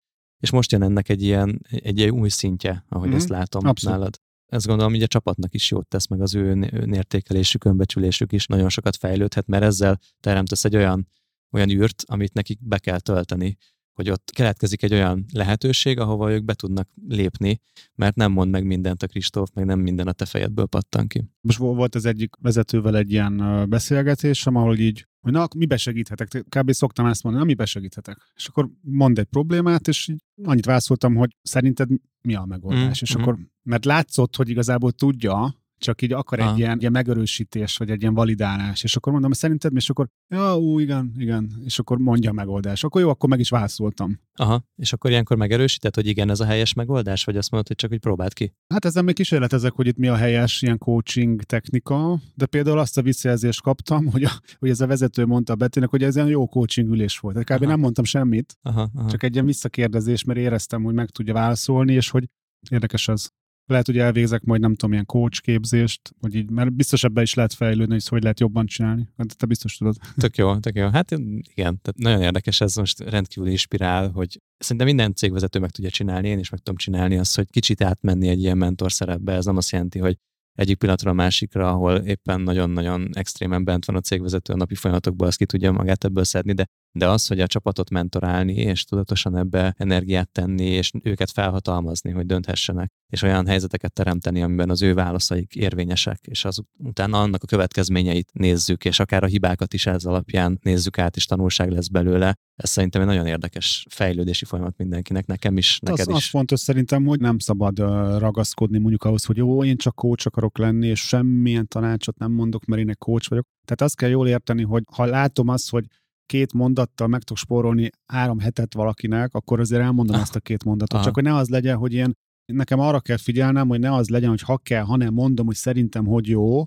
és 0.45 0.51
most 0.51 0.73
jön 0.73 0.83
ennek 0.83 1.09
egy 1.09 1.23
ilyen 1.23 1.61
egy, 1.71 2.01
egy 2.01 2.11
új 2.11 2.29
szintje, 2.29 2.85
ahogy 2.89 3.09
mm-hmm. 3.09 3.17
ezt 3.17 3.29
látom 3.29 3.67
Abszolút. 3.67 3.99
nálad. 3.99 4.21
Ezt 4.47 4.67
gondolom, 4.67 4.93
hogy 4.93 5.03
a 5.03 5.07
csapatnak 5.07 5.55
is 5.55 5.71
jót 5.71 5.89
tesz, 5.89 6.07
meg 6.07 6.21
az 6.21 6.35
ő 6.35 6.69
önértékelésük, 6.71 7.65
önbecsülésük 7.65 8.33
is 8.33 8.47
nagyon 8.47 8.69
sokat 8.69 8.97
fejlődhet, 8.97 9.47
mert 9.47 9.63
ezzel 9.63 9.99
teremtesz 10.21 10.65
egy 10.65 10.77
olyan, 10.77 11.09
olyan 11.51 11.71
űrt, 11.71 12.03
amit 12.07 12.33
nekik 12.33 12.59
be 12.67 12.79
kell 12.79 13.01
tölteni, 13.01 13.57
hogy 13.95 14.11
ott 14.11 14.31
keletkezik 14.35 14.83
egy 14.83 14.93
olyan 14.93 15.25
lehetőség, 15.33 15.99
ahova 15.99 16.33
ők 16.33 16.45
be 16.45 16.55
tudnak 16.55 16.89
lépni, 17.09 17.61
mert 17.95 18.17
nem 18.17 18.33
mond 18.33 18.51
meg 18.51 18.65
mindent 18.65 19.03
a 19.03 19.07
Kristóf, 19.07 19.51
meg 19.55 19.65
nem 19.65 19.81
minden 19.81 20.09
a 20.09 20.13
te 20.13 20.25
fejedből 20.25 20.67
pattan 20.67 21.07
ki. 21.07 21.25
Most 21.41 21.59
volt 21.59 21.95
az 21.95 22.05
egyik 22.05 22.35
vezetővel 22.41 22.97
egy 22.97 23.11
ilyen 23.11 23.67
beszélgetésem, 23.69 24.57
ahol 24.57 24.79
így 24.79 25.07
hogy 25.21 25.33
na, 25.33 25.47
mi 25.57 25.67
besegíthetek. 25.67 26.45
Kb. 26.49 26.71
szoktam 26.71 27.07
ezt 27.07 27.23
mondani, 27.23 27.45
na, 27.45 27.51
mi 27.51 27.57
besegíthetek. 27.57 28.33
És 28.35 28.47
akkor 28.47 28.71
mond 28.81 29.19
egy 29.19 29.25
problémát, 29.25 29.89
és 29.89 30.09
így 30.09 30.25
annyit 30.43 30.65
válaszoltam, 30.65 31.15
hogy 31.15 31.37
szerinted 31.43 31.89
mi 32.23 32.35
a 32.35 32.45
megoldás. 32.45 32.85
Mm, 32.85 33.03
és 33.03 33.17
mm. 33.17 33.21
akkor, 33.21 33.39
mert 33.63 33.85
látszott, 33.85 34.37
hogy 34.37 34.49
igazából 34.49 34.93
tudja, 34.93 35.64
csak 35.85 36.03
így 36.03 36.13
akar 36.13 36.39
egy 36.39 36.59
ilyen, 36.59 36.79
ilyen 36.79 36.93
megerősítés, 36.93 37.77
vagy 37.77 37.91
egy 37.91 38.01
ilyen 38.01 38.15
validálás, 38.15 38.83
és 38.83 38.97
akkor 38.97 39.13
mondom, 39.13 39.33
szerinted, 39.33 39.73
és 39.75 39.91
akkor, 39.91 40.09
ja, 40.29 40.59
ú, 40.59 40.79
igen, 40.79 41.13
igen, 41.17 41.53
és 41.65 41.79
akkor 41.79 41.99
mondja 41.99 42.31
a 42.31 42.33
megoldás. 42.33 42.85
Akkor 42.85 43.01
jó, 43.01 43.09
akkor 43.09 43.29
meg 43.29 43.41
is 43.41 43.49
válaszoltam. 43.49 44.21
Aha, 44.35 44.65
és 44.77 44.93
akkor 44.93 45.11
ilyenkor 45.11 45.37
megerősített, 45.37 45.95
hogy 45.95 46.07
igen, 46.07 46.31
ez 46.31 46.41
a 46.41 46.45
helyes 46.45 46.73
megoldás, 46.73 47.25
vagy 47.25 47.37
azt 47.37 47.51
mondod, 47.51 47.69
hogy 47.69 47.77
csak 47.77 47.91
hogy 47.91 47.99
próbáld 47.99 48.33
ki? 48.33 48.55
Hát 48.69 48.85
ezen 48.85 49.05
még 49.05 49.15
kísérletezek, 49.15 49.73
hogy 49.73 49.87
itt 49.87 49.97
mi 49.97 50.09
a 50.09 50.17
helyes 50.17 50.63
ilyen 50.63 50.79
coaching 50.79 51.43
technika, 51.43 52.19
de 52.35 52.47
például 52.47 52.79
azt 52.79 52.99
a 52.99 53.03
visszajelzést 53.03 53.63
kaptam, 53.63 54.07
hogy, 54.07 54.25
a, 54.25 54.31
hogy 54.59 54.71
ez 54.71 54.81
a 54.81 54.87
vezető 54.87 55.27
mondta 55.27 55.53
a 55.53 55.57
Bettinek, 55.57 55.89
hogy 55.89 56.03
ez 56.03 56.17
ilyen 56.17 56.29
jó 56.29 56.47
coaching 56.47 56.89
ülés 56.89 57.19
volt. 57.19 57.35
Tehát 57.35 57.49
kb. 57.49 57.63
Aha. 57.63 57.71
nem 57.71 57.81
mondtam 57.81 58.05
semmit, 58.05 58.59
aha, 58.63 58.91
aha. 58.95 59.11
csak 59.11 59.23
egy 59.23 59.33
ilyen 59.33 59.47
visszakérdezés, 59.47 60.25
mert 60.25 60.39
éreztem, 60.39 60.83
hogy 60.83 60.95
meg 60.95 61.11
tudja 61.11 61.33
válaszolni, 61.33 61.93
és 61.93 62.11
hogy 62.11 62.29
érdekes 62.71 63.09
az. 63.09 63.33
Lehet, 63.67 63.87
hogy 63.87 63.99
elvégzek 63.99 64.43
majd 64.43 64.61
nem 64.61 64.75
tudom, 64.75 64.93
ilyen 64.93 65.07
coach 65.07 65.41
képzést, 65.41 66.15
hogy 66.21 66.35
így, 66.35 66.51
mert 66.51 66.73
biztos 66.73 67.05
ebbe 67.05 67.23
is 67.23 67.35
lehet 67.35 67.53
fejlődni, 67.53 67.93
hogy 67.93 68.09
hogy 68.09 68.23
lehet 68.23 68.41
jobban 68.41 68.67
csinálni. 68.67 69.09
Hát 69.17 69.37
te 69.37 69.47
biztos 69.47 69.77
tudod. 69.77 69.97
Tök 70.17 70.37
jó, 70.37 70.59
tök 70.59 70.77
jó. 70.77 70.89
Hát 70.89 71.11
igen, 71.11 71.81
tehát 71.81 71.95
nagyon 71.97 72.23
érdekes 72.23 72.61
ez 72.61 72.77
most 72.77 73.01
rendkívül 73.01 73.49
inspirál, 73.49 74.11
hogy 74.11 74.41
szerintem 74.59 74.87
minden 74.87 75.15
cégvezető 75.15 75.59
meg 75.59 75.71
tudja 75.71 75.91
csinálni, 75.91 76.29
én 76.29 76.39
is 76.39 76.51
meg 76.51 76.61
tudom 76.61 76.79
csinálni 76.79 77.17
azt, 77.17 77.37
hogy 77.37 77.51
kicsit 77.51 77.83
átmenni 77.83 78.29
egy 78.29 78.41
ilyen 78.41 78.59
mentor 78.59 78.93
szerepbe. 78.93 79.33
Ez 79.33 79.45
nem 79.45 79.57
azt 79.57 79.71
jelenti, 79.71 79.99
hogy 79.99 80.19
egyik 80.55 80.79
pillanatra 80.79 81.11
a 81.11 81.15
másikra, 81.15 81.69
ahol 81.69 81.97
éppen 81.97 82.41
nagyon-nagyon 82.41 83.09
extrémen 83.13 83.65
bent 83.65 83.85
van 83.85 83.97
a 83.97 84.01
cégvezető 84.01 84.53
a 84.53 84.57
napi 84.57 84.75
folyamatokból, 84.75 85.27
azt 85.27 85.39
ki 85.39 85.47
tudja 85.47 85.73
magát 85.73 86.05
ebből 86.05 86.25
szedni, 86.25 86.53
de, 86.53 86.67
de 86.99 87.09
az, 87.09 87.27
hogy 87.27 87.41
a 87.41 87.47
csapatot 87.47 87.91
mentorálni, 87.91 88.55
és 88.55 88.85
tudatosan 88.85 89.37
ebbe 89.37 89.75
energiát 89.79 90.31
tenni, 90.31 90.65
és 90.65 90.91
őket 91.03 91.31
felhatalmazni, 91.31 92.11
hogy 92.11 92.27
dönthessenek, 92.27 92.93
és 93.09 93.23
olyan 93.23 93.47
helyzeteket 93.47 93.93
teremteni, 93.93 94.43
amiben 94.43 94.71
az 94.71 94.83
ő 94.83 94.95
válaszaik 94.95 95.55
érvényesek, 95.55 96.21
és 96.23 96.45
az 96.45 96.61
utána 96.77 97.21
annak 97.21 97.43
a 97.43 97.47
következményeit 97.47 98.33
nézzük, 98.33 98.85
és 98.85 99.01
akár 99.01 99.23
a 99.23 99.27
hibákat 99.27 99.75
is 99.75 99.87
ez 99.87 100.05
alapján 100.05 100.59
nézzük 100.63 100.99
át, 100.99 101.17
és 101.17 101.27
tanulság 101.27 101.71
lesz 101.71 101.89
belőle. 101.89 102.35
Ez 102.57 102.71
szerintem 102.71 103.01
egy 103.01 103.07
nagyon 103.07 103.27
érdekes 103.27 103.87
fejlődési 103.91 104.45
folyamat 104.45 104.77
mindenkinek, 104.77 105.27
nekem 105.27 105.57
is, 105.57 105.79
neked 105.79 106.09
az, 106.09 106.09
is. 106.09 106.25
Az 106.25 106.29
fontos 106.31 106.61
szerintem, 106.61 107.05
hogy 107.05 107.21
nem 107.21 107.39
szabad 107.39 107.79
ragaszkodni 108.19 108.79
mondjuk 108.79 109.05
ahhoz, 109.05 109.25
hogy 109.25 109.37
jó, 109.37 109.65
én 109.65 109.77
csak 109.77 109.95
coach 109.95 110.27
akarok 110.27 110.59
lenni, 110.59 110.87
és 110.87 111.01
semmilyen 111.01 111.69
tanácsot 111.69 112.19
nem 112.19 112.33
mondok, 112.33 112.65
mert 112.65 112.83
én 112.83 112.89
egy 112.89 112.99
coach 112.99 113.29
vagyok. 113.29 113.47
Tehát 113.65 113.81
azt 113.81 113.97
kell 113.97 114.11
jól 114.11 114.29
érteni, 114.29 114.63
hogy 114.63 114.83
ha 114.95 115.05
látom 115.05 115.49
azt, 115.49 115.71
hogy 115.71 115.85
két 116.27 116.53
mondattal 116.53 117.07
meg 117.07 117.23
tudok 117.23 117.43
spórolni 117.43 117.91
három 118.07 118.39
hetet 118.39 118.75
valakinek, 118.75 119.35
akkor 119.35 119.61
azért 119.61 119.83
elmondom 119.83 120.17
ah. 120.17 120.23
ezt 120.23 120.37
a 120.37 120.41
két 120.41 120.65
mondatot. 120.65 120.99
Ah. 120.99 121.05
Csak 121.05 121.15
hogy 121.15 121.23
ne 121.23 121.35
az 121.35 121.49
legyen, 121.49 121.77
hogy 121.77 121.93
én 121.93 122.13
nekem 122.53 122.79
arra 122.79 123.01
kell 123.01 123.17
figyelnem, 123.17 123.69
hogy 123.69 123.79
ne 123.79 123.93
az 123.93 124.09
legyen, 124.09 124.29
hogy 124.29 124.41
ha 124.41 124.59
kell, 124.59 124.83
hanem 124.83 125.15
mondom, 125.15 125.47
hogy 125.47 125.55
szerintem, 125.55 126.07
hogy 126.07 126.29
jó, 126.29 126.65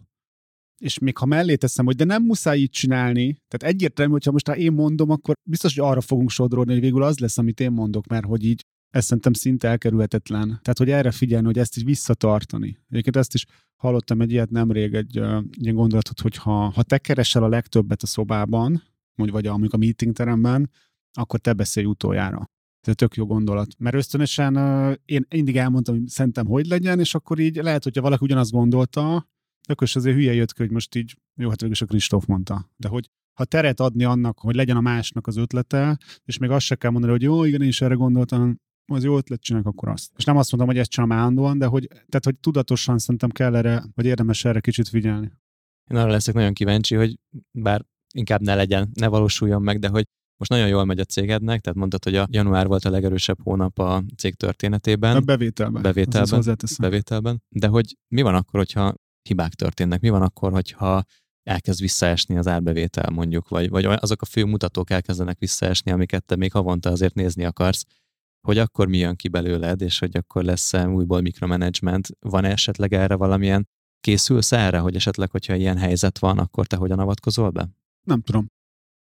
és 0.77 0.99
még 0.99 1.17
ha 1.17 1.25
mellé 1.25 1.55
teszem, 1.55 1.85
hogy 1.85 1.95
de 1.95 2.03
nem 2.03 2.23
muszáj 2.23 2.59
így 2.59 2.69
csinálni, 2.69 3.37
tehát 3.47 3.75
egyértelmű, 3.75 4.11
hogyha 4.11 4.31
most 4.31 4.47
ha 4.47 4.55
én 4.55 4.71
mondom, 4.71 5.09
akkor 5.09 5.35
biztos, 5.49 5.77
hogy 5.77 5.89
arra 5.89 6.01
fogunk 6.01 6.29
sodródni, 6.29 6.71
hogy 6.71 6.81
végül 6.81 7.03
az 7.03 7.19
lesz, 7.19 7.37
amit 7.37 7.59
én 7.59 7.71
mondok, 7.71 8.07
mert 8.07 8.25
hogy 8.25 8.45
így 8.45 8.65
ez 8.89 9.05
szerintem 9.05 9.33
szinte 9.33 9.67
elkerülhetetlen. 9.67 10.47
Tehát, 10.47 10.77
hogy 10.77 10.89
erre 10.89 11.11
figyelni, 11.11 11.45
hogy 11.45 11.57
ezt 11.57 11.77
is 11.77 11.83
visszatartani. 11.83 12.79
Egyébként 12.89 13.15
ezt 13.15 13.33
is 13.33 13.45
hallottam 13.75 14.21
egy 14.21 14.31
ilyet 14.31 14.49
nemrég, 14.49 14.93
egy 14.93 15.19
uh, 15.19 15.43
ilyen 15.51 15.75
gondolatot, 15.75 16.19
hogy 16.19 16.35
ha, 16.35 16.69
ha 16.69 16.83
te 16.83 16.97
keresel 16.97 17.43
a 17.43 17.47
legtöbbet 17.47 18.03
a 18.03 18.05
szobában, 18.05 18.83
mondjuk 19.15 19.39
vagy 19.39 19.47
a, 19.47 19.51
mondjuk 19.51 19.73
a 19.73 19.77
meeting 19.77 20.13
teremben, 20.13 20.69
akkor 21.13 21.39
te 21.39 21.53
beszélj 21.53 21.85
utoljára. 21.85 22.45
Ez 22.88 22.95
tök 22.95 23.15
jó 23.15 23.26
gondolat. 23.26 23.67
Mert 23.78 23.95
ösztönösen 23.95 24.56
én 25.06 25.26
mindig 25.30 25.58
elmondtam, 25.58 25.95
hogy 25.95 26.08
szerintem 26.08 26.45
hogy 26.45 26.65
legyen, 26.65 27.00
és 27.00 27.15
akkor 27.15 27.39
így 27.39 27.56
lehet, 27.56 27.84
hogyha 27.84 28.02
valaki 28.02 28.26
ugyanazt 28.26 28.52
gondolta, 28.52 29.28
akkor 29.69 29.88
is 29.88 29.95
azért 29.95 30.15
hülye 30.15 30.34
jött 30.34 30.54
ki, 30.54 30.62
hogy 30.62 30.71
most 30.71 30.95
így, 30.95 31.15
jó, 31.36 31.50
hát 31.50 31.62
végül 31.62 31.76
a 31.80 31.86
Kristóf 31.86 32.26
mondta. 32.26 32.69
De 32.76 32.88
hogy 32.88 33.10
ha 33.34 33.45
teret 33.45 33.80
adni 33.80 34.04
annak, 34.04 34.39
hogy 34.39 34.56
legyen 34.56 34.78
a 34.78 34.82
másnak 34.82 35.28
az 35.28 35.38
ötlete, 35.38 35.97
és 36.26 36.38
még 36.38 36.50
azt 36.50 36.65
se 36.65 36.76
kell 36.76 36.91
mondani, 36.91 37.13
hogy 37.13 37.21
jó, 37.21 37.43
igen, 37.43 37.62
én 37.62 37.67
is 37.67 37.82
erre 37.82 37.93
gondoltam, 37.93 38.60
az 38.91 39.04
jó 39.04 39.17
ötlet, 39.17 39.41
csinálják 39.41 39.71
akkor 39.73 39.89
azt. 39.89 40.12
És 40.17 40.23
nem 40.23 40.38
azt 40.38 40.52
mondom, 40.52 40.69
hogy 40.69 40.80
ezt 40.80 40.89
csinálom 40.89 41.17
állandóan, 41.17 41.58
de 41.58 41.65
hogy, 41.65 41.88
tehát, 41.88 42.23
hogy 42.23 42.38
tudatosan 42.38 42.97
szerintem 42.97 43.30
kell 43.30 43.56
erre, 43.56 43.84
vagy 43.95 44.06
érdemes 44.06 44.45
erre 44.45 44.60
kicsit 44.60 44.88
figyelni. 44.88 45.32
Én 45.91 45.97
arra 45.97 46.12
leszek 46.12 46.34
nagyon 46.34 46.54
kíváncsi, 46.54 46.95
hogy 46.95 47.19
bár 47.52 47.86
inkább 48.13 48.41
ne 48.41 48.56
legyen, 48.56 48.89
ne 48.93 49.08
valósuljon 49.08 49.62
meg, 49.62 49.80
de 49.80 49.88
hogy 49.88 50.06
most 50.38 50.52
nagyon 50.52 50.67
jól 50.67 50.86
megy 50.86 51.00
a 51.00 51.04
cégednek, 51.04 51.62
tehát 51.62 51.78
mondtad, 51.78 52.04
hogy 52.04 52.15
a 52.15 52.28
január 52.30 52.67
volt 52.67 52.86
a 52.86 52.89
legerősebb 52.89 53.38
hónap 53.43 53.80
a 53.80 54.04
cég 54.17 54.36
történetében. 54.36 55.15
A 55.15 55.19
bevételben. 55.19 55.82
Bevételben. 55.82 56.58
Bevételben. 56.80 57.43
De 57.50 57.67
hogy 57.67 57.97
mi 58.08 58.21
van 58.21 58.36
akkor, 58.36 58.60
hogyha 58.60 58.95
hibák 59.21 59.54
történnek? 59.54 60.02
Mi 60.02 60.10
van 60.10 60.21
akkor, 60.21 60.52
hogyha 60.52 61.04
elkezd 61.43 61.82
visszaesni 61.82 62.38
az 62.38 62.47
árbevétel 62.47 63.10
mondjuk, 63.10 63.50
vagy, 63.50 63.69
vagy 63.69 63.86
azok 63.86 64.21
a 64.21 64.26
fő 64.26 64.45
mutatók 64.45 64.89
elkezdenek 64.89 65.39
visszaesni, 65.39 65.91
amiket 65.91 66.26
te 66.26 66.36
még 66.36 66.52
havonta 66.52 66.89
azért 66.89 67.13
nézni 67.13 67.45
akarsz, 67.45 67.86
hogy 68.47 68.58
akkor 68.58 68.88
mi 68.88 68.97
jön 68.97 69.15
ki 69.15 69.28
belőled, 69.28 69.82
és 69.82 70.00
hogy 70.00 70.17
akkor 70.17 70.43
lesz-e 70.43 70.88
újból 70.88 71.21
mikromanagement. 71.21 72.08
Van 72.19 72.45
-e 72.45 72.50
esetleg 72.50 72.93
erre 72.93 73.15
valamilyen, 73.15 73.67
készülsz 74.00 74.52
erre, 74.52 74.80
hogy 74.80 74.95
esetleg, 74.95 75.32
hogyha 75.32 75.56
ilyen 75.56 75.78
helyzet 75.78 76.19
van, 76.19 76.38
akkor 76.38 76.67
te 76.67 76.76
hogyan 76.76 77.00
avatkozol 77.00 77.50
be? 77.50 77.69
Nem 78.04 78.21
tudom. 78.21 78.47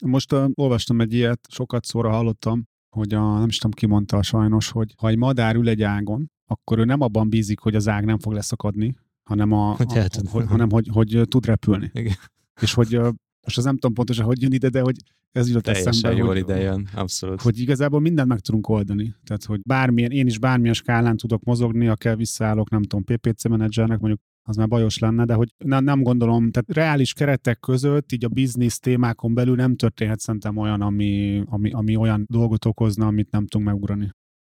Most 0.03 0.33
uh, 0.33 0.49
olvastam 0.53 1.01
egy 1.01 1.13
ilyet, 1.13 1.39
sokat 1.49 1.85
szóra 1.85 2.09
hallottam, 2.09 2.63
hogy 2.95 3.13
a, 3.13 3.37
nem 3.37 3.47
is 3.47 3.57
tudom 3.57 3.71
ki 3.71 3.85
mondta 3.85 4.21
sajnos, 4.21 4.69
hogy 4.69 4.93
ha 4.97 5.07
egy 5.07 5.17
madár 5.17 5.55
ül 5.55 5.69
egy 5.69 5.81
ágon, 5.81 6.31
akkor 6.45 6.79
ő 6.79 6.83
nem 6.83 7.01
abban 7.01 7.29
bízik, 7.29 7.59
hogy 7.59 7.75
az 7.75 7.87
ág 7.87 8.05
nem 8.05 8.19
fog 8.19 8.33
leszakadni, 8.33 8.95
hanem, 9.29 9.51
a, 9.51 9.75
hogy 9.75 9.97
a, 9.97 10.29
hogy, 10.29 10.45
hanem 10.45 10.69
hogy, 10.69 10.87
hogy 10.91 11.21
tud 11.27 11.45
repülni. 11.45 11.91
Igen. 11.93 12.15
És 12.61 12.73
hogy 12.73 12.99
most 13.45 13.57
az 13.57 13.63
nem 13.63 13.73
tudom 13.73 13.93
pontosan, 13.93 14.25
hogy 14.25 14.41
jön 14.41 14.51
ide, 14.51 14.69
de 14.69 14.81
hogy 14.81 14.95
ez 15.31 15.47
jutott 15.47 15.67
eszembe. 15.67 16.17
jól 16.17 16.27
hogy, 16.27 16.37
ide 16.37 16.59
jön, 16.59 16.87
abszolút. 16.93 17.41
Hogy 17.41 17.59
igazából 17.59 17.99
mindent 17.99 18.27
meg 18.27 18.39
tudunk 18.39 18.67
oldani. 18.69 19.15
Tehát, 19.23 19.45
hogy 19.45 19.61
bármilyen, 19.61 20.11
én 20.11 20.27
is 20.27 20.39
bármilyen 20.39 20.73
skálán 20.73 21.17
tudok 21.17 21.43
mozogni, 21.43 21.85
ha 21.85 21.95
kell 21.95 22.15
visszaállok, 22.15 22.69
nem 22.69 22.83
tudom, 22.83 23.03
PPC 23.03 23.47
menedzsernek, 23.47 23.99
mondjuk 23.99 24.21
az 24.47 24.55
már 24.55 24.67
bajos 24.67 24.99
lenne, 24.99 25.25
de 25.25 25.33
hogy 25.33 25.53
nem, 25.57 25.83
nem 25.83 26.01
gondolom, 26.01 26.51
tehát 26.51 26.73
reális 26.73 27.13
keretek 27.13 27.59
között, 27.59 28.11
így 28.11 28.25
a 28.25 28.27
biznisz 28.27 28.79
témákon 28.79 29.33
belül 29.33 29.55
nem 29.55 29.75
történhet 29.75 30.19
szerintem 30.19 30.57
olyan, 30.57 30.81
ami, 30.81 31.43
ami, 31.45 31.71
ami 31.71 31.95
olyan 31.95 32.25
dolgot 32.29 32.65
okozna, 32.65 33.07
amit 33.07 33.31
nem 33.31 33.47
tudunk 33.47 33.69
megugrani. 33.69 34.09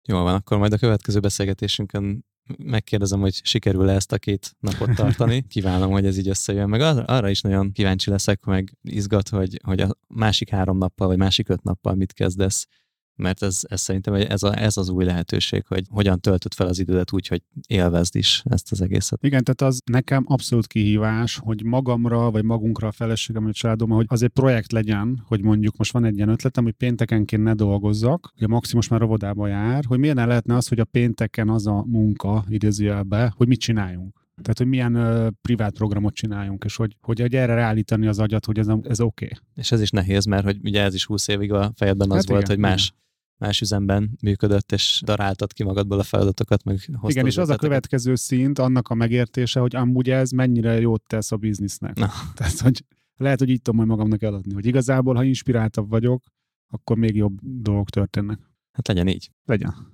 Jó 0.09 0.23
van, 0.23 0.35
akkor 0.35 0.59
majd 0.59 0.73
a 0.73 0.79
következő 0.79 1.21
beszélgetésünkön 1.21 2.25
megkérdezem, 2.59 3.21
hogy 3.21 3.41
sikerül 3.43 3.91
-e 3.91 3.95
ezt 3.95 4.13
a 4.13 4.19
két 4.19 4.57
napot 4.61 4.95
tartani. 4.95 5.43
Kívánom, 5.49 5.91
hogy 5.91 6.07
ez 6.07 6.19
így 6.19 6.29
összejön. 6.29 6.69
Meg 6.69 6.81
arra 6.81 7.29
is 7.29 7.41
nagyon 7.41 7.73
kíváncsi 7.73 8.11
leszek, 8.11 8.45
meg 8.45 8.77
izgat, 8.83 9.29
hogy, 9.29 9.61
hogy 9.63 9.81
a 9.81 9.97
másik 10.09 10.51
három 10.51 10.79
nappal, 10.79 11.07
vagy 11.07 11.19
másik 11.19 11.49
öt 11.49 11.63
nappal 11.63 11.95
mit 11.95 12.13
kezdesz 12.13 12.67
mert 13.17 13.43
ez, 13.43 13.61
ez 13.69 13.81
szerintem 13.81 14.15
ez, 14.15 14.43
a, 14.43 14.59
ez 14.59 14.77
az 14.77 14.89
új 14.89 15.05
lehetőség, 15.05 15.65
hogy 15.67 15.85
hogyan 15.91 16.21
töltöd 16.21 16.55
fel 16.55 16.67
az 16.67 16.79
idődet 16.79 17.13
úgy, 17.13 17.27
hogy 17.27 17.43
élvezd 17.67 18.17
is 18.17 18.43
ezt 18.45 18.73
az 18.73 18.81
egészet. 18.81 19.23
Igen, 19.23 19.45
tehát 19.45 19.73
az 19.75 19.81
nekem 19.85 20.25
abszolút 20.27 20.67
kihívás, 20.67 21.37
hogy 21.37 21.65
magamra, 21.65 22.31
vagy 22.31 22.45
magunkra 22.45 22.89
a 22.89 22.93
feleségem, 22.93 23.45
vagy 23.45 23.55
családom, 23.55 23.91
hogy 23.91 24.07
az 24.09 24.23
egy 24.23 24.29
projekt 24.29 24.73
legyen, 24.73 25.23
hogy 25.27 25.43
mondjuk 25.43 25.77
most 25.77 25.93
van 25.93 26.05
egy 26.05 26.17
ilyen 26.17 26.29
ötletem, 26.29 26.65
hogy 26.65 26.73
péntekenként 26.73 27.43
ne 27.43 27.55
dolgozzak, 27.55 28.33
ugye 28.37 28.47
Maximus 28.47 28.89
már 28.89 29.01
rovodába 29.01 29.47
jár, 29.47 29.85
hogy 29.85 29.99
milyen 29.99 30.27
lehetne 30.27 30.57
az, 30.57 30.69
hogy 30.69 30.81
a 30.81 30.85
pénteken 30.85 31.49
az 31.49 31.67
a 31.67 31.85
munka, 31.87 32.45
idézőjelbe, 32.49 33.33
hogy 33.37 33.49
mit 33.49 33.61
csináljunk. 33.61 34.22
Tehát, 34.35 34.59
hogy 34.59 34.67
milyen 34.67 34.95
ö, 34.95 35.29
privát 35.43 35.75
programot 35.75 36.15
csináljunk, 36.15 36.65
és 36.65 36.77
hogy, 36.77 36.97
hogy, 37.01 37.21
erre 37.21 37.55
ráállítani 37.55 38.07
az 38.07 38.19
agyat, 38.19 38.45
hogy 38.45 38.59
ez, 38.59 38.69
ez 38.83 39.01
oké. 39.01 39.25
Okay. 39.25 39.39
És 39.55 39.73
ez 39.73 39.81
is 39.81 39.91
nehéz, 39.91 40.25
mert 40.25 40.45
hogy 40.45 40.59
ugye 40.63 40.83
ez 40.83 40.95
is 40.95 41.05
20 41.05 41.29
évig 41.29 41.53
a 41.53 41.73
fejedben 41.77 42.11
az 42.11 42.17
hát 42.17 42.29
volt, 42.29 42.43
igen, 42.43 42.55
hogy 42.55 42.65
más 42.65 42.87
igen 42.87 43.01
más 43.43 43.61
üzemben 43.61 44.19
működött, 44.23 44.73
és 44.73 45.03
daráltad 45.05 45.53
ki 45.53 45.63
magadból 45.63 45.99
a 45.99 46.03
feladatokat, 46.03 46.65
meg 46.65 46.81
Igen, 47.07 47.27
és 47.27 47.37
az 47.37 47.49
a 47.49 47.57
következő 47.57 48.15
szint, 48.15 48.59
annak 48.59 48.89
a 48.89 48.95
megértése, 48.95 49.61
hogy 49.61 49.77
amúgy 49.77 50.11
ez 50.11 50.31
mennyire 50.31 50.81
jót 50.81 51.03
tesz 51.07 51.33
a 51.33 51.37
biznisznek. 51.37 51.97
Na. 51.97 52.11
Tehát, 52.35 52.59
hogy 52.59 52.85
lehet, 53.17 53.39
hogy 53.39 53.49
így 53.49 53.63
tudom 53.63 53.77
majd 53.77 53.89
magamnak 53.89 54.23
eladni, 54.23 54.55
hogy 54.55 54.67
igazából, 54.67 55.15
ha 55.15 55.23
inspiráltabb 55.23 55.89
vagyok, 55.89 56.23
akkor 56.71 56.97
még 56.97 57.17
jobb 57.17 57.39
dolgok 57.43 57.91
történnek. 57.91 58.39
Hát 58.73 58.89
legyen 58.89 59.09
így. 59.09 59.31
Legyen. 59.45 59.92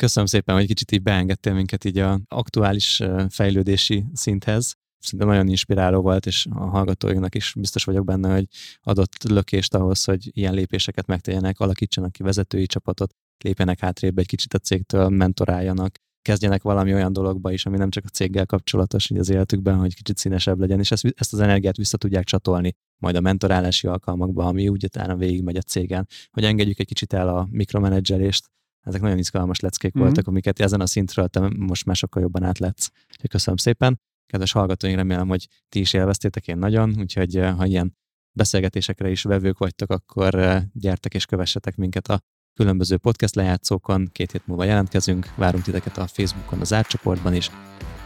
Köszönöm 0.00 0.28
szépen, 0.28 0.54
hogy 0.54 0.66
kicsit 0.66 0.92
így 0.92 1.02
beengedtél 1.02 1.54
minket 1.54 1.84
így 1.84 1.98
a 1.98 2.20
aktuális 2.28 3.02
fejlődési 3.28 4.04
szinthez. 4.12 4.74
Szerintem 4.98 5.28
nagyon 5.28 5.48
inspiráló 5.48 6.00
volt, 6.00 6.26
és 6.26 6.46
a 6.50 6.64
hallgatóinknak 6.64 7.34
is 7.34 7.54
biztos 7.58 7.84
vagyok 7.84 8.04
benne, 8.04 8.32
hogy 8.32 8.46
adott 8.80 9.22
lökést 9.22 9.74
ahhoz, 9.74 10.04
hogy 10.04 10.30
ilyen 10.36 10.54
lépéseket 10.54 11.06
megtegyenek, 11.06 11.60
alakítsanak 11.60 12.12
ki 12.12 12.22
vezetői 12.22 12.66
csapatot, 12.66 13.14
lépjenek 13.44 13.80
hátrébb 13.80 14.18
egy 14.18 14.26
kicsit 14.26 14.54
a 14.54 14.58
cégtől, 14.58 15.08
mentoráljanak, 15.08 15.94
kezdjenek 16.22 16.62
valami 16.62 16.94
olyan 16.94 17.12
dologba 17.12 17.52
is, 17.52 17.66
ami 17.66 17.76
nem 17.76 17.90
csak 17.90 18.04
a 18.04 18.08
céggel 18.08 18.46
kapcsolatos 18.46 19.10
így 19.10 19.18
az 19.18 19.30
életükben, 19.30 19.76
hogy 19.76 19.94
kicsit 19.94 20.18
színesebb 20.18 20.60
legyen, 20.60 20.78
és 20.78 20.90
ezt, 20.90 21.14
ezt 21.16 21.32
az 21.32 21.40
energiát 21.40 21.76
vissza 21.76 21.96
tudják 21.96 22.24
csatolni 22.24 22.72
majd 22.98 23.16
a 23.16 23.20
mentorálási 23.20 23.86
alkalmakba, 23.86 24.44
ami 24.44 24.68
úgy 24.68 24.84
utána 24.84 25.16
végigmegy 25.16 25.56
a 25.56 25.62
cégen, 25.62 26.08
hogy 26.30 26.44
engedjük 26.44 26.78
egy 26.78 26.86
kicsit 26.86 27.12
el 27.12 27.28
a 27.28 27.48
mikromenedzselést, 27.50 28.50
ezek 28.82 29.00
nagyon 29.00 29.18
izgalmas 29.18 29.60
leckék 29.60 29.96
mm-hmm. 29.96 30.06
voltak, 30.06 30.26
amiket 30.26 30.60
ezen 30.60 30.80
a 30.80 30.86
szintről 30.86 31.28
te 31.28 31.50
most 31.56 31.84
már 31.84 31.96
sokkal 31.96 32.22
jobban 32.22 32.42
átletsz. 32.42 32.90
Köszönöm 33.28 33.56
szépen. 33.56 34.00
Kedves 34.26 34.52
hallgatóink, 34.52 34.96
remélem, 34.96 35.28
hogy 35.28 35.48
ti 35.68 35.80
is 35.80 35.92
élveztétek, 35.92 36.48
én 36.48 36.58
nagyon, 36.58 36.94
úgyhogy 36.98 37.36
eh, 37.36 37.56
ha 37.56 37.66
ilyen 37.66 37.96
beszélgetésekre 38.32 39.10
is 39.10 39.22
vevők 39.22 39.58
vagytok, 39.58 39.90
akkor 39.90 40.34
eh, 40.34 40.62
gyertek 40.72 41.14
és 41.14 41.26
kövessetek 41.26 41.76
minket 41.76 42.08
a 42.08 42.20
különböző 42.54 42.96
podcast 42.96 43.34
lejátszókon. 43.34 44.08
Két 44.12 44.32
hét 44.32 44.46
múlva 44.46 44.64
jelentkezünk, 44.64 45.34
várunk 45.36 45.64
titeket 45.64 45.98
a 45.98 46.06
Facebookon, 46.06 46.60
az 46.60 46.72
átcsoportban 46.72 47.34
is, 47.34 47.50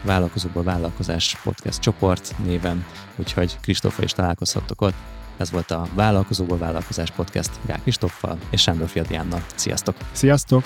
Vállalkozóból 0.03 0.63
Vállalkozás 0.63 1.41
Podcast 1.43 1.79
csoport 1.79 2.35
néven, 2.43 2.85
úgyhogy 3.15 3.59
Kristófa 3.59 4.03
is 4.03 4.11
találkozhattok 4.11 4.81
ott. 4.81 5.24
Ez 5.37 5.51
volt 5.51 5.71
a 5.71 5.87
Vállalkozóból 5.93 6.57
Vállalkozás 6.57 7.11
Podcast 7.11 7.51
Gál 7.65 7.79
Kristóffal 7.81 8.37
és 8.49 8.61
Sándor 8.61 8.87
Fiadjánnal. 8.87 9.43
Sziasztok! 9.55 9.95
Sziasztok! 10.11 10.63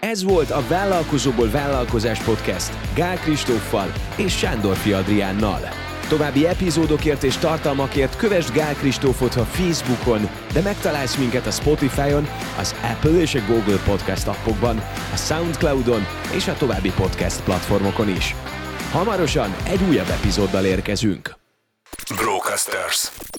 Ez 0.00 0.22
volt 0.22 0.50
a 0.50 0.62
Vállalkozóból 0.68 1.50
Vállalkozás 1.50 2.22
Podcast 2.22 2.94
Gál 2.94 3.16
Kristóffal 3.16 3.92
és 4.16 4.38
Sándor 4.38 4.76
Adriánnal. 4.92 5.60
További 6.08 6.46
epizódokért 6.46 7.22
és 7.22 7.36
tartalmakért 7.36 8.16
kövess 8.16 8.50
Gál 8.50 8.74
Kristófot 8.74 9.34
a 9.34 9.44
Facebookon, 9.44 10.28
de 10.52 10.60
megtalálsz 10.60 11.16
minket 11.16 11.46
a 11.46 11.50
Spotify-on, 11.50 12.28
az 12.58 12.74
Apple 12.82 13.20
és 13.20 13.34
a 13.34 13.44
Google 13.46 13.78
Podcast 13.84 14.26
appokban, 14.26 14.76
a 15.12 15.16
Soundcloud-on 15.16 16.06
és 16.34 16.48
a 16.48 16.54
további 16.54 16.90
podcast 16.90 17.42
platformokon 17.42 18.08
is. 18.08 18.34
Hamarosan 18.92 19.54
egy 19.64 19.82
újabb 19.88 20.08
epizóddal 20.08 20.64
érkezünk. 20.64 21.37
Brocasters. 22.06 23.37